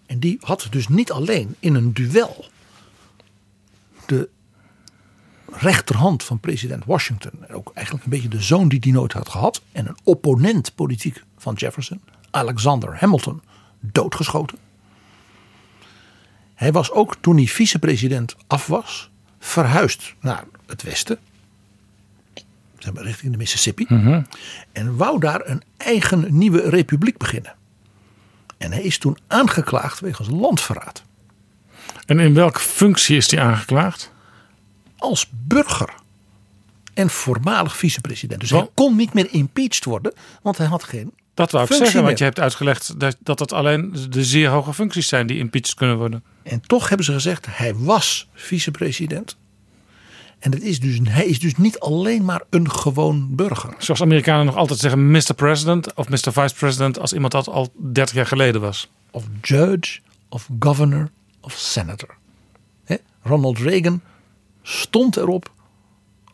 [0.07, 2.45] En die had dus niet alleen in een duel
[4.07, 4.29] de
[5.53, 7.33] rechterhand van president Washington.
[7.53, 9.63] Ook eigenlijk een beetje de zoon die die nooit had gehad.
[9.73, 13.43] En een opponent politiek van Jefferson, Alexander Hamilton,
[13.81, 14.59] doodgeschoten.
[16.55, 21.19] Hij was ook toen hij vicepresident af was, verhuisd naar het westen.
[22.79, 23.87] Zeg maar richting de Mississippi.
[24.73, 27.55] En wou daar een eigen nieuwe republiek beginnen.
[28.59, 31.03] En hij is toen aangeklaagd wegens landverraad.
[32.07, 34.13] En in welke functie is die aangeklaagd?
[35.01, 35.95] Als burger
[36.95, 38.41] en voormalig vicepresident.
[38.41, 41.13] Dus hij kon niet meer impeached worden, want hij had geen.
[41.35, 42.19] Dat wou ik zeggen, want meer.
[42.19, 45.97] je hebt uitgelegd dat, dat het alleen de zeer hoge functies zijn die impeached kunnen
[45.97, 46.25] worden.
[46.43, 49.37] En toch hebben ze gezegd, hij was vicepresident.
[50.39, 53.75] En het is dus, hij is dus niet alleen maar een gewoon burger.
[53.79, 55.35] Zoals Amerikanen nog altijd zeggen, Mr.
[55.37, 56.33] President of Mr.
[56.33, 58.91] Vice President, als iemand dat al 30 jaar geleden was.
[59.11, 62.19] Of judge, of governor, of senator.
[63.23, 64.01] Ronald Reagan
[64.63, 65.53] stond erop,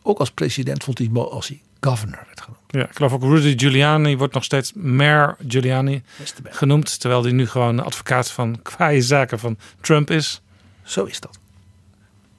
[0.01, 2.61] ook als president vond hij het mooi als hij governor werd genoemd.
[2.67, 6.03] Ja, ik geloof ook Rudy Giuliani wordt nog steeds mayor Giuliani
[6.43, 6.99] genoemd.
[6.99, 10.41] Terwijl hij nu gewoon advocaat van kwaaie zaken van Trump is.
[10.83, 11.39] Zo is dat.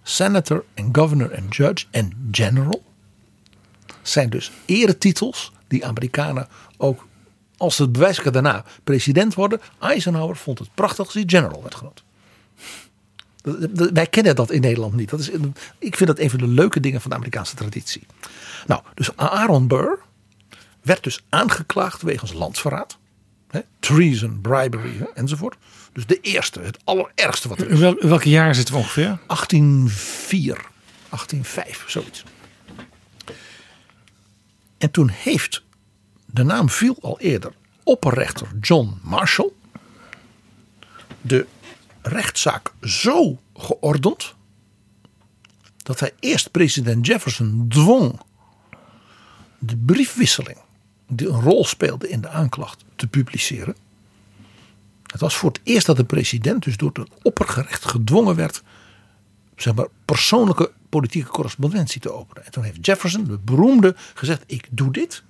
[0.02, 2.82] Senator en governor en judge en general
[4.02, 7.06] zijn dus eretitels die Amerikanen ook
[7.56, 9.60] als ze het bewijs daarna president worden.
[9.78, 12.02] Eisenhower vond het prachtig als hij general werd genoemd.
[13.92, 15.10] Wij kennen dat in Nederland niet.
[15.10, 15.30] Dat is,
[15.78, 18.06] ik vind dat een van de leuke dingen van de Amerikaanse traditie.
[18.66, 19.98] Nou, dus Aaron Burr
[20.82, 22.98] werd dus aangeklaagd wegens landsverraad.
[23.78, 25.56] Treason, bribery enzovoort.
[25.92, 27.78] Dus de eerste, het allerergste wat er is.
[27.78, 29.18] Wel- welke jaar zitten we ongeveer?
[29.26, 30.66] 1804,
[31.08, 32.24] 1805, zoiets.
[34.78, 35.62] En toen heeft,
[36.26, 39.50] de naam viel al eerder, opperrechter John Marshall
[41.20, 41.46] de
[42.08, 44.34] rechtszaak zo geordend
[45.76, 48.20] dat hij eerst president Jefferson dwong
[49.58, 50.58] de briefwisseling
[51.08, 53.76] die een rol speelde in de aanklacht te publiceren.
[55.06, 58.62] Het was voor het eerst dat de president dus door het oppergerecht gedwongen werd
[59.56, 62.44] zeg maar, persoonlijke politieke correspondentie te openen.
[62.44, 65.22] En toen heeft Jefferson, de beroemde, gezegd: Ik doe dit,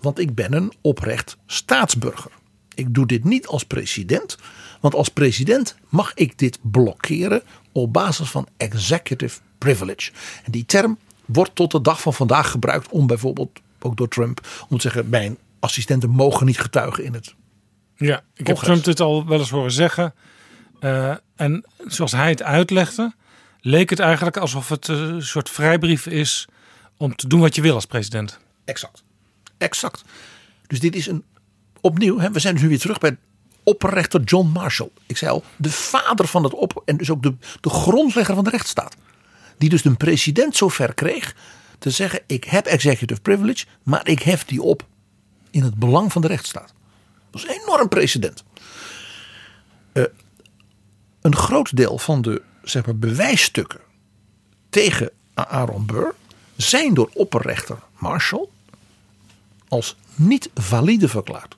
[0.00, 2.30] want ik ben een oprecht staatsburger.
[2.74, 4.38] Ik doe dit niet als president,
[4.82, 10.10] want als president mag ik dit blokkeren op basis van executive privilege.
[10.44, 14.46] En die term wordt tot de dag van vandaag gebruikt om bijvoorbeeld, ook door Trump,
[14.68, 17.34] om te zeggen: Mijn assistenten mogen niet getuigen in het
[17.96, 18.64] Ja, ik heb Congres.
[18.64, 20.14] Trump dit al wel eens horen zeggen.
[20.80, 23.12] Eh, en zoals hij het uitlegde,
[23.60, 26.48] leek het eigenlijk alsof het een soort vrijbrief is
[26.96, 28.38] om te doen wat je wil als president.
[28.64, 29.02] Exact.
[29.58, 30.04] Exact.
[30.66, 31.24] Dus dit is een.
[31.80, 33.16] Opnieuw, hè, we zijn dus nu weer terug bij
[33.62, 34.90] opperrechter John Marshall.
[35.06, 36.82] Ik zei al, de vader van het op.
[36.84, 38.96] en dus ook de, de grondlegger van de rechtsstaat.
[39.58, 41.34] Die dus de president zover kreeg
[41.78, 44.86] te zeggen: Ik heb executive privilege, maar ik hef die op
[45.50, 46.74] in het belang van de rechtsstaat.
[47.30, 48.44] Dat is een enorm precedent.
[49.92, 50.04] Eh,
[51.20, 53.80] een groot deel van de zeg maar, bewijsstukken
[54.70, 56.14] tegen Aaron Burr
[56.56, 58.48] zijn door opperrechter Marshall
[59.68, 61.56] als niet valide verklaard.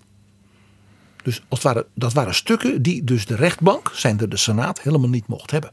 [1.25, 5.09] Dus als het ware, dat waren stukken die dus de rechtbank, zijnde de Senaat, helemaal
[5.09, 5.73] niet mocht hebben.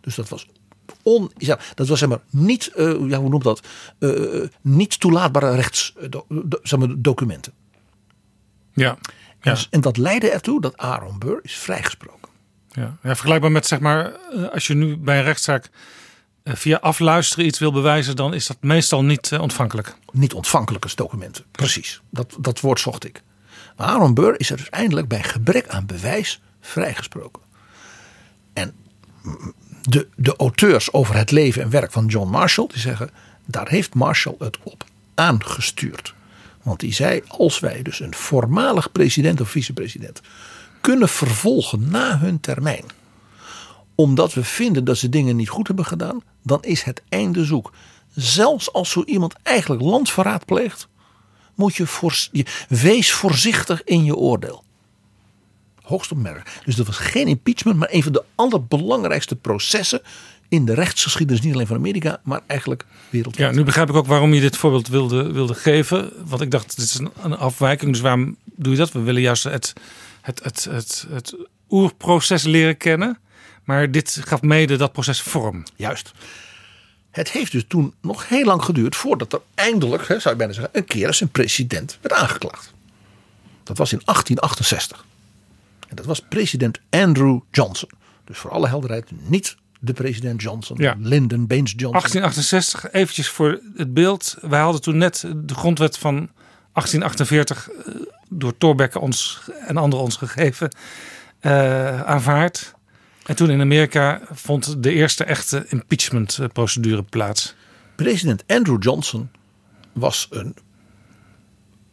[0.00, 0.46] Dus dat was
[1.02, 3.66] on, ja, dat was zeg maar niet, eh, ja, hoe noemt dat,
[3.98, 7.52] Eh, niet toelaatbare rechtsdocumenten.
[8.72, 8.98] Ja.
[9.40, 12.28] En, en dat leidde ertoe dat Aaron Burr is vrijgesproken.
[12.68, 12.82] Ja.
[13.02, 15.70] ja, vergelijkbaar met zeg maar, eh, als je nu bij een rechtszaak
[16.42, 19.94] eh, via afluisteren iets wil bewijzen, dan is dat meestal niet eh, ontvankelijk.
[20.12, 21.44] Niet ontvankelijk als documenten.
[21.50, 23.22] Precies, dat, dat woord zocht ik.
[23.76, 27.42] Aaron Burr is er dus eindelijk bij gebrek aan bewijs vrijgesproken.
[28.52, 28.74] En
[29.82, 33.10] de, de auteurs over het leven en werk van John Marshall, die zeggen,
[33.44, 36.14] daar heeft Marshall het op aangestuurd.
[36.62, 40.20] Want die zei, als wij dus een voormalig president of vicepresident
[40.80, 42.84] kunnen vervolgen na hun termijn,
[43.94, 47.72] omdat we vinden dat ze dingen niet goed hebben gedaan, dan is het einde zoek.
[48.14, 50.88] Zelfs als zo iemand eigenlijk landverraad pleegt,
[51.54, 54.64] moet je, voor, je wees voorzichtig in je oordeel.
[55.82, 56.60] Hoogst opmerkelijk.
[56.64, 60.02] Dus dat was geen impeachment, maar een van de allerbelangrijkste processen
[60.48, 63.50] in de rechtsgeschiedenis, niet alleen van Amerika, maar eigenlijk wereldwijd.
[63.50, 66.12] Ja, nu begrijp ik ook waarom je dit voorbeeld wilde, wilde geven.
[66.26, 67.92] Want ik dacht, dit is een, een afwijking.
[67.92, 68.92] Dus waarom doe je dat?
[68.92, 69.72] We willen juist het,
[70.20, 71.36] het, het, het, het
[71.70, 73.18] oerproces leren kennen.
[73.64, 75.62] Maar dit gaf mede dat proces vorm.
[75.76, 76.12] Juist.
[77.12, 80.52] Het heeft dus toen nog heel lang geduurd voordat er eindelijk, hè, zou je bijna
[80.52, 82.72] zeggen, een keer eens een president werd aangeklaagd.
[83.62, 85.04] Dat was in 1868.
[85.88, 87.88] En dat was president Andrew Johnson.
[88.24, 90.94] Dus voor alle helderheid niet de president Johnson, Ja.
[90.98, 92.00] Lyndon Baines Johnson.
[92.00, 94.36] 1868, eventjes voor het beeld.
[94.40, 96.14] Wij hadden toen net de grondwet van
[96.72, 97.94] 1848 eh,
[98.28, 100.68] door Thorbecke ons en anderen ons gegeven
[101.40, 102.74] eh, aanvaard.
[103.26, 107.54] En toen in Amerika vond de eerste echte impeachment-procedure plaats.
[107.96, 109.30] President Andrew Johnson
[109.92, 110.56] was een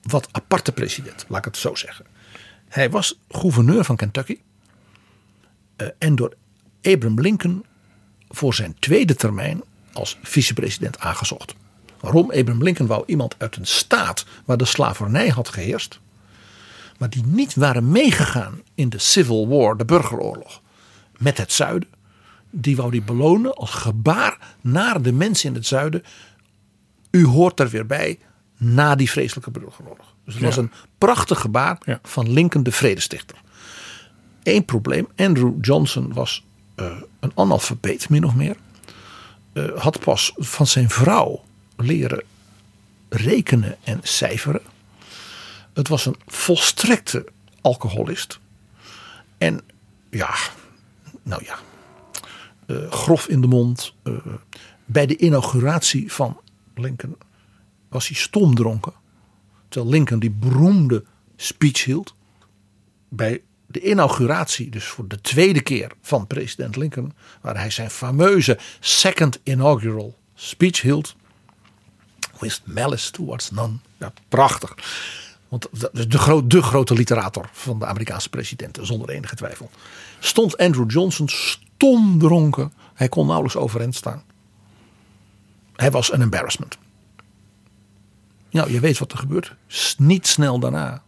[0.01, 2.05] wat aparte president, laat ik het zo zeggen.
[2.67, 4.39] Hij was gouverneur van Kentucky.
[5.75, 6.33] eh, en door
[6.81, 7.65] Abraham Lincoln
[8.29, 9.61] voor zijn tweede termijn
[9.93, 11.55] als vicepresident aangezocht.
[11.99, 12.31] Waarom?
[12.31, 15.99] Abraham Lincoln wou iemand uit een staat waar de slavernij had geheerst.
[16.97, 20.61] Maar die niet waren meegegaan in de Civil War, de burgeroorlog,
[21.19, 21.89] met het zuiden.
[22.51, 26.03] die wou die belonen als gebaar naar de mensen in het zuiden.
[27.11, 28.19] U hoort er weer bij
[28.57, 30.13] na die vreselijke burgeroorlog.
[30.25, 33.37] Dus het was een prachtig gebaar van Lincoln de vredestichter.
[34.43, 36.43] Eén probleem, Andrew Johnson was
[36.75, 38.55] eh, een analfabeet min of meer.
[39.53, 41.43] Eh, had pas van zijn vrouw
[41.75, 42.23] leren
[43.09, 44.61] rekenen en cijferen.
[45.73, 47.25] Het was een volstrekte
[47.61, 48.39] alcoholist.
[49.37, 49.61] En
[50.09, 50.35] ja,
[51.29, 51.59] nou ja,
[52.65, 53.93] eh, grof in de mond.
[54.03, 54.13] Eh,
[54.85, 56.39] bij de inauguratie van
[56.75, 57.17] Lincoln
[57.89, 58.93] was hij stomdronken.
[59.67, 61.03] Terwijl Lincoln die beroemde
[61.35, 62.15] speech hield.
[63.09, 68.57] Bij de inauguratie, dus voor de tweede keer van president Lincoln, waar hij zijn fameuze
[68.79, 71.15] second inaugural speech hield.
[72.39, 73.77] With malice towards none.
[73.97, 74.75] Ja, prachtig.
[75.49, 79.69] Want dat de, gro- de grote literator van de Amerikaanse presidenten, zonder enige twijfel.
[80.19, 82.73] Stond Andrew Johnson stomdronken.
[82.93, 84.23] Hij kon nauwelijks overeind staan.
[85.75, 86.77] Hij was een embarrassment.
[88.51, 89.55] Nou, je weet wat er gebeurt.
[89.97, 91.03] Niet snel daarna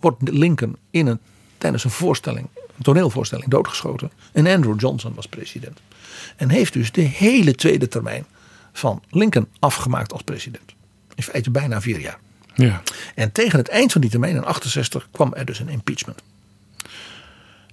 [0.00, 1.18] wordt Lincoln in een,
[1.58, 4.10] tijdens een voorstelling, een toneelvoorstelling doodgeschoten.
[4.32, 5.80] En Andrew Johnson was president.
[6.36, 8.26] En heeft dus de hele tweede termijn
[8.72, 10.74] van Lincoln afgemaakt als president.
[11.14, 12.18] In feite bijna vier jaar.
[12.60, 12.82] Ja.
[13.14, 16.22] En tegen het eind van die termijn in 68 kwam er dus een impeachment.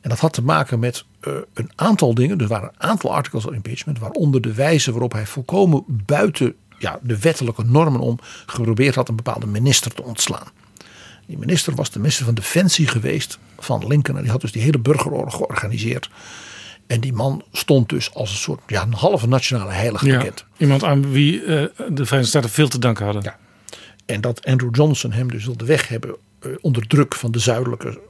[0.02, 2.40] En dat had te maken met eh, een aantal dingen.
[2.40, 4.00] Er waren een aantal articles of impeachment.
[4.00, 9.16] Waaronder de wijze waarop hij volkomen buiten ja, de wettelijke normen om geprobeerd had een
[9.16, 10.48] bepaalde minister te ontslaan.
[11.26, 14.18] Die minister was de minister van Defensie geweest van Lincoln.
[14.18, 16.10] En die had dus die hele burgeroorlog georganiseerd.
[16.88, 20.46] En die man stond dus als een soort ja, een halve nationale heilige Ja, bekend.
[20.58, 23.36] iemand aan wie eh, de Verenigde Staten veel te danken hadden.
[24.08, 28.02] En dat Andrew Johnson hem dus wilde weg hebben eh, onder druk van de zuidelijke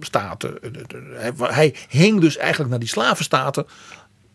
[0.00, 0.62] staten.
[0.62, 3.66] Eh, Hij, hing dus eigenlijk naar die slavenstaten.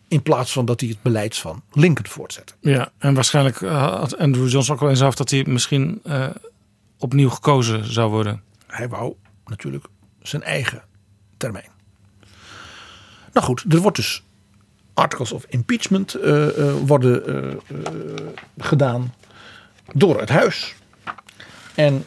[0.08, 2.52] In plaats van dat hij het beleid van Lincoln voortzette.
[2.60, 6.02] Ja, en waarschijnlijk eh, had Andrew Johnson ook wel eens af dat hij misschien
[6.98, 8.42] opnieuw gekozen zou worden.
[8.66, 9.14] Hij wou
[9.46, 9.84] natuurlijk
[10.22, 10.82] zijn eigen
[11.36, 11.70] termijn.
[13.32, 14.22] Nou goed, er wordt dus
[14.94, 16.16] articles of impeachment
[16.86, 17.60] worden
[18.58, 19.14] gedaan
[19.92, 20.74] door het huis.
[21.74, 22.04] En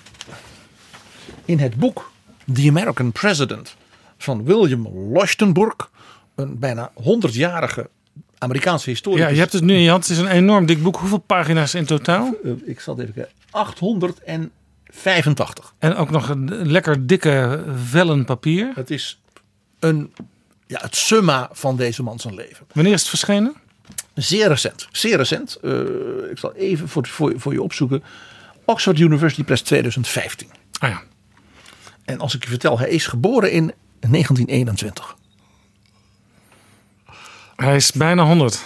[1.46, 2.12] in het boek
[2.54, 3.76] The American President
[4.18, 5.90] van William Leuchtenburg,
[6.36, 7.90] een bijna 100-jarige
[8.38, 9.26] Amerikaanse historicus.
[9.26, 10.08] Ja, je hebt het nu in je hand.
[10.08, 10.96] Het is een enorm dik boek.
[10.96, 12.36] Hoeveel pagina's in totaal?
[12.44, 13.34] Eh, ik zal het even kijken.
[13.50, 15.74] 885.
[15.80, 18.72] En ook nog een lekker dikke vellen papier.
[18.76, 19.20] Het is
[19.80, 20.14] een,
[20.68, 22.66] ja, het summa van deze man zijn leven.
[22.74, 23.56] Wanneer is het verschenen?
[24.14, 24.88] Zeer recent.
[24.92, 25.56] Zeer recent.
[25.56, 25.80] Eh,
[26.32, 28.04] ik zal even voor, voor, voor je opzoeken.
[28.66, 30.48] Oxford University Press 2015.
[30.80, 31.04] Ah ja.
[32.06, 35.16] En als ik je vertel, hij is geboren in 1921.
[37.56, 38.64] Hij is bijna 100.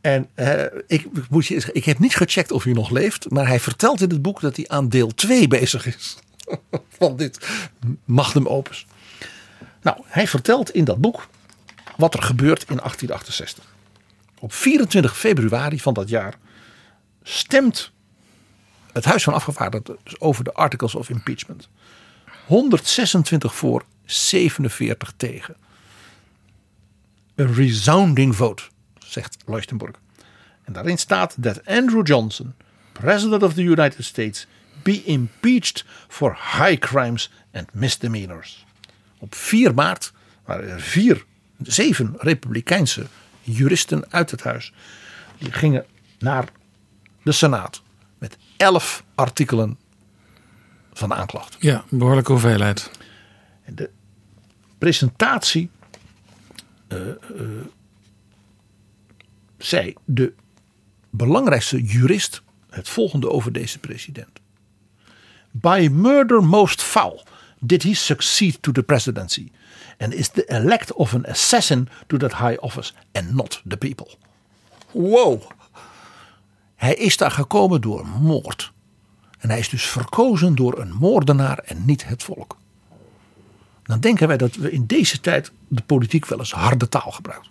[0.00, 3.30] En eh, ik, moet je, ik heb niet gecheckt of hij nog leeft.
[3.30, 6.16] Maar hij vertelt in het boek dat hij aan deel 2 bezig is.
[6.98, 7.48] van dit
[8.04, 8.86] magnum opus.
[9.82, 11.28] Nou, hij vertelt in dat boek
[11.96, 13.74] wat er gebeurt in 1868.
[14.38, 16.34] Op 24 februari van dat jaar
[17.22, 17.92] stemt
[18.92, 21.68] het Huis van Afgevaardigden dus over de Articles of Impeachment.
[22.46, 25.56] 126 voor, 47 tegen.
[27.34, 28.62] Een resounding vote,
[28.98, 29.96] zegt Leuchtenburg.
[30.64, 32.54] En daarin staat dat Andrew Johnson,
[32.92, 34.46] President of the United States,
[34.82, 38.66] be impeached for high crimes and misdemeanors.
[39.18, 40.12] Op 4 maart
[40.44, 41.24] waren er vier,
[41.62, 43.06] zeven republikeinse
[43.42, 44.72] juristen uit het huis.
[45.38, 45.84] Die gingen
[46.18, 46.44] naar
[47.22, 47.82] de Senaat
[48.60, 49.78] elf artikelen
[50.92, 51.56] van de aanklacht.
[51.60, 52.90] Ja, behoorlijke hoeveelheid.
[53.66, 53.90] De
[54.78, 55.70] presentatie
[56.88, 57.16] eh, eh,
[59.58, 60.32] zei de
[61.10, 64.40] belangrijkste jurist het volgende over deze president.
[65.50, 67.24] By murder most foul
[67.58, 69.50] did he succeed to the presidency
[69.98, 74.08] and is the elect of an assassin to that high office and not the people.
[74.92, 75.42] Wow.
[76.80, 78.72] Hij is daar gekomen door moord.
[79.38, 82.56] En hij is dus verkozen door een moordenaar en niet het volk.
[83.82, 87.48] Dan denken wij dat we in deze tijd de politiek wel eens harde taal gebruikt.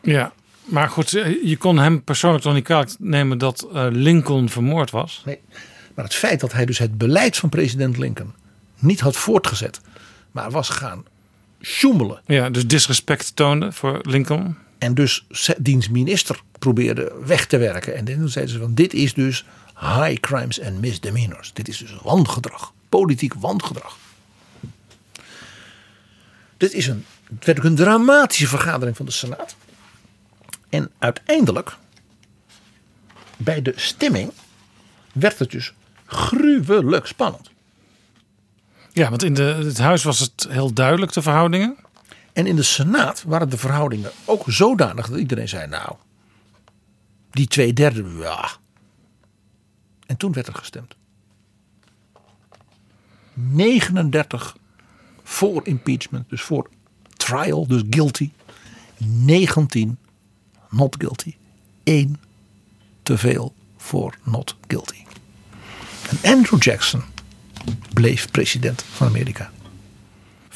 [0.00, 0.32] Ja,
[0.64, 4.90] maar goed, eh, je kon hem persoonlijk toch niet kwalijk nemen dat eh, Lincoln vermoord
[4.90, 5.22] was?
[5.24, 5.40] Nee.
[5.94, 8.34] Maar het feit dat hij dus het beleid van president Lincoln
[8.78, 9.80] niet had voortgezet,
[10.30, 11.04] maar was gaan
[11.60, 12.20] sjoemelen.
[12.26, 14.56] Ja, dus disrespect toonde voor Lincoln.
[14.84, 15.26] En dus
[15.58, 17.96] diens minister probeerde weg te werken.
[17.96, 19.44] En toen zeiden ze van dit is dus
[19.78, 21.52] high crimes and misdemeanors.
[21.52, 22.72] Dit is dus wangedrag.
[22.88, 23.96] Politiek wangedrag.
[26.56, 27.04] Dit is een
[27.34, 29.56] Het werd ook een dramatische vergadering van de Senaat.
[30.68, 31.76] En uiteindelijk,
[33.36, 34.32] bij de stemming,
[35.12, 35.72] werd het dus
[36.06, 37.50] gruwelijk spannend.
[38.92, 41.76] Ja, want in de, het huis was het heel duidelijk, de verhoudingen.
[42.34, 45.96] En in de Senaat waren de verhoudingen ook zodanig dat iedereen zei: Nou,
[47.30, 48.50] die twee derde, ja.
[50.06, 50.94] En toen werd er gestemd.
[53.34, 54.56] 39
[55.22, 56.70] voor impeachment, dus voor
[57.16, 58.30] trial, dus guilty.
[58.98, 59.98] 19
[60.70, 61.34] not guilty.
[61.82, 62.20] 1
[63.02, 65.04] te veel voor not guilty.
[66.10, 67.02] En Andrew Jackson
[67.92, 69.50] bleef president van Amerika.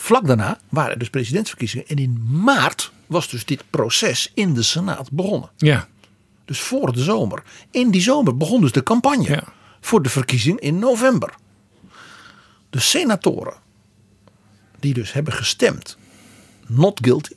[0.09, 1.87] Vlak daarna waren er dus presidentsverkiezingen.
[1.87, 5.51] En in maart was dus dit proces in de Senaat begonnen.
[5.57, 5.89] Ja.
[6.45, 7.43] Dus voor de zomer.
[7.71, 9.43] In die zomer begon dus de campagne
[9.81, 11.35] voor de verkiezing in november.
[12.71, 13.55] De senatoren
[14.79, 15.97] die dus hebben gestemd
[16.67, 17.35] not guilty.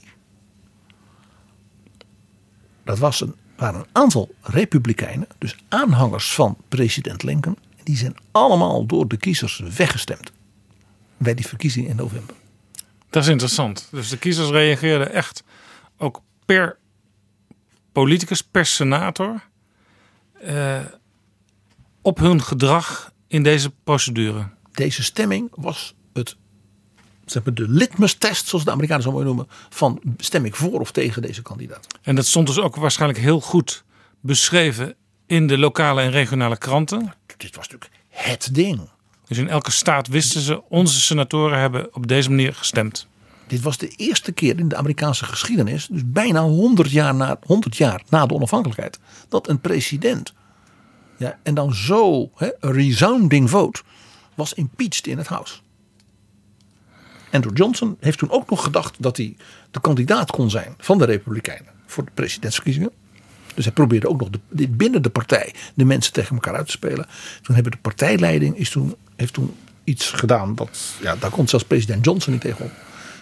[2.83, 7.57] Dat was een, waren een aantal republikeinen, dus aanhangers van president Lincoln.
[7.83, 10.31] Die zijn allemaal door de kiezers weggestemd
[11.17, 12.39] bij die verkiezing in november.
[13.11, 13.87] Dat is interessant.
[13.91, 15.43] Dus de kiezers reageerden echt
[15.97, 16.77] ook per
[17.91, 19.43] politicus, per senator
[20.41, 20.79] eh,
[22.01, 24.49] op hun gedrag in deze procedure.
[24.71, 26.35] Deze stemming was het,
[27.25, 30.91] zeg maar, de litmus-test, zoals de Amerikanen zo mooi noemen, van stem ik voor of
[30.91, 31.87] tegen deze kandidaat.
[32.01, 33.83] En dat stond dus ook waarschijnlijk heel goed
[34.19, 34.95] beschreven
[35.25, 37.13] in de lokale en regionale kranten.
[37.37, 38.89] Dit was natuurlijk het ding.
[39.31, 43.07] Dus in elke staat wisten ze, onze senatoren hebben op deze manier gestemd.
[43.47, 47.77] Dit was de eerste keer in de Amerikaanse geschiedenis, dus bijna 100 jaar na, 100
[47.77, 50.33] jaar na de onafhankelijkheid, dat een president,
[51.17, 53.81] ja, en dan zo, een resounding vote,
[54.35, 55.63] was impeached in het Huis.
[57.31, 59.37] Andrew Johnson heeft toen ook nog gedacht dat hij
[59.71, 62.91] de kandidaat kon zijn van de Republikeinen voor de presidentsverkiezingen.
[63.55, 66.71] Dus hij probeerde ook nog de, binnen de partij de mensen tegen elkaar uit te
[66.71, 67.05] spelen.
[67.41, 70.55] Toen hebben de partijleiding is toen, heeft toen iets gedaan.
[70.55, 72.71] Dat, ja, daar komt zelfs president Johnson niet tegenop.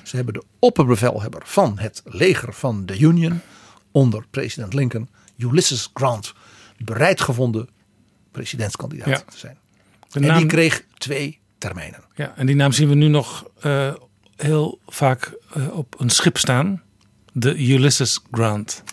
[0.04, 3.42] Ze hebben de opperbevelhebber van het leger van de Union
[3.92, 6.34] onder president Lincoln, Ulysses Grant,
[6.78, 7.70] bereid gevonden
[8.32, 9.58] presidentskandidaat te zijn.
[10.12, 12.04] en die kreeg twee termijnen.
[12.16, 13.94] Ja, en die naam zien we nu nog uh,
[14.36, 16.82] heel vaak uh, op een schip staan.
[17.34, 18.84] De Ulysses Grant.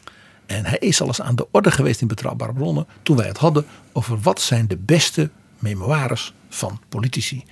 [0.46, 2.86] En hij is al eens aan de orde geweest in Betrouwbare Bronnen.
[3.02, 7.44] toen wij het hadden over wat zijn de beste memoires van politici.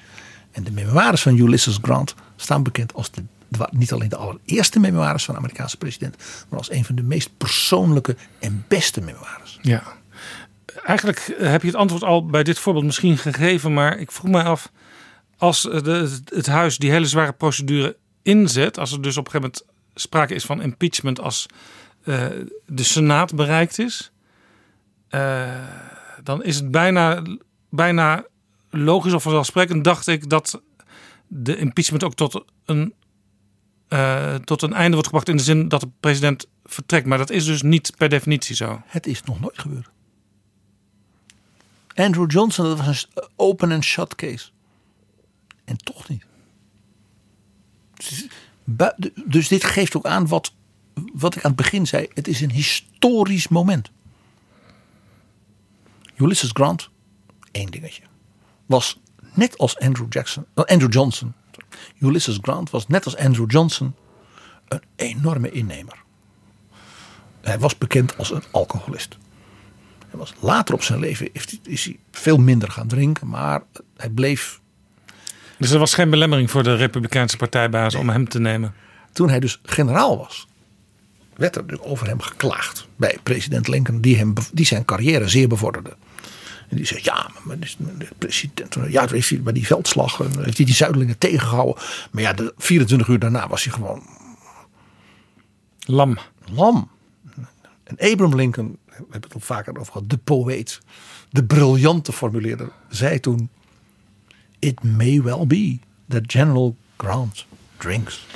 [0.51, 3.23] En de memoires van Ulysses Grant staan bekend als de,
[3.71, 6.17] niet alleen de allereerste memoires van de Amerikaanse president.
[6.49, 9.59] maar als een van de meest persoonlijke en beste memoires.
[9.63, 9.83] Ja.
[10.83, 13.73] Eigenlijk heb je het antwoord al bij dit voorbeeld misschien gegeven.
[13.73, 14.71] maar ik vroeg mij af.
[15.39, 18.79] als de, het huis die hele zware procedure inzet.
[18.79, 21.47] als er dus op een gegeven moment sprake is van impeachment als
[22.05, 22.27] uh,
[22.67, 24.13] de Senaat bereikt is,
[25.11, 25.69] uh,
[26.23, 27.23] dan is het bijna,
[27.69, 28.25] bijna
[28.71, 30.63] logisch of vanzelfsprekend, dacht ik, dat
[31.27, 32.95] de impeachment ook tot een,
[33.89, 37.07] uh, tot een einde wordt gebracht in de zin dat de president vertrekt.
[37.07, 38.83] Maar dat is dus niet per definitie zo.
[38.87, 39.91] Het is nog nooit gebeurd.
[41.95, 44.51] Andrew Johnson, dat was een open and shut case.
[45.65, 46.25] En toch niet.
[47.95, 48.27] Dus,
[49.25, 50.53] dus dit geeft ook aan wat
[51.13, 53.91] wat ik aan het begin zei, het is een historisch moment.
[56.17, 56.91] Ulysses Grant,
[57.51, 58.03] één dingetje,
[58.67, 59.01] was
[59.35, 61.33] net als Andrew Jackson, uh, Andrew Johnson.
[61.99, 63.95] Ulysses Grant was net als Andrew Johnson
[64.69, 66.03] een enorme innemer.
[67.41, 69.19] Hij was bekend als een alcoholist.
[70.09, 71.31] Hij was later op zijn leven
[71.63, 73.63] is hij veel minder gaan drinken, maar
[73.97, 74.61] hij bleef.
[75.59, 78.75] Dus er was geen belemmering voor de Republikeinse partijbaas om hem te nemen.
[79.13, 80.47] Toen hij dus generaal was,
[81.37, 85.97] werd er over hem geklaagd bij president Lincoln, die, hem, die zijn carrière zeer bevorderde.
[86.69, 90.67] En die zei: Ja, maar de president, ja, heeft hij bij die veldslag heeft hij
[90.67, 91.83] die zuidelingen tegengehouden.
[92.11, 94.03] Maar ja, de 24 uur daarna was hij gewoon.
[95.79, 96.19] Lam.
[96.45, 96.91] Lam.
[97.85, 100.81] En Abraham Lincoln, we hebben het al vaker over gehad, de poëet,
[101.31, 103.51] de briljante formuleerder, zei toen:
[104.59, 105.79] It may well be
[106.09, 108.27] that General Grant drinks,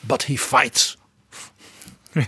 [0.00, 0.96] but he fights.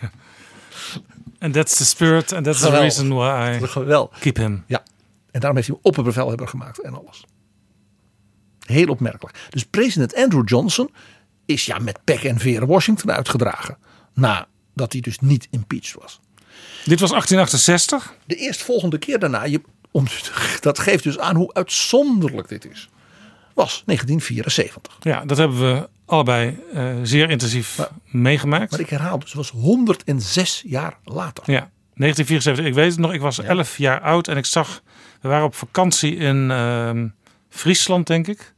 [1.38, 4.64] En that's the spirit and that's the reason why I keep him.
[4.66, 4.82] Ja,
[5.30, 7.24] en daarom heeft hij hem opperbevelhebber gemaakt en alles.
[8.66, 9.38] Heel opmerkelijk.
[9.50, 10.90] Dus president Andrew Johnson
[11.44, 13.78] is ja met pek en veren Washington uitgedragen.
[14.14, 16.20] Nadat hij dus niet impeached was.
[16.84, 18.14] Dit was 1868?
[18.24, 19.60] De eerstvolgende keer daarna, je,
[19.90, 20.06] om,
[20.60, 22.88] dat geeft dus aan hoe uitzonderlijk dit is,
[23.54, 24.96] was 1974.
[25.00, 28.70] Ja, dat hebben we allebei uh, zeer intensief maar, meegemaakt.
[28.70, 31.44] Maar ik herhaal, dus het was 106 jaar later.
[31.46, 32.64] Ja, 1974.
[32.64, 33.42] Ik weet het nog, ik was ja.
[33.42, 34.82] 11 jaar oud en ik zag,
[35.20, 36.90] we waren op vakantie in uh,
[37.48, 38.54] Friesland, denk ik.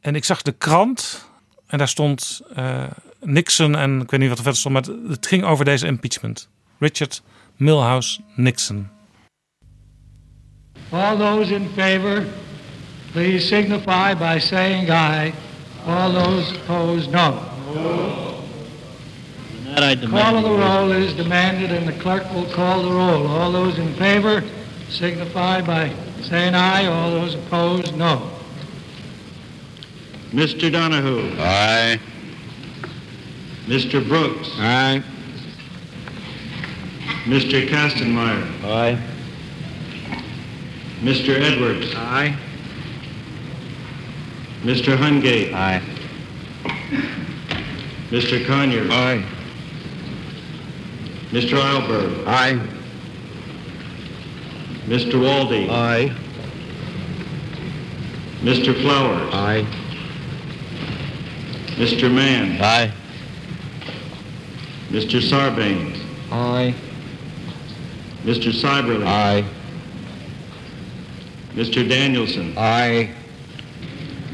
[0.00, 1.28] En ik zag de krant
[1.66, 2.84] en daar stond uh,
[3.20, 5.86] Nixon en ik weet niet wat er verder stond, maar het, het ging over deze
[5.86, 6.48] impeachment.
[6.78, 7.22] Richard
[7.56, 8.88] Milhouse Nixon.
[10.90, 12.24] All those in favor,
[13.12, 15.32] please signify by saying aye.
[15.86, 17.44] All those opposed, no.
[19.66, 23.26] That I Call of the roll is demanded and the clerk will call the roll.
[23.28, 24.42] All those in favor,
[24.88, 26.86] signify by saying aye.
[26.86, 28.30] All those opposed, no.
[30.32, 30.72] Mr.
[30.72, 31.36] Donahue.
[31.38, 32.00] Aye.
[33.66, 34.06] Mr.
[34.06, 34.48] Brooks.
[34.58, 35.02] Aye.
[37.26, 37.68] Mr.
[37.68, 38.64] Kastenmeyer.
[38.64, 38.98] Aye.
[41.00, 41.40] Mr.
[41.40, 41.94] Edwards.
[41.94, 42.36] Aye.
[44.66, 44.96] Mr.
[44.96, 45.52] Hungate.
[45.54, 45.80] Aye.
[48.10, 48.44] Mr.
[48.48, 48.90] Conyers.
[48.90, 49.24] Aye.
[51.30, 51.56] Mr.
[51.56, 52.26] Eilberg.
[52.26, 52.58] Aye.
[54.88, 55.20] Mr.
[55.22, 55.70] Waldy.
[55.70, 56.12] Aye.
[58.42, 58.74] Mr.
[58.82, 59.32] Flowers.
[59.34, 59.66] Aye.
[61.76, 62.12] Mr.
[62.12, 62.60] Mann.
[62.60, 62.92] Aye.
[64.90, 65.20] Mr.
[65.22, 65.96] Sarbanes.
[66.32, 66.74] Aye.
[68.24, 68.50] Mr.
[68.52, 69.06] Cyberly.
[69.06, 69.44] Aye.
[71.54, 71.88] Mr.
[71.88, 72.58] Danielson.
[72.58, 73.14] Aye.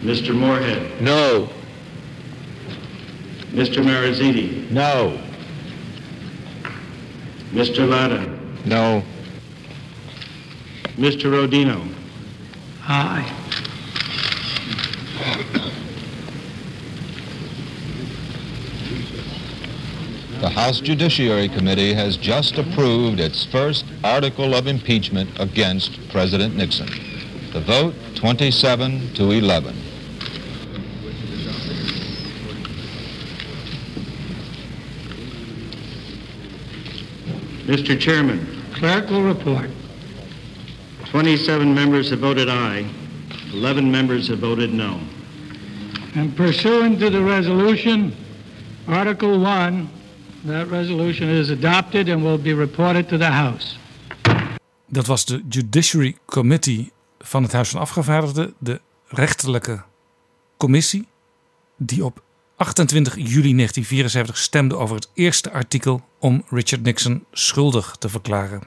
[0.03, 0.35] Mr.
[0.35, 1.01] Moorhead.
[1.01, 1.49] No.
[3.53, 3.85] Mr.
[3.85, 4.69] Mariziti.
[4.71, 5.17] No.
[7.53, 7.89] Mr.
[7.89, 8.27] Latta.
[8.67, 9.05] No.
[10.97, 11.31] Mr.
[11.31, 11.89] Rodino.
[12.89, 13.39] Aye.
[20.41, 26.89] The House Judiciary Committee has just approved its first article of impeachment against President Nixon.
[27.53, 29.92] The vote 27 to 11.
[37.67, 37.99] Mr.
[37.99, 39.71] Chairman, Clerk will report.
[41.11, 42.85] 27 members have voted aye.
[43.53, 44.99] 11 members have voted no.
[46.15, 48.15] And pursuant to the resolution,
[48.87, 49.89] Article 1,
[50.45, 53.77] that resolution is adopted and will be reported to the House.
[54.87, 59.83] Dat was de Judiciary Committee van het Huis van Afgevaardigden, de rechterlijke
[60.57, 61.07] commissie,
[61.77, 62.23] die op
[62.57, 68.63] 28 juli 1974 stemde over het eerste artikel om Richard Nixon schuldig te verklaren.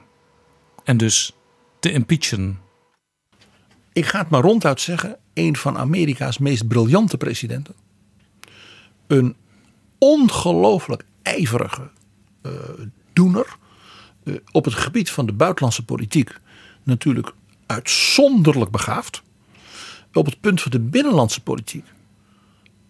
[0.84, 1.32] En dus
[1.80, 2.58] te impeachen.
[3.92, 7.74] Ik ga het maar ronduit zeggen, een van Amerika's meest briljante presidenten.
[9.06, 9.36] Een
[9.98, 11.90] ongelooflijk ijverige
[12.42, 12.52] uh,
[13.12, 13.56] doener.
[14.24, 16.36] Uh, op het gebied van de buitenlandse politiek
[16.82, 17.32] natuurlijk
[17.66, 19.22] uitzonderlijk begaafd.
[20.12, 21.84] Op het punt van de binnenlandse politiek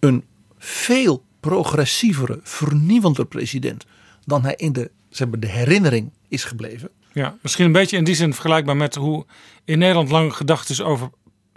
[0.00, 0.24] een
[0.58, 3.84] veel progressievere, vernieuwender president
[4.24, 6.90] dan hij in de, zeg maar, de herinnering is gebleven.
[7.12, 9.26] Ja, misschien een beetje in die zin vergelijkbaar met hoe
[9.64, 11.10] in Nederland lang gedacht is over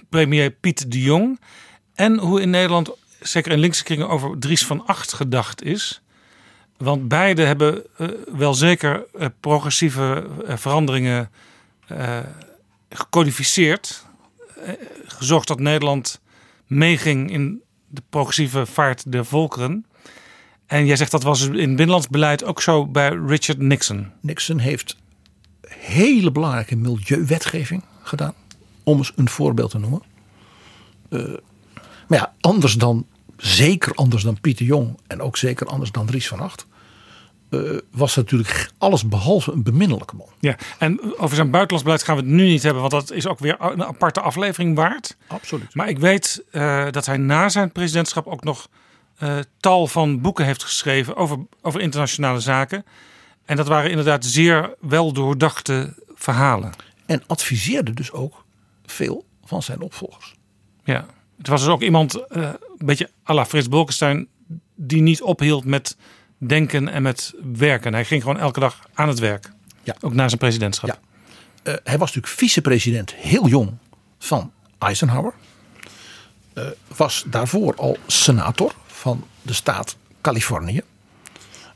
[0.09, 1.39] premier Piet de Jong.
[1.93, 6.01] En hoe in Nederland, zeker in linkse kringen, over Dries van Acht gedacht is.
[6.77, 11.29] Want beide hebben uh, wel zeker uh, progressieve uh, veranderingen
[12.89, 14.05] gecodificeerd.
[15.05, 16.21] gezorgd dat Nederland
[16.67, 19.85] meeging in de progressieve vaart der volkeren.
[20.65, 24.07] En jij zegt dat was in binnenlands beleid ook zo bij Richard Nixon.
[24.21, 24.97] Nixon heeft
[25.67, 28.33] hele belangrijke milieuwetgeving gedaan.
[28.83, 30.01] Om eens een voorbeeld te noemen.
[31.09, 31.33] Uh,
[32.07, 33.05] maar ja, anders dan,
[33.37, 34.97] zeker anders dan Pieter Jong.
[35.07, 36.67] En ook zeker anders dan Dries van Acht.
[37.49, 40.29] Uh, was natuurlijk alles behalve een beminnelijke man.
[40.39, 42.81] Ja, en over zijn buitenlands beleid gaan we het nu niet hebben.
[42.81, 45.17] Want dat is ook weer een aparte aflevering waard.
[45.27, 45.75] Absoluut.
[45.75, 48.69] Maar ik weet uh, dat hij na zijn presidentschap ook nog
[49.59, 52.85] tal van boeken heeft geschreven over, over internationale zaken.
[53.45, 56.71] En dat waren inderdaad zeer wel doordachte verhalen.
[57.05, 58.45] En adviseerde dus ook
[58.85, 60.35] veel van zijn opvolgers.
[60.83, 61.05] Ja,
[61.37, 64.27] het was dus ook iemand, een beetje à la Frits Bolkestein,
[64.75, 65.97] die niet ophield met
[66.39, 67.93] denken en met werken.
[67.93, 69.51] Hij ging gewoon elke dag aan het werk.
[69.83, 69.95] Ja.
[70.01, 70.89] Ook na zijn presidentschap.
[70.89, 70.99] Ja.
[71.63, 73.77] Uh, hij was natuurlijk vicepresident, heel jong,
[74.19, 75.33] van Eisenhower.
[76.53, 80.81] Uh, was daarvoor al senator van de staat Californië.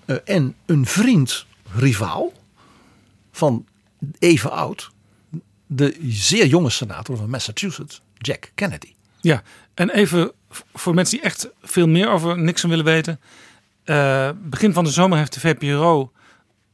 [0.06, 1.46] Uh, en een vriend,
[1.76, 2.34] rivaal
[3.32, 3.66] van
[4.20, 4.92] even oud,
[5.68, 8.94] de zeer jonge senator van Massachusetts, Jack Kennedy.
[9.22, 10.32] Ja, en even
[10.74, 13.20] voor mensen die echt veel meer over Nixon willen weten.
[13.86, 16.12] Uh, begin van de zomer heeft de VPRO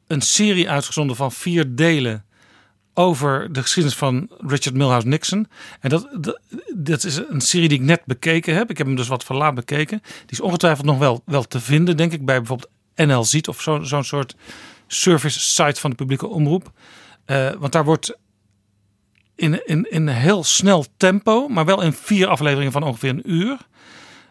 [0.07, 2.25] een serie uitgezonden van vier delen
[2.93, 5.47] over de geschiedenis van Richard Milhouse Nixon.
[5.79, 6.33] En dat,
[6.75, 8.69] dat, is een serie die ik net bekeken heb.
[8.69, 10.01] Ik heb hem dus wat verlaat bekeken.
[10.01, 13.61] Die is ongetwijfeld nog wel, wel te vinden, denk ik, bij bijvoorbeeld NL Ziet of
[13.61, 14.35] zo- zo'n soort
[14.87, 16.71] service site van de publieke omroep.
[17.25, 18.17] Eh, want daar wordt
[19.35, 23.57] in, in, in heel snel tempo, maar wel in vier afleveringen van ongeveer een uur,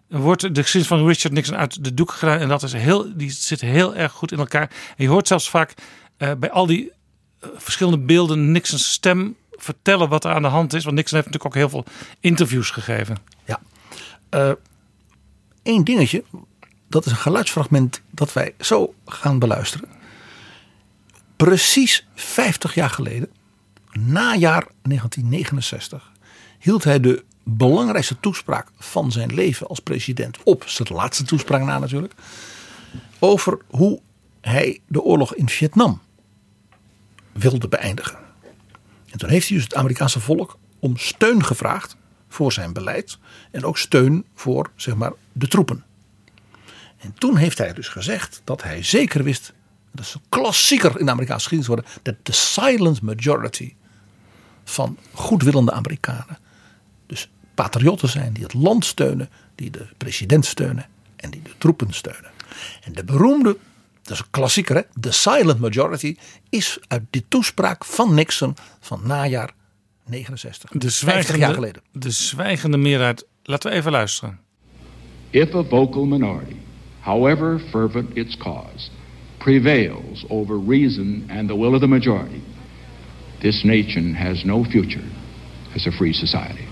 [0.08, 2.38] wordt de geschiedenis van Richard Nixon uit de doek gedaan.
[2.38, 4.70] En dat is heel, die zit heel erg goed in elkaar.
[4.96, 5.74] Je hoort zelfs vaak
[6.16, 6.92] eh, bij al die
[7.40, 10.84] eh, verschillende beelden Nixon's stem vertellen wat er aan de hand is.
[10.84, 13.16] Want Nixon heeft natuurlijk ook heel veel interviews gegeven.
[13.44, 13.60] Ja.
[15.62, 16.24] Eén dingetje,
[16.88, 19.88] dat is een geluidsfragment dat wij zo gaan beluisteren.
[21.36, 23.28] Precies 50 jaar geleden,
[23.92, 26.12] najaar 1969,
[26.58, 27.24] hield hij de
[27.56, 32.14] belangrijkste toespraak van zijn leven als president op, zijn laatste toespraak na natuurlijk,
[33.18, 34.00] over hoe
[34.40, 36.00] hij de oorlog in Vietnam
[37.32, 38.18] wilde beëindigen.
[39.10, 41.96] En toen heeft hij dus het Amerikaanse volk om steun gevraagd
[42.28, 43.18] voor zijn beleid
[43.50, 45.84] en ook steun voor zeg maar, de troepen.
[46.98, 49.52] En toen heeft hij dus gezegd dat hij zeker wist,
[49.92, 53.74] dat is klassieker in de Amerikaanse geschiedenis geworden, dat de silent majority
[54.64, 56.38] van goedwillende Amerikanen,
[57.06, 57.30] dus
[57.62, 60.86] patriotten zijn die het land steunen, die de president steunen
[61.16, 62.30] en die de troepen steunen.
[62.82, 63.56] En de beroemde,
[64.02, 64.82] dat is een klassieker, hè?
[64.94, 66.16] de silent majority
[66.48, 69.50] is uit die toespraak van Nixon van najaar
[70.04, 70.70] 69.
[70.70, 71.82] De 50 jaar geleden.
[71.92, 73.26] de zwijgende meerderheid.
[73.42, 74.38] Laten we even luisteren.
[75.30, 76.56] If a vocal minority,
[77.00, 78.90] however fervent its cause,
[79.38, 82.42] prevails over reason and the will of the majority,
[83.38, 85.08] this nation has no future
[85.74, 86.67] as a free society.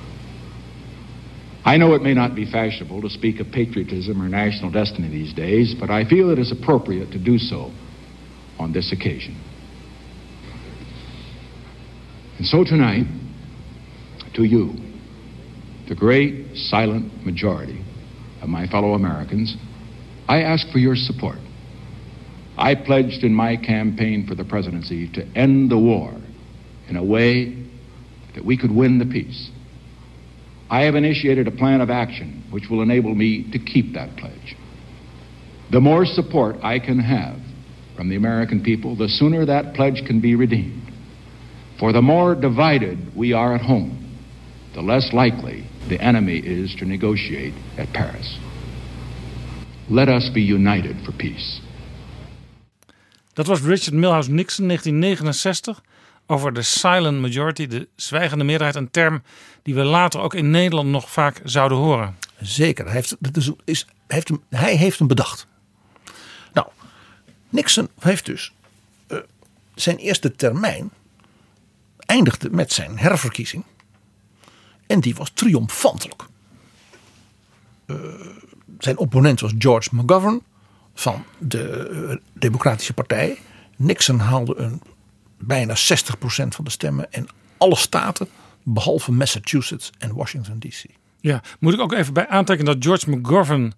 [1.67, 5.35] I know it may not be fashionable to speak of patriotism or national destiny these
[5.35, 7.73] days, but I feel it is appropriate to do so
[8.57, 9.37] on this occasion.
[12.39, 13.07] And so tonight,
[14.35, 14.75] to you,
[15.89, 17.85] the great silent majority
[18.43, 19.57] of my fellow Americans,
[20.29, 21.39] I ask for your support.
[22.57, 26.15] I pledged in my campaign for the presidency to end the war
[26.89, 27.67] in a way
[28.37, 29.51] that we could win the peace.
[30.69, 34.57] I have initiated a plan of action which will enable me to keep that pledge.
[35.71, 37.39] The more support I can have
[37.97, 40.83] from the American people, the sooner that pledge can be redeemed.
[41.79, 44.19] For the more divided we are at home,
[44.75, 48.39] the less likely the enemy is to negotiate at Paris.
[49.89, 51.61] Let us be united for peace.
[53.35, 55.77] Dat was Richard Milhouse Nixon 1969
[56.27, 58.77] over de silent majority, de zwijgende meerderheid.
[58.77, 59.23] Een term
[59.63, 62.17] die we later ook in Nederland nog vaak zouden horen.
[62.41, 63.17] Zeker, hij heeft,
[63.65, 65.47] is, heeft, hem, hij heeft hem bedacht.
[66.53, 66.67] Nou,
[67.49, 68.53] Nixon heeft dus
[69.07, 69.19] eh,
[69.75, 70.91] zijn eerste termijn
[71.99, 73.65] eindigde met zijn herverkiezing.
[74.87, 76.23] En die was triomfantelijk.
[77.87, 77.97] Eh,
[78.79, 80.43] zijn opponent was George McGovern
[80.95, 83.39] van de eh, Democratische Partij.
[83.77, 84.83] Nixon haalde een
[85.39, 85.79] bijna 60%
[86.49, 87.27] van de stemmen en
[87.57, 88.29] alle staten
[88.63, 90.85] behalve Massachusetts en Washington DC.
[91.21, 93.73] Ja, moet ik ook even bij aantekenen dat George McGovern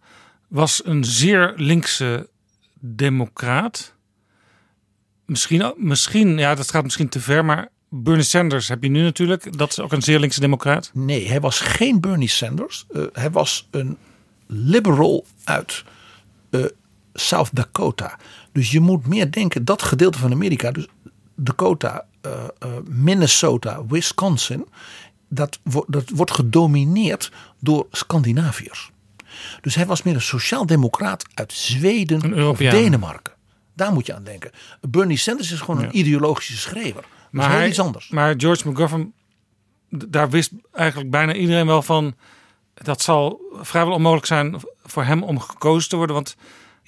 [0.49, 2.29] was een zeer linkse
[2.81, 3.95] democraat.
[5.25, 9.59] Misschien, misschien, ja, dat gaat misschien te ver, maar Bernie Sanders heb je nu natuurlijk.
[9.59, 10.91] Dat is ook een zeer linkse democraat.
[10.95, 12.87] Nee, hij was geen Bernie Sanders.
[12.91, 13.99] Uh, hij was een
[14.47, 15.85] liberal uit
[16.51, 16.65] uh,
[17.13, 18.19] South Dakota.
[18.53, 20.87] Dus je moet meer denken, dat gedeelte van Amerika, dus
[21.41, 22.33] Dakota, uh,
[22.85, 24.69] Minnesota, Wisconsin,
[25.29, 28.91] dat, wo dat wordt gedomineerd door Scandinaviërs.
[29.61, 33.33] Dus hij was meer een sociaal-democraat uit Zweden of Denemarken.
[33.75, 34.51] Daar moet je aan denken.
[34.81, 35.87] Bernie Sanders is gewoon Ja.
[35.87, 37.05] een ideologische schreeuwer.
[37.31, 38.09] Maar hij, iets anders.
[38.09, 39.13] Maar George McGovern,
[39.89, 42.15] daar wist eigenlijk bijna iedereen wel van.
[42.75, 46.15] Dat zal vrijwel onmogelijk zijn voor hem om gekozen te worden.
[46.15, 46.37] Want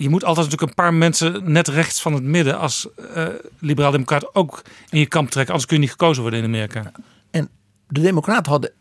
[0.03, 3.27] je moet altijd natuurlijk een paar mensen net rechts van het midden als eh
[3.59, 5.53] liberaal-democraat ook in je kamp trekken.
[5.53, 6.93] Anders kun je niet gekozen worden in Amerika.
[7.31, 7.49] En
[7.89, 8.73] de Democraten hadden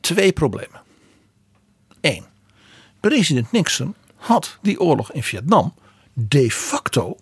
[0.00, 0.80] twee problemen.
[2.00, 2.24] Eén,
[3.00, 5.74] president Nixon had die oorlog in Vietnam
[6.12, 7.16] de facto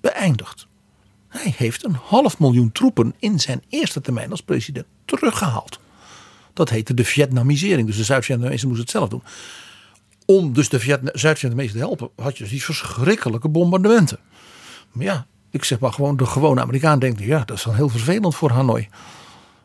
[0.00, 0.66] beëindigd.
[1.28, 5.80] Hij heeft een half miljoen troepen in zijn eerste termijn als president teruggehaald.
[6.52, 7.86] Dat heette de Vietnamisering.
[7.86, 9.22] Dus de Zuid-Vietnamezen moesten het zelf doen.
[10.30, 14.18] Om dus de Vietna- Zuid-Vietnamezen te helpen, had je dus die verschrikkelijke bombardementen.
[14.92, 17.88] Maar ja, ik zeg maar gewoon, de gewone Amerikaan denkt, ja, dat is dan heel
[17.88, 18.88] vervelend voor Hanoi.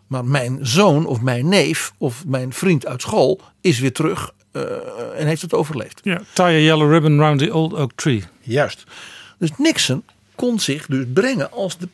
[0.07, 4.61] Maar mijn zoon of mijn neef of mijn vriend uit school is weer terug eh,
[5.19, 5.99] en heeft het overleefd.
[6.03, 8.23] Ja, tie a yellow ribbon round the old oak tree.
[8.41, 8.83] Juist.
[9.37, 10.03] Dus Nixon
[10.35, 11.89] kon zich dus brengen als de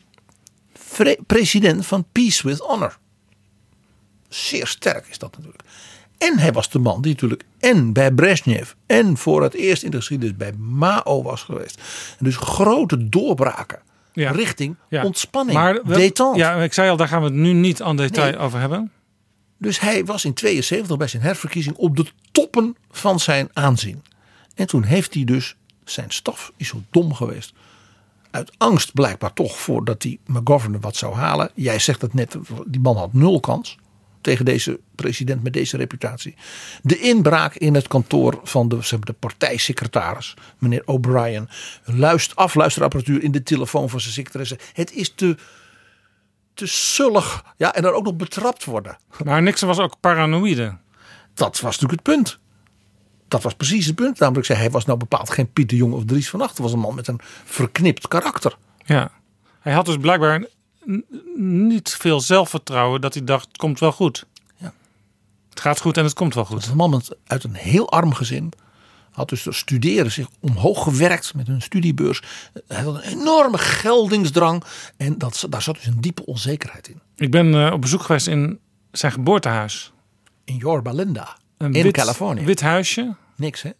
[1.26, 2.98] president van Peace with Honor.
[4.28, 5.62] Zeer sterk is dat natuurlijk.
[6.22, 9.90] En hij was de man die natuurlijk en bij Brezhnev en voor het eerst in
[9.90, 11.80] de geschiedenis bij Mao was geweest.
[12.18, 13.78] En dus grote doorbraken
[14.14, 15.04] richting Ja.
[15.04, 15.80] ontspanning, Maar.
[16.36, 18.40] Ja, ik zei al, daar gaan we het nu niet aan detail Nee.
[18.40, 18.90] over hebben.
[19.58, 24.02] Dus hij was in 72 bij zijn herverkiezing op de toppen van zijn aanzien.
[24.54, 27.52] En toen heeft hij dus, zijn staf is zo dom geweest.
[28.30, 31.50] Uit angst blijkbaar toch voordat die McGovern wat zou halen.
[31.54, 32.36] Jij zegt het net,
[32.66, 33.78] die man had nul kans
[34.22, 36.34] tegen deze president met deze reputatie.
[36.82, 41.48] De inbraak in het kantoor van de, zeg maar, de partijsecretaris, meneer O'Brien.
[41.84, 44.58] Luist, afluisterapparatuur in de telefoon van zijn secretaresse.
[44.72, 45.36] Het is te,
[46.54, 47.44] te sullig.
[47.56, 48.98] Ja, en dan ook nog betrapt worden.
[49.24, 50.76] Maar Nixon was ook paranoïde.
[51.34, 52.38] Dat was natuurlijk het punt.
[53.28, 54.18] Dat was precies het punt.
[54.18, 56.58] Namelijk, zei, hij was nou bepaald geen Pieter Jong of Dries van Acht.
[56.58, 58.56] Was een man met een verknipt karakter.
[58.84, 59.10] Ja.
[59.60, 60.46] Hij had dus blijkbaar
[61.36, 64.26] niet veel zelfvertrouwen dat hij dacht, het komt wel goed.
[64.56, 64.72] Ja.
[65.50, 66.66] Het gaat goed en het komt wel goed.
[66.66, 68.52] Een man uit een heel arm gezin.
[69.10, 72.22] Had dus door studeren zich omhoog gewerkt met een studiebeurs.
[72.66, 74.64] Hij had een enorme geldingsdrang.
[74.96, 77.00] En dat, daar zat dus een diepe onzekerheid in.
[77.16, 78.58] Ik ben eh, op bezoek geweest in
[78.92, 79.92] zijn geboortehuis.
[80.44, 81.36] In Yorba Linda.
[81.58, 82.44] Een in wit, Californië.
[82.44, 83.14] wid huisje.
[83.36, 83.70] Niks hè?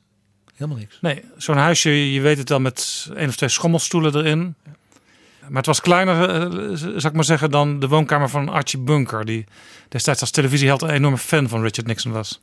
[0.54, 0.98] Helemaal niks.
[1.00, 4.54] Nee, zo'n huisje, je weet het wel, met één of twee schommelstoelen erin.
[5.48, 9.24] Maar het was kleiner, eh, zou ik maar zeggen, dan de woonkamer van Archie Bunker.
[9.24, 9.44] Die
[9.88, 12.40] destijds als televisieheld een enorme fan van Richard Nixon was.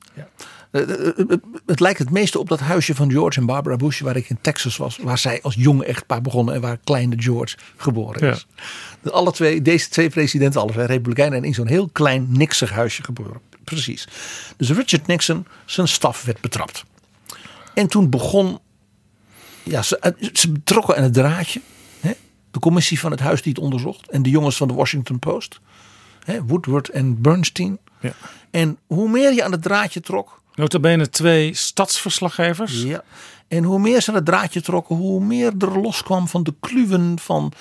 [0.72, 4.00] Eh, eh, eh, Het, lijkt het meeste op dat huisje van George en Barbara Bush,
[4.00, 7.58] waar ik in Texas was, waar zij als jong echtpaar begonnen en waar kleine George
[7.78, 8.48] geboren is.
[9.02, 12.70] Dus alle twee, deze twee presidenten, alle twee republikeinen, en in zo'n heel klein niksig
[12.70, 13.42] huisje geboren.
[13.64, 14.08] Precies.
[14.58, 16.84] Dus Richard Nixon, zijn staf werd betrapt.
[17.74, 18.60] En toen begon,
[19.64, 21.62] ja, ze, ze betrokken aan het draadje.
[22.52, 25.60] De commissie van het huis die het onderzocht en de jongens van de Washington Post,
[26.24, 26.44] hè?
[26.44, 27.80] Woodward en Bernstein.
[28.00, 28.12] Ja.
[28.52, 32.82] En hoe meer je aan het draadje trok, Notabene twee stadsverslaggevers.
[32.82, 33.04] ja.
[33.48, 37.20] En hoe meer ze aan het draadje trokken, hoe meer er loskwam van de kluwen
[37.20, 37.54] van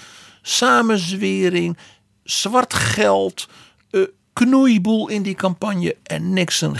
[0.42, 1.78] samenzwering,
[2.22, 3.48] zwart geld,
[3.90, 4.02] eh,
[4.32, 5.96] knoeiboel in die campagne.
[6.02, 6.76] En Nixon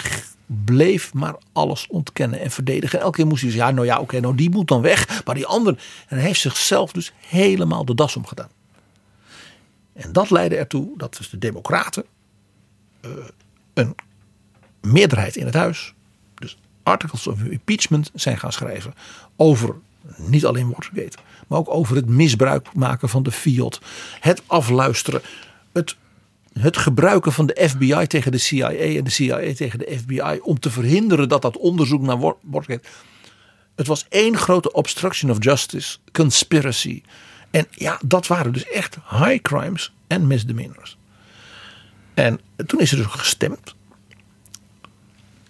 [0.48, 2.98] bleef maar alles ontkennen en verdedigen.
[2.98, 5.24] En elke keer moest hij zeggen, ja, nou ja, oké, nou die moet dan weg.
[5.24, 5.76] Maar die andere,
[6.08, 8.50] en hij heeft zichzelf dus helemaal de das omgedaan.
[9.92, 12.04] En dat leidde ertoe dat dus de democraten
[13.00, 13.10] eh,
[13.74, 13.94] een
[14.80, 15.94] meerderheid in het huis
[16.34, 18.94] dus articles of impeachment zijn gaan schrijven
[19.36, 19.74] over
[20.16, 23.80] niet alleen Watergate, maar ook over het misbruik maken van de fiat,
[24.20, 25.22] het afluisteren,
[25.72, 25.96] het,
[26.58, 30.60] het gebruiken van de FBI tegen de CIA en de CIA tegen de FBI om
[30.60, 32.88] te verhinderen dat dat onderzoek naar Wa- Watergate.
[33.74, 37.02] Het was één grote obstruction of justice, conspiracy.
[37.50, 40.98] En ja, dat waren dus echt high crimes en misdemeanors.
[42.14, 43.74] En toen is er dus gestemd.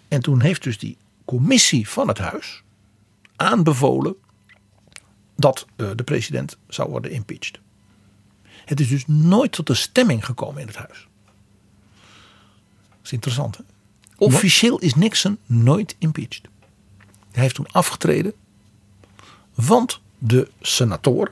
[0.07, 2.63] En toen heeft dus die commissie van het huis
[3.35, 4.15] aanbevolen
[5.35, 7.59] dat eh, de president zou worden impeached.
[8.69, 11.07] Het is dus nooit tot de stemming gekomen in het huis.
[12.89, 13.57] Dat is interessant.
[13.57, 13.63] Hè?
[14.17, 16.41] Officieel is Nixon nooit impeached.
[17.31, 18.33] Hij heeft toen afgetreden,
[19.53, 21.31] want de senator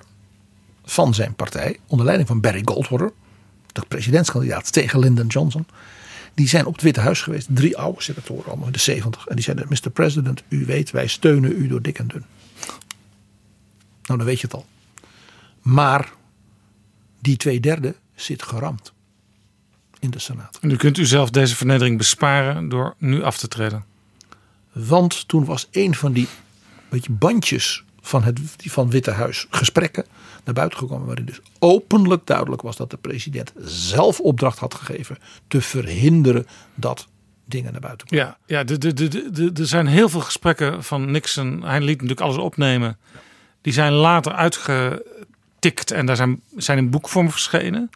[0.85, 3.11] van zijn partij, onder leiding van Barry Goldwater,
[3.67, 5.67] de presidentskandidaat tegen Lyndon Johnson,
[6.33, 7.47] die zijn op het Witte Huis geweest.
[7.49, 9.27] Drie oude senatoren, allemaal in de 70.
[9.27, 9.89] En die zeiden: Mr.
[9.89, 12.25] President, u weet, wij steunen u door dik en dun.
[14.03, 14.65] Nou, dan weet je het al.
[15.61, 16.15] Maar
[17.27, 18.93] die twee derde zit geramd
[19.99, 20.57] in de Senaat.
[20.61, 23.85] En u kunt u zelf deze vernedering besparen door nu af te treden.
[24.71, 26.27] Want toen was een van die
[26.89, 30.05] weet je, bandjes van het van Witte Huis gesprekken
[30.43, 31.05] naar buiten gekomen.
[31.05, 35.17] Waarin dus openlijk duidelijk was dat de president zelf opdracht had gegeven
[35.47, 37.07] te verhinderen dat
[37.45, 38.25] dingen naar buiten kwamen.
[38.45, 41.63] Ja, ja de, de, de, de, er zijn heel veel gesprekken van Nixon.
[41.63, 42.97] Hij liet natuurlijk alles opnemen.
[43.61, 44.31] Die zijn later
[45.75, 47.89] en daar zijn, zijn in boekvorm verschenen.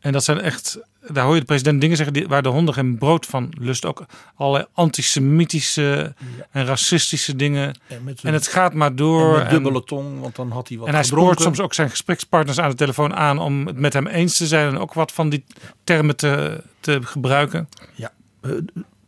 [0.00, 0.78] En dat zijn echt,
[1.08, 3.84] daar hoor je de president dingen zeggen die, waar de honden geen brood van lust.
[3.84, 6.14] Ook allerlei antisemitische
[6.50, 7.78] en racistische dingen.
[7.88, 9.40] En met En het gaat maar door.
[9.40, 11.32] En dubbele tong, want dan had hij wat En hij gedronken.
[11.32, 14.46] spoort soms ook zijn gesprekspartners aan de telefoon aan om het met hem eens te
[14.46, 15.44] zijn en ook wat van die
[15.84, 17.68] termen te, te gebruiken.
[17.94, 18.50] Ja, eh,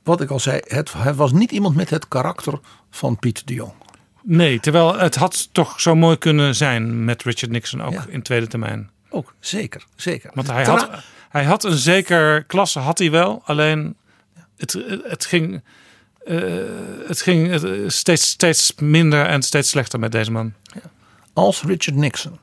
[0.02, 2.60] wat ik al zei, het, hij was niet iemand met het karakter
[2.90, 3.72] van Piet de Jong.
[4.30, 8.04] Nee, terwijl het had toch zo mooi kunnen zijn met Richard Nixon ook Ja.
[8.08, 8.90] in tweede termijn.
[9.10, 10.30] Ook, zeker, zeker.
[10.34, 10.88] Want hij had,
[11.28, 13.42] hij had een zeker klasse, had hij wel.
[13.44, 13.96] Alleen
[14.56, 14.72] het,
[15.02, 15.62] het ging,
[16.24, 16.42] eh,
[17.06, 20.52] het ging eh, steeds, steeds minder en steeds slechter met deze man.
[21.32, 22.38] Als Richard Nixon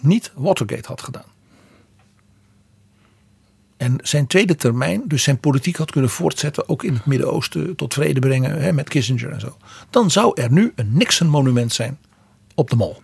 [0.00, 1.29] niet Watergate had gedaan.
[3.80, 7.94] En zijn tweede termijn, dus zijn politiek had kunnen voortzetten, ook in het Midden-Oosten tot
[7.94, 9.56] vrede brengen hè, met Kissinger en zo.
[9.90, 11.98] Dan zou er nu een Nixon-monument zijn
[12.54, 12.96] op de Mall.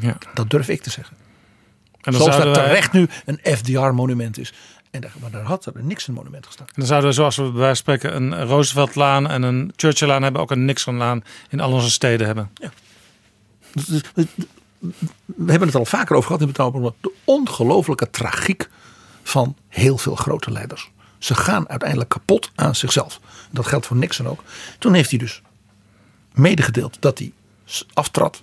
[0.00, 0.16] Ja.
[0.34, 1.16] Dat durf ik te zeggen.
[2.00, 4.52] En dan Zoals er wij- terecht nu een FDR-monument is.
[4.90, 6.66] En daar, maar daar had er een Nixon-monument gestaan.
[6.66, 10.50] En dan zouden we, zoals we bij spreken, een Rooseveltlaan en een Churchilllaan hebben, ook
[10.50, 12.50] een Nixonlaan in al onze steden hebben.
[13.74, 14.02] Dus-
[15.24, 16.94] we hebben het al vaker over gehad in Bronnen.
[17.00, 18.68] De ongelofelijke tragiek
[19.24, 20.90] van heel veel grote leiders.
[21.18, 23.20] Ze gaan uiteindelijk kapot aan zichzelf.
[23.50, 24.42] Dat geldt voor Nixon ook.
[24.78, 25.42] Toen heeft hij dus
[26.32, 27.32] medegedeeld dat hij
[27.92, 28.42] aftrad.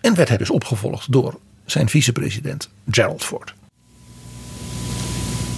[0.00, 3.54] En werd hij dus opgevolgd door zijn vicepresident Gerald Ford.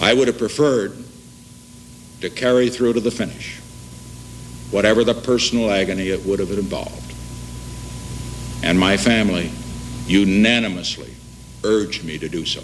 [0.02, 0.93] I would have preferred
[2.19, 3.59] to carry through to the finish,
[4.70, 7.12] whatever the personal agony it would have involved.
[8.62, 9.51] And my family
[10.06, 11.12] unanimously
[11.62, 12.61] urged me to do so.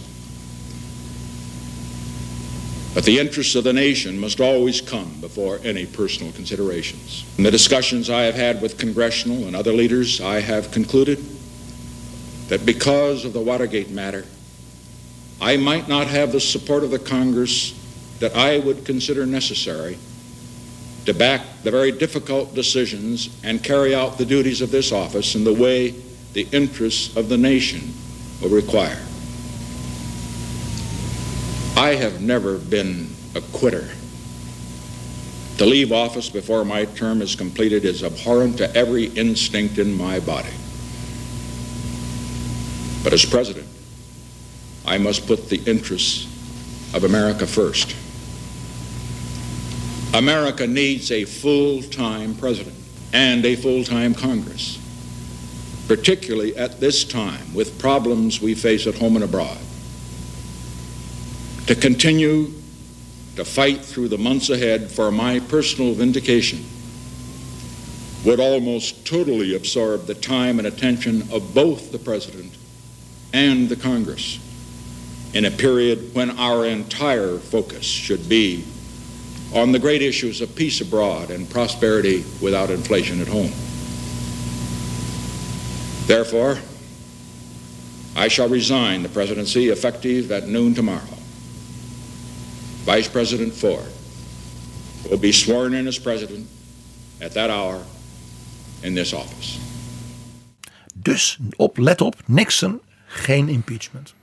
[2.93, 7.25] But the interests of the nation must always come before any personal considerations.
[7.39, 11.25] In the discussions I have had with congressional and other leaders, I have concluded
[12.49, 14.25] that because of the Watergate matter,
[15.41, 17.75] I might not have the support of the Congress
[18.19, 19.97] that I would consider necessary
[21.07, 25.45] to back the very difficult decisions and carry out the duties of this office in
[25.45, 25.95] the way
[26.33, 27.95] the interests of the nation
[28.43, 29.01] will require.
[31.77, 33.89] I have never been a quitter.
[35.59, 40.21] To leave office before my term is completed is abhorrent to every instinct in my
[40.21, 40.53] body.
[43.03, 43.67] But as president,
[44.87, 46.27] I must put the interests
[46.95, 47.95] of America first.
[50.15, 52.77] America needs a full time president
[53.13, 54.79] and a full time Congress,
[55.87, 59.59] particularly at this time with problems we face at home and abroad.
[61.71, 62.53] To continue
[63.37, 66.65] to fight through the months ahead for my personal vindication
[68.25, 72.53] would almost totally absorb the time and attention of both the president
[73.33, 74.41] and the Congress
[75.33, 78.65] in a period when our entire focus should be
[79.55, 83.53] on the great issues of peace abroad and prosperity without inflation at home.
[86.09, 86.59] Therefore,
[88.17, 91.20] I shall resign the presidency effective at noon tomorrow.
[92.85, 93.87] Vice President Ford
[95.09, 96.49] will be sworn in as president
[97.21, 97.81] at that hour
[98.81, 99.59] in this office.
[100.95, 104.15] Dus op, let op, Nixon, geen impeachment.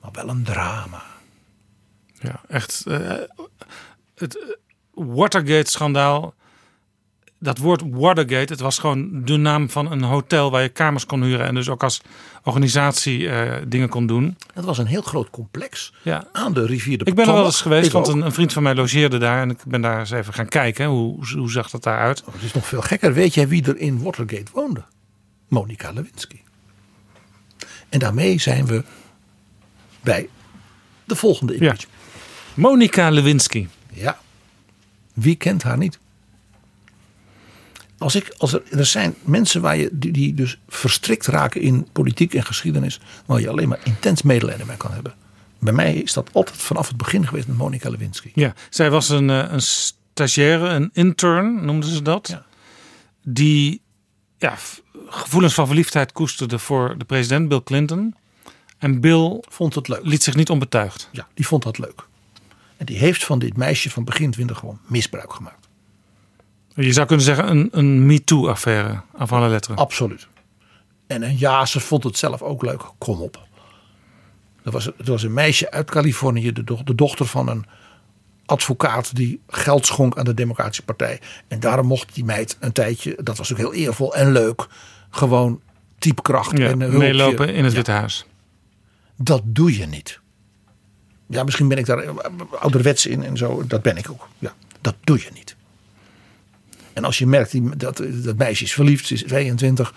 [0.00, 1.02] Maar wel een drama.
[2.20, 2.82] Ja, echt.
[2.86, 3.12] eh,
[4.14, 4.48] het eh,
[4.90, 6.34] Watergate-schandaal.
[7.44, 11.22] Dat woord Watergate, het was gewoon de naam van een hotel waar je kamers kon
[11.22, 11.46] huren.
[11.46, 12.00] En dus ook als
[12.42, 14.36] organisatie eh, dingen kon doen.
[14.54, 16.26] Dat was een heel groot complex Ja.
[16.32, 17.46] aan de rivier de Ik ben er wel Potomac.
[17.52, 19.40] eens geweest, want een, een vriend van mij logeerde daar.
[19.42, 20.86] En ik ben daar eens even gaan kijken.
[20.86, 22.22] Hoe, hoe zag dat daaruit?
[22.32, 23.12] Het is nog veel gekker.
[23.12, 24.84] Weet jij wie er in Watergate woonde?
[25.48, 26.40] Monica Lewinsky.
[27.88, 28.84] En daarmee zijn we
[30.00, 30.28] bij
[31.04, 31.86] de volgende impeachment.
[32.54, 33.66] Monica Lewinsky.
[33.92, 34.18] Ja.
[35.12, 35.98] Wie kent haar niet?
[38.02, 41.88] Als ik, als er, er zijn mensen waar je, die, die dus verstrikt raken in
[41.92, 45.14] politiek en geschiedenis, waar je alleen maar intens medelijden mee kan hebben.
[45.58, 48.30] Bij mij is dat altijd vanaf het begin geweest met Monica Lewinsky.
[48.34, 52.40] Ja, zij was een, eh, een stagiaire, een intern noemden ze dat.
[53.22, 53.80] Die
[54.38, 54.56] ja,
[55.06, 58.14] gevoelens van verliefdheid koesterde voor de president Bill Clinton.
[58.78, 60.04] En Bill vond het leuk.
[60.04, 61.08] liet zich niet onbetuigd.
[61.12, 62.06] Ja, die vond dat leuk.
[62.76, 65.61] En die heeft van dit meisje van begin 20 gewoon misbruik gemaakt.
[66.74, 69.76] Je zou kunnen zeggen een, een MeToo-affaire, af alle letteren.
[69.78, 70.26] Absoluut.
[71.06, 72.82] En, en ja, ze vond het zelf ook leuk.
[72.98, 73.40] Kom op.
[74.64, 77.64] Er was, er was een meisje uit Californië, de, do- de dochter van een
[78.46, 81.20] advocaat die geld schonk aan de Democratische Partij.
[81.48, 84.66] En daarom mocht die meid een tijdje, dat was ook heel eervol en leuk,
[85.10, 85.60] gewoon
[85.98, 86.98] typkracht Ja, en een hulpje.
[86.98, 88.26] meelopen in het Ja, Witte Huis.
[89.16, 90.20] Dat doe je niet.
[91.28, 92.04] Ja, misschien ben ik daar
[92.60, 93.66] ouderwets in en zo.
[93.66, 94.28] Dat ben ik ook.
[94.38, 95.56] Ja, dat doe je niet.
[96.92, 99.94] En als je merkt die- dat dat meisje is verliefd, ze is 22,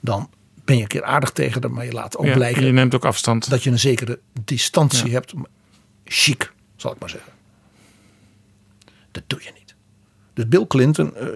[0.00, 0.30] dan
[0.64, 2.94] ben je een keer aardig tegen haar, maar je laat ook Ja, blijken je neemt
[2.94, 3.50] ook afstand.
[3.50, 5.12] dat je een zekere distantie Ja.
[5.12, 5.32] hebt.
[6.04, 7.32] Chic, zal ik maar zeggen.
[9.10, 9.74] Dat doe je niet.
[10.34, 11.26] Dus Bill Clinton, eh,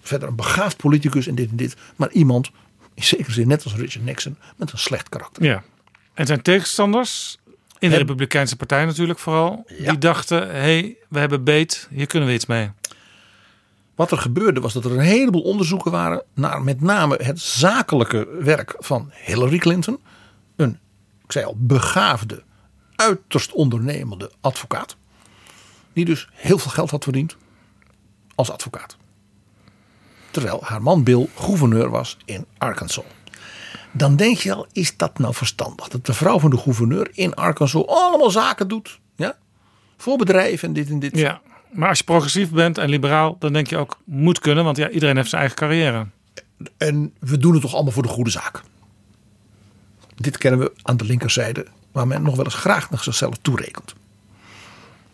[0.00, 2.50] verder een begaafd politicus en dit en dit, maar iemand,
[2.94, 5.42] in zekere zin net als Richard Nixon, met een slecht karakter.
[5.44, 5.62] Ja.
[6.14, 7.38] En zijn tegenstanders,
[7.78, 12.28] in de Republikeinse Partij natuurlijk vooral, die dachten: hé, hey, we hebben beet, hier kunnen
[12.28, 12.70] we iets mee.
[13.96, 18.28] Wat er gebeurde was dat er een heleboel onderzoeken waren naar met name het zakelijke
[18.40, 19.98] werk van Hillary Clinton.
[20.56, 20.78] Een,
[21.24, 22.42] ik zei al, begaafde
[22.96, 24.96] uiterst ondernemende advocaat.
[25.92, 27.36] Die dus heel veel geld had verdiend
[28.34, 28.96] als advocaat.
[30.30, 33.04] Terwijl haar man Bill gouverneur was in Arkansas.
[33.92, 35.88] Dan denk je al, is dat nou verstandig?
[35.88, 39.00] Dat de vrouw van de gouverneur in Arkansas allemaal zaken doet.
[39.14, 39.38] Ja?
[39.96, 41.18] Voor bedrijven en dit en dit.
[41.18, 41.40] Ja,
[41.70, 44.88] maar als je progressief bent en liberaal, dan denk je ook moet kunnen, want ja,
[44.88, 46.06] iedereen heeft zijn eigen carrière.
[46.76, 48.62] En we doen het toch allemaal voor de goede zaak.
[50.14, 53.94] Dit kennen we aan de linkerzijde, waar men nog wel eens graag naar zichzelf toerekent.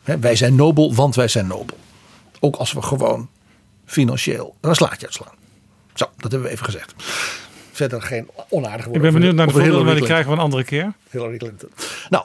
[0.03, 1.77] Hè, wij zijn nobel, want wij zijn nobel.
[2.41, 3.29] Ook als we gewoon
[3.85, 5.35] financieel een slaatje uitslaan.
[5.95, 6.95] Zo, dat hebben we even gezegd.
[7.73, 9.03] Verder geen onaardige Ik woorden.
[9.03, 10.93] ben benieuwd naar de voorbeelden, maar die krijgen we een andere keer.
[11.11, 11.71] Hillary Clinton.
[12.09, 12.25] Nou,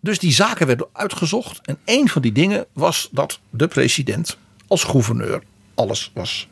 [0.00, 1.60] dus die zaken werden uitgezocht.
[1.66, 4.36] En een van die dingen was dat de president
[4.66, 5.42] als gouverneur
[5.74, 6.48] alles was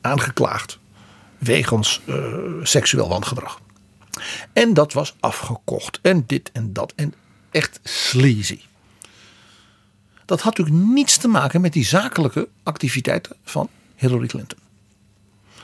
[0.00, 0.78] aangeklaagd
[1.38, 2.14] wegens eh,
[2.62, 3.60] seksueel wangedrag.
[4.52, 5.98] En dat was afgekocht.
[6.02, 6.92] En dit en dat.
[6.96, 7.14] En
[7.50, 8.60] echt sleazy.
[10.24, 14.58] Dat had natuurlijk niets te maken met die zakelijke activiteiten van Hillary Clinton.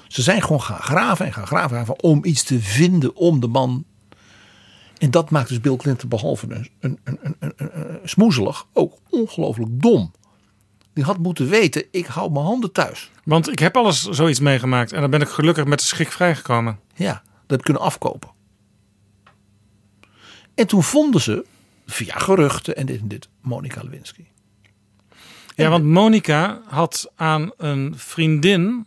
[0.08, 3.46] Ze zijn gewoon gaan graven en gaan graven, graven om iets te vinden om de
[3.46, 3.84] man.
[4.98, 9.82] En dat maakt dus Bill Clinton behalve een, een, een, een, een, smoezelig ook ongelooflijk
[9.82, 10.12] dom.
[10.92, 13.10] Die had moeten weten, ik hou mijn handen thuis.
[13.24, 16.78] Want ik heb alles zoiets meegemaakt en dan ben ik gelukkig met de schik vrijgekomen.
[16.94, 18.30] Ja, dat heb ik kunnen afkopen.
[20.54, 21.44] En toen vonden ze,
[21.86, 24.24] via geruchten en dit en dit, Monica Lewinsky.
[25.56, 28.86] Ja, want Monica had aan een vriendin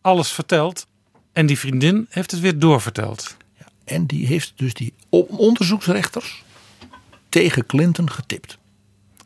[0.00, 0.86] alles verteld.
[1.32, 3.36] En die vriendin heeft het weer doorverteld.
[3.86, 6.44] En die heeft dus die onderzoeksrechters
[7.28, 8.58] tegen Clinton getipt.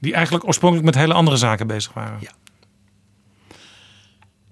[0.00, 2.18] Die eigenlijk oorspronkelijk met hele andere zaken bezig waren.
[2.20, 2.32] Ja.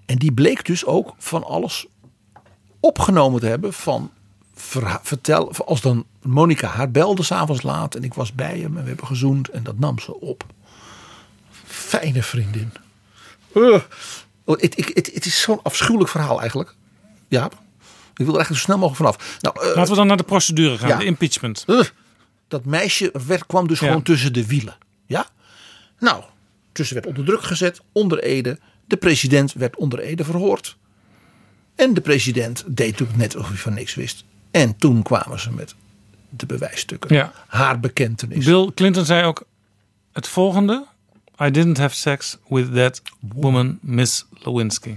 [0.05, 1.85] En die bleek dus ook van alles
[2.79, 4.11] opgenomen te hebben van
[5.01, 5.65] vertel.
[5.65, 9.07] Als dan Monica haar belde s'avonds laat en ik was bij hem en we hebben
[9.07, 10.45] gezoend en dat nam ze op.
[11.65, 12.71] Fijne vriendin.
[13.53, 13.79] Uh.
[14.45, 16.75] Het, het, het, het is zo'n afschuwelijk verhaal eigenlijk.
[17.27, 17.49] Ja.
[18.19, 19.37] Ik wil er eigenlijk zo snel mogelijk vanaf.
[19.41, 20.97] Nou, uh, Laten we dan naar de procedure gaan, ja.
[20.97, 21.63] de impeachment.
[21.67, 21.81] Uh,
[22.47, 23.87] dat meisje werd, kwam dus Ja.
[23.87, 24.77] gewoon tussen de wielen.
[25.05, 25.27] Ja?
[25.99, 26.23] Nou,
[26.71, 28.59] tussen werd onder druk gezet, onder Ede.
[28.85, 30.77] De president werd onder Ede verhoord.
[31.75, 34.23] En de president deed natuurlijk net alsof hij van niks wist.
[34.51, 35.75] En toen kwamen ze met
[36.29, 37.15] de bewijsstukken.
[37.15, 37.31] Ja.
[37.47, 38.45] Haar bekentenis.
[38.45, 39.43] Bill Clinton zei ook
[40.11, 40.85] het volgende.
[41.41, 44.95] I didn't have sex with that woman, Miss Lewinsky.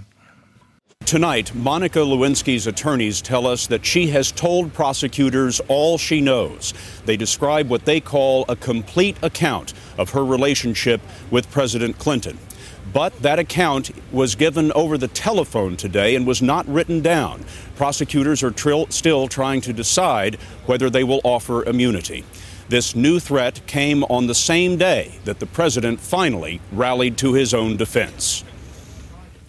[1.12, 6.72] Tonight, Monica Lewinsky's attorneys tell us that she has told prosecutors all she knows.
[7.04, 12.38] They describe what they call a complete account of her relationship with President Clinton.
[12.94, 17.44] But that account was given over the telephone today and was not written down.
[17.76, 22.24] Prosecutors are trill- still trying to decide whether they will offer immunity.
[22.70, 27.52] This new threat came on the same day that the president finally rallied to his
[27.52, 28.44] own defense.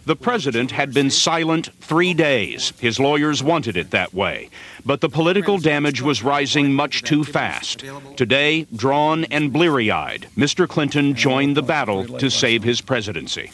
[0.05, 2.73] The president had been silent three days.
[2.79, 4.49] His lawyers wanted it that way.
[4.85, 7.85] But the political damage was rising much too fast.
[8.17, 10.67] Today, drawn and bleary eyed, Mr.
[10.67, 13.51] Clinton joined the battle to save his presidency.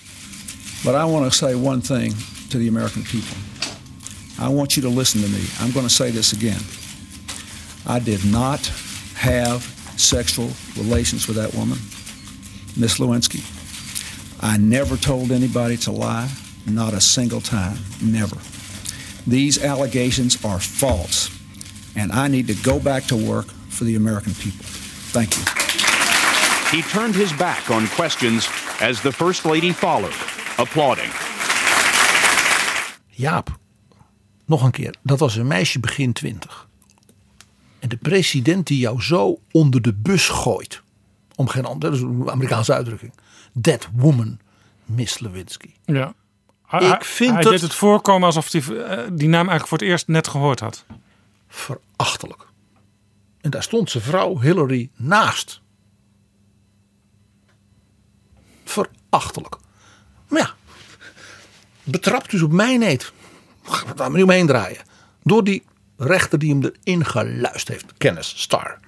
[0.84, 2.13] But I want to say one thing
[2.49, 3.38] to the American people.
[4.39, 5.45] I want you to listen to me.
[5.59, 6.61] I'm going to say this again.
[7.85, 8.65] I did not
[9.15, 9.61] have
[9.97, 11.77] sexual relations with that woman,
[12.76, 13.59] Miss Lewinsky.
[14.41, 16.29] I never told anybody to lie,
[16.65, 18.37] not a single time, never.
[19.27, 21.29] These allegations are false,
[21.95, 24.65] and I need to go back to work for the American people.
[25.11, 25.43] Thank you.
[26.71, 28.49] He turned his back on questions
[28.79, 30.15] as the First Lady followed,
[30.57, 31.11] applauding.
[33.07, 33.59] Jaap,
[34.45, 34.95] nog een keer.
[35.03, 36.67] Dat was een meisje begin twintig.
[37.79, 40.81] En de president die jou zo onder de bus gooit.
[41.35, 43.13] Om geen ander, dat is een Amerikaanse uitdrukking.
[43.61, 44.40] That woman,
[44.86, 45.73] Miss Lewinsky.
[45.86, 46.07] Ja.
[46.07, 49.77] Ik Hij- vind hij het- deed het voorkomen alsof hij eh, die naam eigenlijk voor
[49.77, 50.86] het eerst net gehoord had.
[51.48, 52.48] Verachtelijk.
[53.41, 55.61] En daar stond zijn vrouw Hillary naast.
[58.64, 59.56] Verachtelijk.
[60.27, 60.53] Maar ja,
[61.84, 63.11] betrapt dus op mijn eet.
[63.69, 64.81] Daar maar niet omheen draaien.
[65.23, 65.64] Door die
[65.98, 67.98] rechter die hem erin geluisterd heeft.
[67.98, 68.80] Kenneth Starr.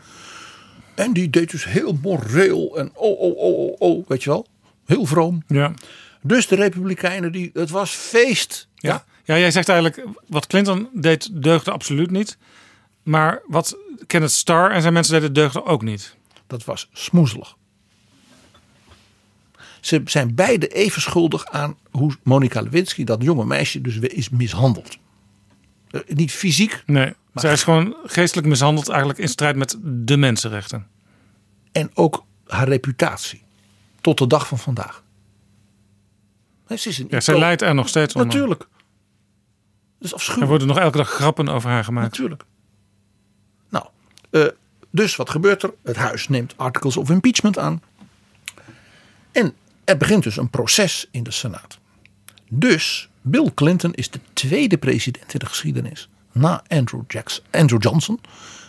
[0.96, 4.48] En die deed dus heel moreel en oh, oh, oh, oh, oh, weet je wel.
[4.92, 5.44] Heel vroom.
[5.48, 5.74] Ja.
[6.22, 8.68] Dus de Republikeinen, die, het was feest.
[8.76, 9.06] Ja.
[9.24, 12.38] ja, jij zegt eigenlijk wat Clinton deed deugde absoluut niet.
[13.04, 13.78] Maar wat
[14.08, 16.16] Kenneth Starr en zijn mensen deden deugde ook niet.
[16.48, 17.56] Dat was smoezelig.
[19.80, 24.98] Ze zijn beide even schuldig aan hoe Monica Lewinsky, dat jonge meisje, dus is mishandeld.
[25.90, 27.14] Eh, Niet fysiek, Nee.
[27.34, 30.88] Zij is gewoon geestelijk mishandeld eigenlijk in strijd met de mensenrechten.
[31.72, 33.44] En ook haar reputatie.
[34.02, 35.04] Tot de dag van vandaag.
[36.68, 38.28] Nee, Ze is een Ja, zij leidt er nog steeds onder.
[38.34, 38.60] Natuurlijk.
[38.60, 38.70] Dat
[40.00, 40.50] is Er afschuwelijk.
[40.50, 42.10] worden nog elke dag grappen over haar gemaakt.
[42.10, 42.44] Natuurlijk.
[43.70, 43.86] Nou,
[44.30, 44.46] eh,
[44.92, 45.74] dus wat gebeurt er?
[45.84, 47.82] Het huis neemt articles of impeachment aan.
[49.32, 49.54] En
[49.84, 51.80] er begint dus een proces in de Senaat.
[52.50, 58.20] Dus Bill Clinton is de tweede president in de geschiedenis na Andrew, Jackson, Andrew Johnson.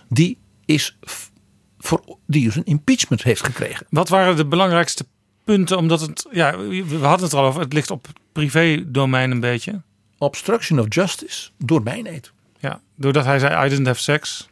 [0.09, 0.99] Die, is
[1.79, 3.87] voor, die dus een impeachment heeft gekregen.
[3.91, 5.07] Wat waren de belangrijkste
[5.45, 5.77] punten?
[5.77, 9.81] Omdat het, ja, we hadden het er al over, het ligt op privé-domein een beetje.
[10.19, 12.33] Obstruction of justice door mijn eet.
[12.59, 14.49] Ja, doordat hij zei, I didn't have sex.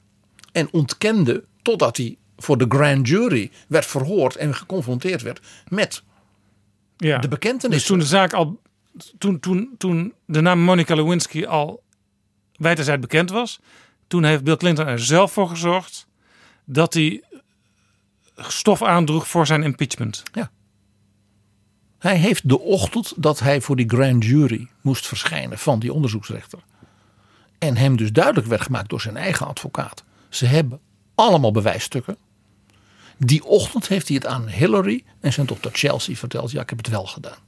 [0.52, 6.02] En ontkende totdat hij voor de grand jury werd verhoord en geconfronteerd werd met
[6.96, 7.18] Ja.
[7.18, 7.76] de bekentenis.
[7.76, 8.60] Dus toen de zaak al,
[9.18, 11.82] toen, toen, toen de naam Monica Lewinsky al
[12.56, 13.60] wijdverzijds bekend was,
[14.06, 16.06] toen heeft Bill Clinton er zelf voor gezorgd
[16.64, 17.22] dat hij
[18.36, 20.22] stof aandroeg voor zijn impeachment.
[22.00, 26.58] Hij heeft de ochtend dat hij voor die grand jury moest verschijnen van die onderzoeksrechter.
[27.58, 30.04] En hem dus duidelijk werd gemaakt door zijn eigen advocaat.
[30.28, 30.80] Ze hebben
[31.14, 32.16] allemaal bewijsstukken.
[33.16, 36.50] Die ochtend heeft hij het aan Hillary en zijn dochter Chelsea verteld.
[36.50, 37.38] Ja, ik heb het wel gedaan.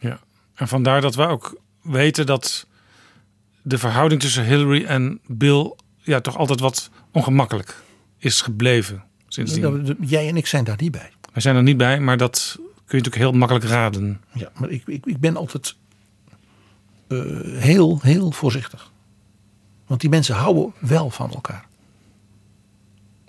[0.00, 0.20] Ja.
[0.54, 2.66] En vandaar dat we ook weten dat
[3.62, 7.82] de verhouding tussen Hillary en Bill ja, toch altijd wat ongemakkelijk
[8.18, 9.96] is gebleven sindsdien.
[10.00, 11.12] Jij en ik zijn daar niet bij.
[11.32, 14.20] Wij zijn er niet bij, maar dat kun je natuurlijk heel makkelijk raden.
[14.32, 15.74] Ja, maar ik, ik, ik ben altijd
[17.08, 18.92] eh, heel, heel voorzichtig.
[19.86, 21.66] Want die mensen houden wel van elkaar.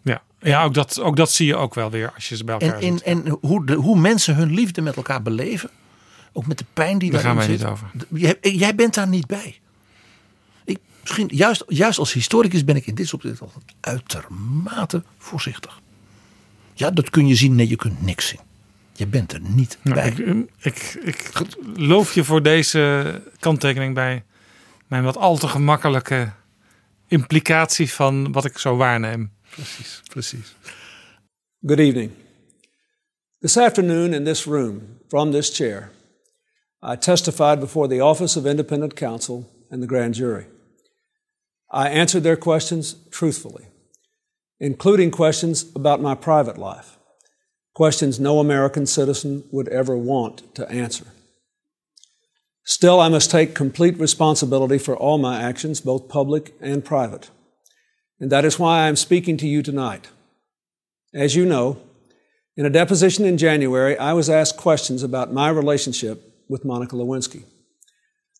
[0.03, 2.57] Ja, ja ook, dat, ook dat zie je ook wel weer als je ze bij
[2.59, 3.01] elkaar En, ziet.
[3.01, 5.69] en, en hoe, de, hoe mensen hun liefde met elkaar beleven.
[6.33, 7.67] Ook met de pijn die Daar daarin gaan wij zit.
[7.67, 7.75] niet
[8.11, 8.19] over.
[8.21, 9.59] Jij, jij bent daar niet bij.
[10.63, 15.79] Ik, misschien, juist, juist als historicus ben ik in dit opzicht altijd uitermate voorzichtig.
[16.73, 17.55] Ja, dat kun je zien.
[17.55, 18.39] Nee, je kunt niks zien.
[18.99, 20.07] Je bent er niet Nou, bij.
[20.59, 21.31] ik, ik, ik
[21.75, 24.23] loof je voor deze kanttekening bij
[24.87, 26.31] mijn wat al te gemakkelijke
[27.07, 29.31] implicatie van wat ik zo waarneem.
[29.49, 30.55] Precies, precies.
[31.65, 32.11] Good evening.
[33.39, 35.91] This afternoon, in this room, from this chair,
[36.93, 40.47] I testified before the Office of Independent Counsel and the grand jury.
[41.73, 43.63] I answered their questions truthfully,
[44.57, 46.97] including questions about my private life,
[47.79, 51.05] questions no American citizen would ever want to answer.
[52.65, 57.29] Still, I must take complete responsibility for all my actions, both public and private.
[58.19, 60.09] And that is why I am speaking to you tonight.
[61.13, 61.79] As you know,
[62.57, 67.43] in a deposition in January, I was asked questions about my relationship with Monica Lewinsky.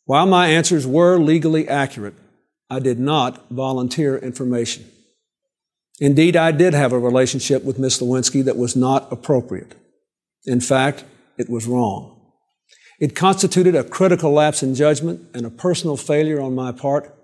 [0.03, 2.15] While my answers were legally accurate,
[2.69, 4.91] I did not volunteer information.
[5.99, 9.75] Indeed, I did have a relationship with Miss Lewinsky that was not appropriate.
[10.45, 11.03] In fact,
[11.37, 12.15] it was wrong.
[12.99, 17.15] It constituted a critical lapse in judgment and a personal failure on my part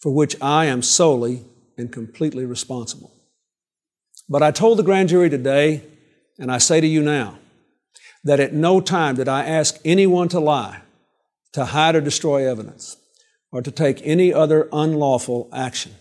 [0.00, 1.44] for which I am solely
[1.76, 3.12] and completely responsible.
[4.28, 5.82] But I told the grand jury today,
[6.38, 7.38] and I say to you now,
[8.24, 10.82] that at no time did I ask anyone to lie,
[11.52, 12.96] to hide or destroy evidence,
[13.52, 15.92] or to take any other unlawful action.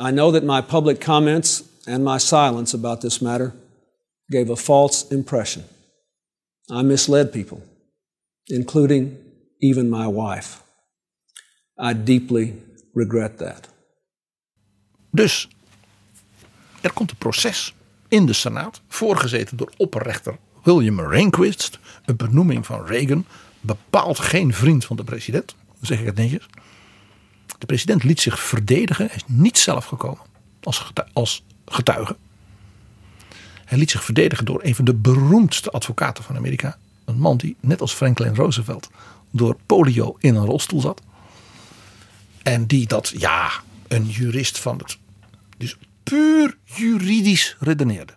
[0.00, 3.52] I know that my public comments and my silence about this matter
[4.30, 5.64] gave a false impression.
[6.70, 7.62] I misled people,
[8.46, 9.16] including
[9.60, 10.62] even my wife.
[11.78, 12.54] I deeply
[12.94, 13.68] regret that.
[15.10, 15.48] Dus
[16.80, 17.74] er komt een proces
[18.08, 23.24] in de Senaat, voorgezeten door opperrechter William Rehnquist, een benoeming van Reagan,
[23.60, 26.46] bepaald geen vriend van de president, zeg ik het netjes.
[27.60, 30.22] De president liet zich verdedigen, hij is niet zelf gekomen
[31.12, 32.16] als getuige.
[33.64, 36.78] Hij liet zich verdedigen door een van de beroemdste advocaten van Amerika.
[37.04, 38.90] Een man die, net als Franklin Roosevelt,
[39.30, 41.02] door polio in een rolstoel zat.
[42.42, 43.50] En die dat, ja,
[43.88, 44.98] een jurist van het.
[45.56, 48.12] Dus puur juridisch redeneerde.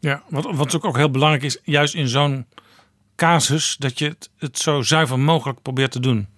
[0.00, 2.46] Ja, wat, wat ook heel belangrijk is, juist in zo'n
[3.16, 6.28] casus, dat je het, het zo zuiver mogelijk probeert te doen.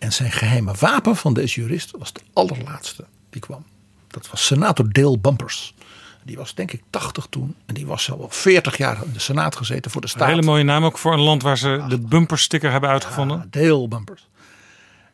[0.00, 3.64] En zijn geheime wapen van deze jurist was de allerlaatste die kwam.
[4.08, 5.74] Dat was senator Dale Bumpers.
[6.22, 7.54] Die was denk ik 80 toen.
[7.66, 10.28] En die was al 40 jaar in de Senaat gezeten voor de Een staat.
[10.28, 13.46] hele mooie naam ook voor een land waar ze de bumpersticker hebben uitgevonden.
[13.50, 14.28] Dale Bumpers.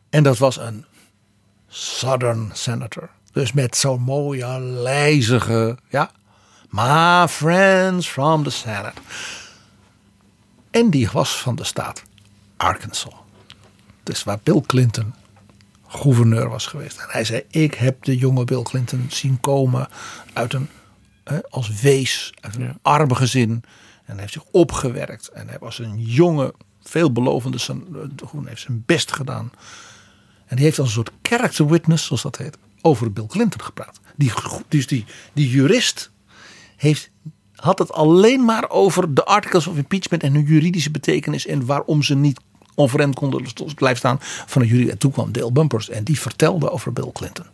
[0.09, 0.85] En dat was een
[1.69, 3.09] Southern senator.
[3.31, 6.11] Dus met zo'n mooie, lijzige, ja.
[6.69, 9.01] My friends from the Senate.
[10.71, 12.03] En die was van de staat
[12.57, 13.13] Arkansas.
[14.07, 15.13] Dus waar Bill Clinton
[15.87, 16.97] gouverneur was geweest.
[16.97, 19.87] En hij zei: Ik heb de jonge Bill Clinton zien komen
[20.33, 20.69] uit een,
[21.23, 23.51] eh, als wees, uit een arme gezin.
[23.51, 25.27] En hij heeft zich opgewerkt.
[25.27, 27.57] En hij was een jonge, veelbelovende.
[27.57, 27.83] Zijn,
[28.45, 29.51] heeft zijn best gedaan.
[30.45, 33.99] En die heeft als een soort character witness, zoals dat heet, over Bill Clinton gepraat.
[34.15, 34.31] Die,
[34.67, 36.11] dus die, die jurist
[36.75, 37.11] heeft,
[37.55, 42.03] had het alleen maar over de articles of impeachment en hun juridische betekenis en waarom
[42.03, 42.39] ze niet
[42.77, 43.45] onverend konden
[43.75, 44.89] blijven staan van de jury.
[44.89, 47.45] En toen kwam Dale Bumpers en die vertelde over Bill Clinton.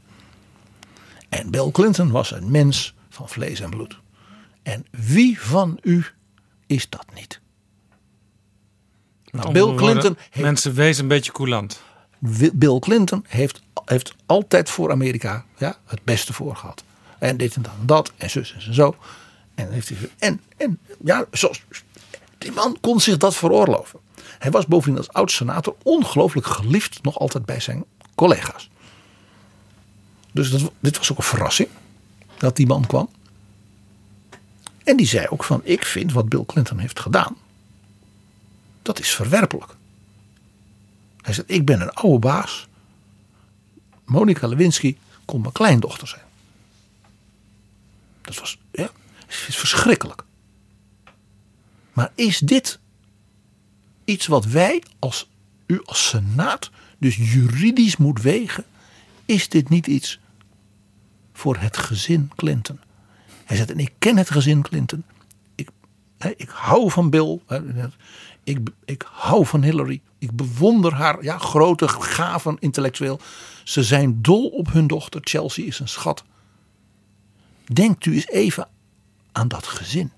[1.30, 4.00] En Bill Clinton was een mens van vlees en bloed.
[4.64, 6.06] En wie van u
[6.68, 7.40] is dat niet?
[9.32, 10.18] Nou, Bill Clinton.
[10.18, 11.82] Heeft, mensen wees een beetje coulant.
[12.54, 16.84] Bill Clinton heeft, heeft altijd voor Amerika ja, het beste voor gehad.
[17.20, 18.96] En dit en dat en dat en zus en zo.
[19.56, 21.64] En, heeft hij, en, en ja, zoals,
[22.38, 24.00] die man kon zich dat veroorloven.
[24.44, 28.70] Hij was bovendien als oud-senator ongelooflijk geliefd nog altijd bij zijn collega's.
[30.32, 31.70] Dus dat, dit was ook een verrassing
[32.38, 33.10] dat die man kwam.
[34.84, 37.38] En die zei ook van ik vind wat Bill Clinton heeft gedaan.
[38.82, 39.76] Dat is verwerpelijk.
[41.22, 42.68] Hij zei ik ben een oude baas.
[44.06, 46.26] Monica Lewinsky kon mijn kleindochter zijn.
[48.22, 48.90] Dat was ja,
[49.28, 50.24] is verschrikkelijk.
[51.94, 52.80] Maar is dit
[54.06, 55.30] iets wat wij als
[55.66, 58.66] u als Senaat dus juridisch moet wegen?
[59.26, 60.20] Is dit niet iets
[61.34, 62.80] voor het gezin Clinton?
[63.46, 65.04] Hij zegt, en ik ken het gezin Clinton.
[65.56, 65.70] Ik,
[66.36, 67.40] ik hou van Bill.
[68.44, 70.02] Ik, ik hou van Hillary.
[70.18, 73.20] Ik bewonder haar ja, grote, gaven intellectueel.
[73.64, 75.22] Ze zijn dol op hun dochter.
[75.24, 76.24] Chelsea is een schat.
[77.74, 78.68] Denkt u eens even
[79.32, 80.12] aan dat gezin.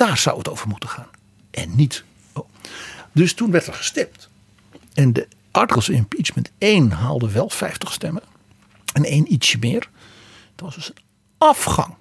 [0.00, 1.08] Daar zou het over moeten gaan.
[1.50, 2.04] En niet.
[2.32, 2.48] Oh.
[3.12, 4.28] Dus toen werd er gestemd.
[4.94, 8.22] En de articles of impeachment 1 haalde wel 50 stemmen.
[8.92, 9.88] En één ietsje meer.
[10.54, 11.02] Dat was dus een
[11.38, 11.94] afgang.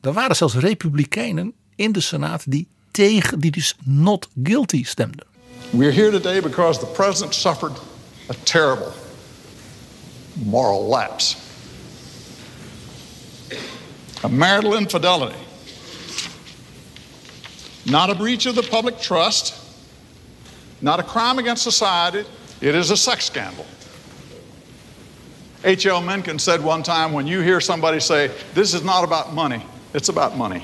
[0.00, 5.26] Er waren zelfs republikeinen in de Senaat die tegen, die dus not guilty stemden.
[5.70, 7.76] We're here today because the president suffered
[8.30, 8.92] a terrible
[10.32, 11.36] moral lapse.
[14.24, 15.46] A marital infidelity.
[17.88, 19.54] Not a breach of the public trust,
[20.82, 22.28] not a crime against society,
[22.60, 23.64] it is a sex scandal.
[25.64, 26.02] H.L.
[26.02, 30.10] Mencken said one time when you hear somebody say, This is not about money, it's
[30.10, 30.62] about money.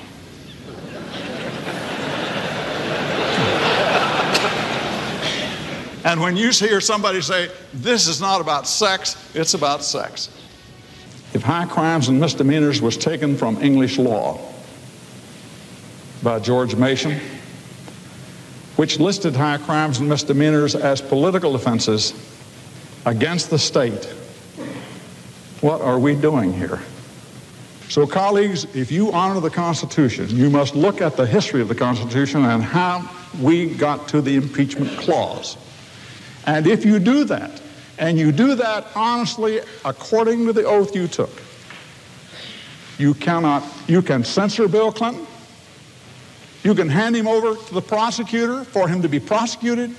[6.05, 10.29] and when you hear somebody say, This is not about sex, it's about sex.
[11.33, 14.54] If high crimes and misdemeanors was taken from English law
[16.25, 17.19] by George Mason,
[18.77, 22.15] which listed high crimes and misdemeanors as political offenses
[23.05, 24.05] against the state,
[25.61, 26.81] what are we doing here?
[27.89, 31.75] So, colleagues, if you honor the Constitution, you must look at the history of the
[31.75, 33.07] Constitution and how
[33.39, 35.57] we got to the impeachment clause.
[36.47, 37.61] And if you do that,
[37.99, 41.29] and you do that honestly according to the oath you took,
[42.97, 45.27] you cannot, you can censor Bill Clinton.
[46.65, 49.91] You can hand him over to the prosecutor for him to be prosecuted,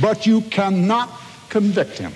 [0.00, 1.10] but you cannot
[1.50, 2.12] convict him.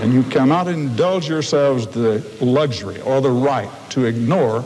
[0.00, 4.64] And you cannot indulge yourselves the luxury or the right to ignore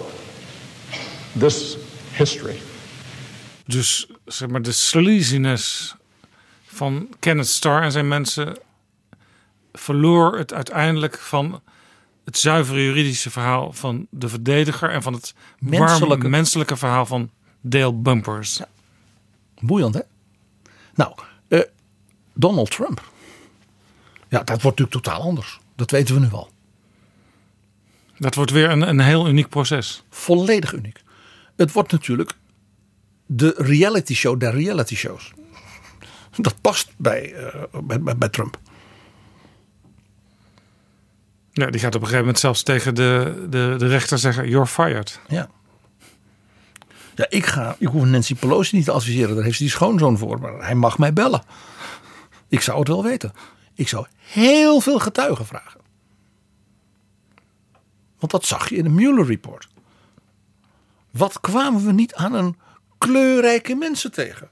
[1.35, 1.77] this
[2.13, 2.61] history.
[3.67, 5.95] Dus zeg maar de sleaziness
[6.67, 8.57] van Kenneth Starr en zijn mensen
[9.73, 11.63] verloor het uiteindelijk van
[12.25, 17.31] het zuivere juridische verhaal van de verdediger en van het menselijke, warme, menselijke verhaal van
[17.61, 18.57] Dale Bumpers.
[18.57, 18.69] Ja.
[19.61, 20.01] Boeiend, hè?
[20.95, 21.15] Nou,
[21.49, 21.61] uh,
[22.33, 23.11] Donald Trump.
[24.29, 25.61] Ja, dat wordt natuurlijk totaal anders.
[25.75, 26.51] Dat weten we nu al.
[28.19, 30.05] Dat wordt weer een, een heel uniek proces.
[30.11, 31.03] Volledig uniek.
[31.57, 32.33] Het wordt natuurlijk
[33.27, 35.33] de reality show der reality shows.
[36.37, 38.59] Dat past bij, uh, bij, bij, Trump.
[41.53, 44.67] Ja, die gaat op een gegeven moment zelfs tegen de, de, de rechter zeggen: You're
[44.67, 45.21] fired.
[45.29, 45.49] Ja.
[47.15, 49.35] Ja, ik, ga, ik hoef Nancy Pelosi niet te adviseren.
[49.35, 50.41] Daar heeft ze die schoonzoon voor.
[50.41, 51.43] Maar hij mag mij bellen.
[52.49, 53.33] Ik zou het wel weten.
[53.75, 55.81] Ik zou heel veel getuigen vragen.
[58.19, 59.69] Want dat zag je in de Mueller Report.
[61.11, 62.57] Wat kwamen we niet aan een
[62.99, 64.51] kleurrijke mensen tegen?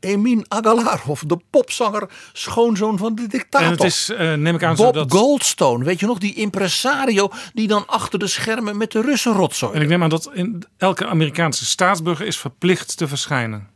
[0.00, 3.66] Emin Agalarov, de popzanger, schoonzoon van de dictator.
[3.66, 6.34] En het is, eh, neem ik aan, zo Bob dat- Goldstone, weet je nog, die
[6.34, 9.74] impresario die dan achter de schermen met de Russen rotzooi.
[9.74, 13.68] En ik neem aan dat in elke Amerikaanse staatsburger is verplicht te verschijnen.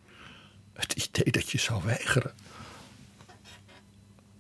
[0.75, 2.33] Het idee dat je zou weigeren.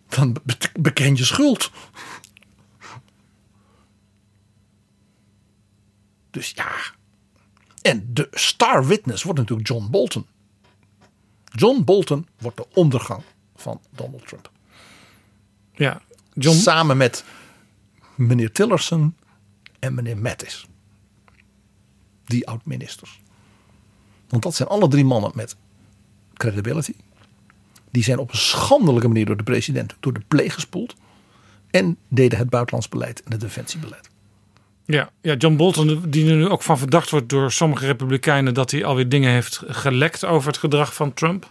[0.08, 1.70] Dan be- beken je schuld.
[6.30, 6.70] Dus ja.
[7.82, 10.26] En de star witness wordt natuurlijk John Bolton.
[11.52, 13.22] John Bolton wordt de ondergang
[13.56, 14.50] van Donald Trump.
[15.72, 16.02] Ja,
[16.34, 16.56] John...
[16.56, 17.24] Samen met
[18.14, 19.16] meneer Tillerson
[19.78, 20.66] en meneer Mattis.
[22.24, 23.20] Die oud-ministers.
[24.28, 25.56] Want dat zijn alle drie mannen met
[26.34, 26.94] credibility.
[27.90, 30.94] Die zijn op een schandelijke manier door de president door de pleeg gespoeld.
[31.70, 34.10] En deden het buitenlands beleid en het defensiebeleid.
[34.84, 38.70] Ja, ja, John Bolton, die er nu ook van verdacht wordt door sommige republikeinen dat
[38.70, 41.50] hij alweer dingen heeft gelekt over het gedrag van Trump.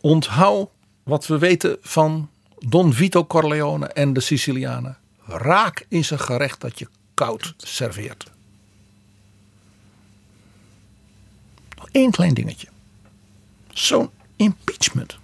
[0.00, 0.68] Onthoud
[1.02, 4.98] wat we weten van Don Vito Corleone en de Sicilianen.
[5.26, 8.30] Raak is een gerecht dat je koud serveert.
[11.76, 12.68] Nog één klein dingetje.
[13.70, 15.18] Zo'n impeachment.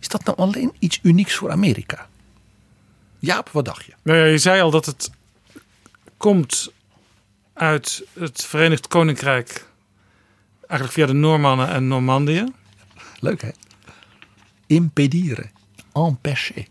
[0.00, 2.08] Is dat nou alleen iets unieks voor Amerika?
[3.18, 3.92] Jaap, wat dacht je?
[4.02, 5.10] Nou ja, je zei al dat het
[6.16, 6.72] komt
[7.52, 9.66] uit het Verenigd Koninkrijk.
[10.60, 12.52] Eigenlijk via de Noormannen en Normandië.
[13.20, 13.50] Leuk hè?
[14.66, 15.50] Impedire.
[15.92, 16.64] Empêcher.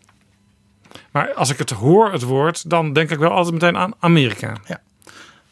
[1.11, 4.57] Maar als ik het hoor, het woord, dan denk ik wel altijd meteen aan Amerika.
[4.67, 4.81] Ja.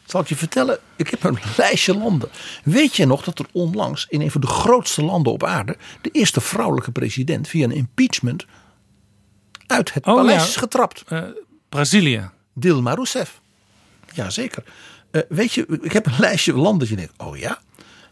[0.05, 2.29] Zal ik je vertellen, ik heb een lijstje landen.
[2.63, 5.77] Weet je nog dat er onlangs in een van de grootste landen op aarde...
[6.01, 8.45] de eerste vrouwelijke president via een impeachment
[9.67, 10.47] uit het Oh, paleis ja.
[10.47, 11.03] is getrapt?
[11.69, 12.29] Brazilië.
[12.53, 13.41] Dilma Rousseff.
[14.13, 14.63] Jazeker.
[15.11, 17.59] Eh weet je, ik heb een lijstje landen dat je denkt, oh ja.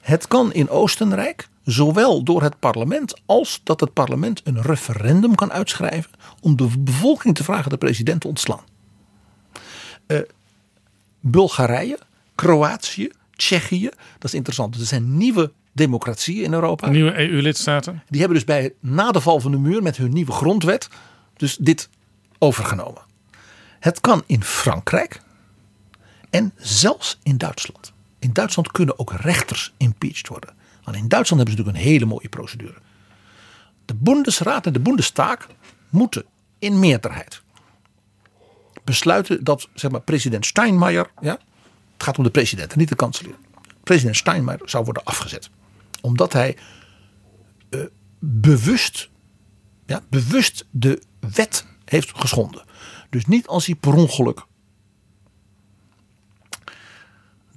[0.01, 5.51] Het kan in Oostenrijk zowel door het parlement als dat het parlement een referendum kan
[5.51, 8.63] uitschrijven om de bevolking te vragen de president te ontslaan.
[10.05, 10.19] Eh,
[11.19, 11.99] Bulgarije,
[12.35, 14.75] Kroatië, Tsjechië, dat is interessant.
[14.75, 16.89] Er zijn nieuwe democratieën in Europa.
[16.89, 18.03] Nieuwe EU-lidstaten.
[18.09, 20.89] Die hebben dus bij na de val van de muur met hun nieuwe grondwet
[21.37, 21.89] dus dit
[22.37, 23.01] overgenomen.
[23.79, 25.21] Het kan in Frankrijk
[26.31, 27.93] en zelfs in Duitsland.
[28.19, 30.53] In Duitsland kunnen ook rechters impeached worden.
[30.83, 32.77] Want in Duitsland hebben ze natuurlijk een hele mooie procedure.
[33.85, 35.47] De Bundesraad en de Bundestag
[35.89, 36.25] moeten
[36.59, 37.41] in meerderheid
[38.83, 41.39] besluiten dat zeg maar, president Steinmeier, ja,
[41.93, 43.35] het gaat om de president en niet de kanselier.
[43.83, 45.49] President Steinmeier zou worden afgezet.
[46.01, 46.57] Omdat hij
[47.69, 47.79] eh,
[48.19, 49.09] bewust,
[49.85, 52.63] ja, bewust de wet heeft geschonden.
[53.09, 54.45] Dus niet als hij per ongeluk.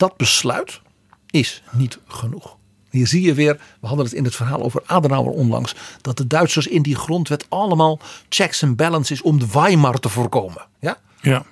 [0.04, 0.80] Dat besluit
[1.30, 2.56] is niet genoeg.
[2.90, 6.26] Hier zie je weer, we hadden het in het verhaal over Adenauer onlangs, dat de
[6.26, 7.98] Duitsers in die grondwet allemaal
[8.28, 10.66] checks en balances om de Weimar te voorkomen.
[10.80, 10.98] Ja?
[11.20, 11.44] Ja.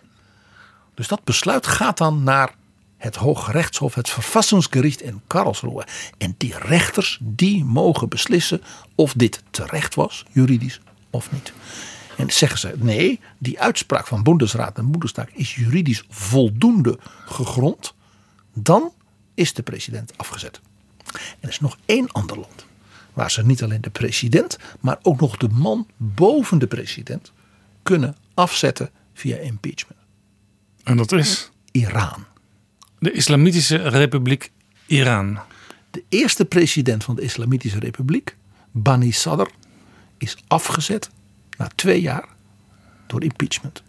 [0.95, 2.55] Dus dat besluit gaat dan naar
[2.97, 5.85] het Hooggerechtshof, het Verfassingsgericht in Karlsruhe.
[6.19, 8.63] En die rechters die mogen beslissen
[8.95, 10.81] of dit terecht was, juridisch
[11.11, 11.53] of niet.
[12.17, 17.95] En zeggen ze nee, die uitspraak van Bundesraad en Bundestag is juridisch voldoende gegrond.
[18.55, 18.93] Dan
[19.35, 20.61] is de president afgezet.
[21.13, 22.67] En er is nog één ander land
[23.13, 27.33] waar ze niet alleen de president, maar ook nog de man boven de president
[27.83, 30.01] kunnen afzetten via impeachment.
[30.83, 31.51] En dat is?
[31.71, 32.25] Iran.
[32.99, 34.51] De Islamitische Republiek
[34.87, 35.39] Iran.
[35.91, 38.37] De eerste president van de Islamitische Republiek,
[38.71, 39.51] Bani Sadr,
[40.19, 41.11] is afgezet
[41.59, 42.29] na twee jaar
[43.07, 43.83] door impeachment.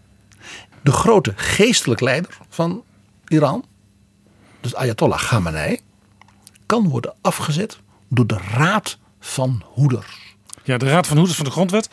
[0.84, 2.84] De grote geestelijk leider van
[3.27, 3.65] Iran,
[4.64, 5.80] dus Ayatollah Khamenei,
[6.65, 7.77] kan worden afgezet
[8.10, 10.35] door de Raad van Hoeders.
[10.64, 11.90] Ja, de Raad van Hoeders van de Grondwet.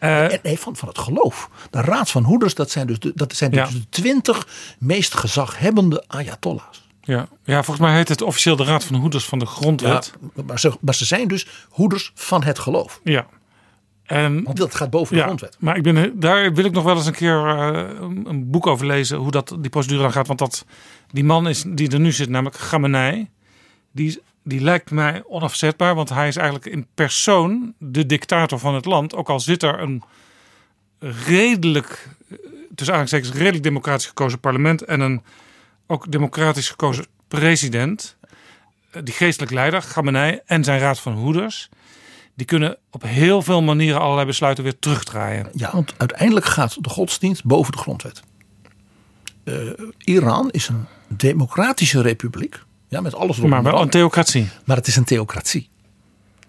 [0.00, 1.50] Uh, nee, van, van het geloof.
[1.70, 3.66] De Raad van Hoeders, dat zijn dus de, dat zijn dus Ja.
[3.74, 4.46] de twintig
[4.78, 6.86] meest gezaghebbende Ayatollahs.
[7.00, 7.28] Ja.
[7.44, 10.12] ja, volgens mij heet het officieel de Raad van Hoeders van de Grondwet.
[10.34, 13.00] Ja, maar, ze, maar ze zijn dus hoeders van het geloof.
[13.04, 13.26] Ja.
[14.08, 15.56] En, Want dat gaat boven de ja, grondwet.
[15.60, 17.90] Maar ik ben, daar wil ik nog wel eens een keer eh,
[18.24, 19.18] een boek over lezen.
[19.18, 20.26] Hoe dat, die procedure dan gaat.
[20.26, 20.64] Want dat,
[21.10, 23.28] die man is, die er nu zit, namelijk Gamenei.
[23.92, 25.94] Die, die lijkt mij onafzetbaar.
[25.94, 29.14] Want hij is eigenlijk in persoon de dictator van het land.
[29.14, 30.02] Ook al zit er een
[30.98, 32.36] redelijk, eh,
[32.74, 34.82] tussen aanhalingstekens, redelijk democratisch gekozen parlement.
[34.82, 35.22] En een
[35.86, 38.16] ook democratisch gekozen president.
[38.90, 41.68] Eh, Die geestelijk leider, Gamenei, en zijn raad van hoeders.
[42.38, 45.48] Die kunnen op heel veel manieren allerlei besluiten weer terugdraaien.
[45.52, 48.22] Ja, want uiteindelijk gaat de godsdienst boven de grondwet.
[49.44, 49.54] Eh,
[49.98, 52.62] Iran is een democratische republiek.
[52.88, 54.48] Ja, met alles erop Maar wel een theocratie.
[54.64, 55.68] Maar het is een theocratie.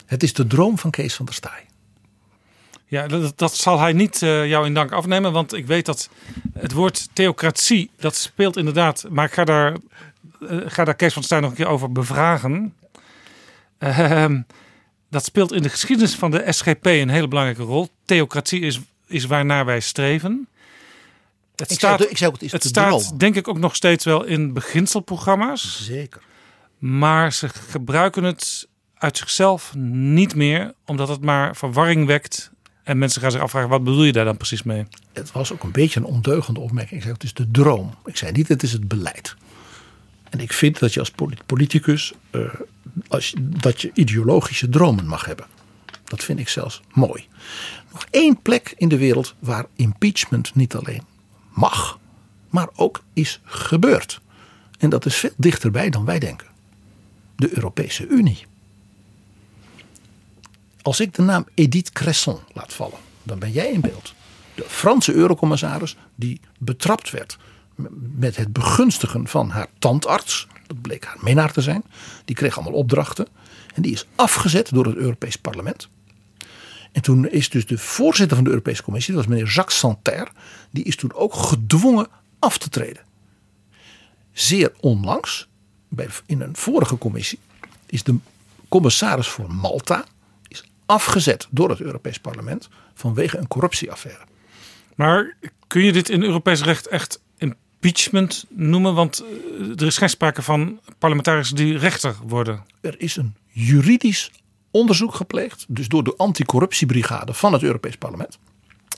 [0.05, 1.65] Het is de droom van Kees van der Staaij.
[2.85, 5.31] Ja, dat, dat zal hij niet uh, jou in dank afnemen.
[5.31, 6.09] Want ik weet dat
[6.53, 9.05] het woord theocratie, dat speelt inderdaad.
[9.09, 9.77] Maar ik ga daar,
[10.39, 12.73] uh, ga daar Kees van der Staaij nog een keer over bevragen.
[15.09, 17.89] Dat speelt in de geschiedenis van de SGP een hele belangrijke rol.
[18.05, 20.47] Theocratie is, is waarnaar wij streven.
[21.55, 23.75] Het Ik staat, zou- ik zou het is het de staat denk ik ook nog
[23.75, 25.83] steeds wel in beginselprogramma's.
[25.85, 26.21] Zeker.
[26.77, 28.67] Maar ze gebruiken het
[28.97, 32.51] uit zichzelf niet meer, omdat het maar verwarring wekt.
[32.83, 34.85] En mensen gaan zich afvragen, wat bedoel je daar dan precies mee?
[35.13, 36.95] Het was ook een beetje een ondeugende opmerking.
[36.95, 37.93] Ik zei, het is de droom.
[38.05, 39.35] Ik zei niet, het is het beleid.
[40.29, 42.41] En ik vind dat je als polit- politicus, eh,
[43.07, 45.45] als, dat je ideologische dromen mag hebben.
[46.03, 47.27] Dat vind ik zelfs mooi.
[47.91, 51.03] Nog één plek in de wereld waar impeachment niet alleen
[51.49, 51.99] mag,
[52.49, 54.21] maar ook is gebeurd.
[54.79, 56.47] En dat is veel dichterbij dan wij denken.
[57.35, 58.45] De Europese Unie.
[60.81, 64.13] Als ik de naam Edith Cresson laat vallen, dan ben jij in beeld.
[64.55, 67.37] De Franse eurocommissaris die betrapt werd
[68.17, 70.47] met het begunstigen van haar tandarts.
[70.67, 71.83] Dat bleek haar minnaar te zijn.
[72.25, 73.27] Die kreeg allemaal opdrachten.
[73.75, 75.89] En die is afgezet door het Europees Parlement.
[76.91, 80.31] En toen is dus de voorzitter van de Europese Commissie, dat was meneer Jacques Santer,
[80.69, 82.07] die is toen ook gedwongen
[82.39, 83.03] af te treden.
[84.31, 85.47] Zeer onlangs,
[86.25, 87.39] in een vorige commissie,
[87.85, 88.15] is de
[88.69, 90.05] commissaris voor Malta
[90.47, 94.23] is afgezet door het Europees Parlement vanwege een corruptieaffaire.
[94.95, 95.37] Maar
[95.67, 97.21] kun je dit in Europees recht echt
[97.79, 98.93] impeachment noemen?
[98.93, 102.63] Want eh, er is geen sprake van parlementariërs die rechter worden.
[102.81, 104.31] Er is een juridisch
[104.71, 108.37] onderzoek gepleegd, dus door de anticorruptiebrigade van het Europees Parlement.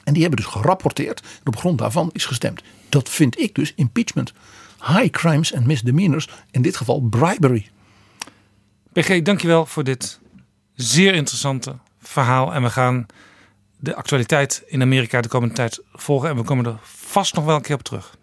[0.03, 2.61] En die hebben dus gerapporteerd en op grond daarvan is gestemd.
[2.89, 4.33] Dat vind ik dus impeachment.
[4.87, 7.69] High crimes and misdemeanors, in dit geval bribery.
[8.93, 10.19] PG, dankjewel voor dit
[10.73, 12.53] zeer interessante verhaal.
[12.53, 13.05] En we gaan
[13.77, 16.29] de actualiteit in Amerika de komende tijd volgen.
[16.29, 18.19] En we komen er vast nog wel een keer op terug.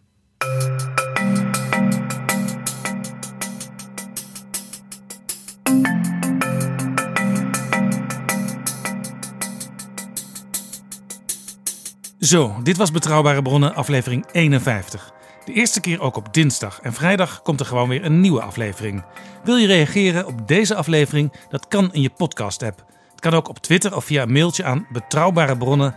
[12.20, 15.12] Zo, dit was Betrouwbare Bronnen, aflevering 51.
[15.44, 19.04] De eerste keer ook op dinsdag en vrijdag komt er gewoon weer een nieuwe aflevering.
[19.44, 21.32] Wil je reageren op deze aflevering?
[21.48, 22.84] Dat kan in je podcast-app.
[23.18, 25.94] Het kan ook op Twitter of via een mailtje aan betrouwbare bronnen.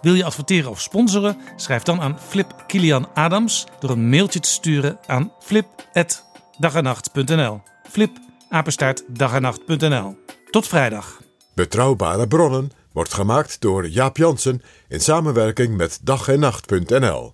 [0.00, 1.40] Wil je adverteren of sponsoren?
[1.56, 7.60] Schrijf dan aan Flip Kilian Adams door een mailtje te sturen aan flip@dagennacht.nl.
[7.90, 8.10] Flip.
[10.50, 11.20] Tot vrijdag.
[11.54, 17.32] Betrouwbare bronnen wordt gemaakt door Jaap Jansen in samenwerking met dag en nacht.nl.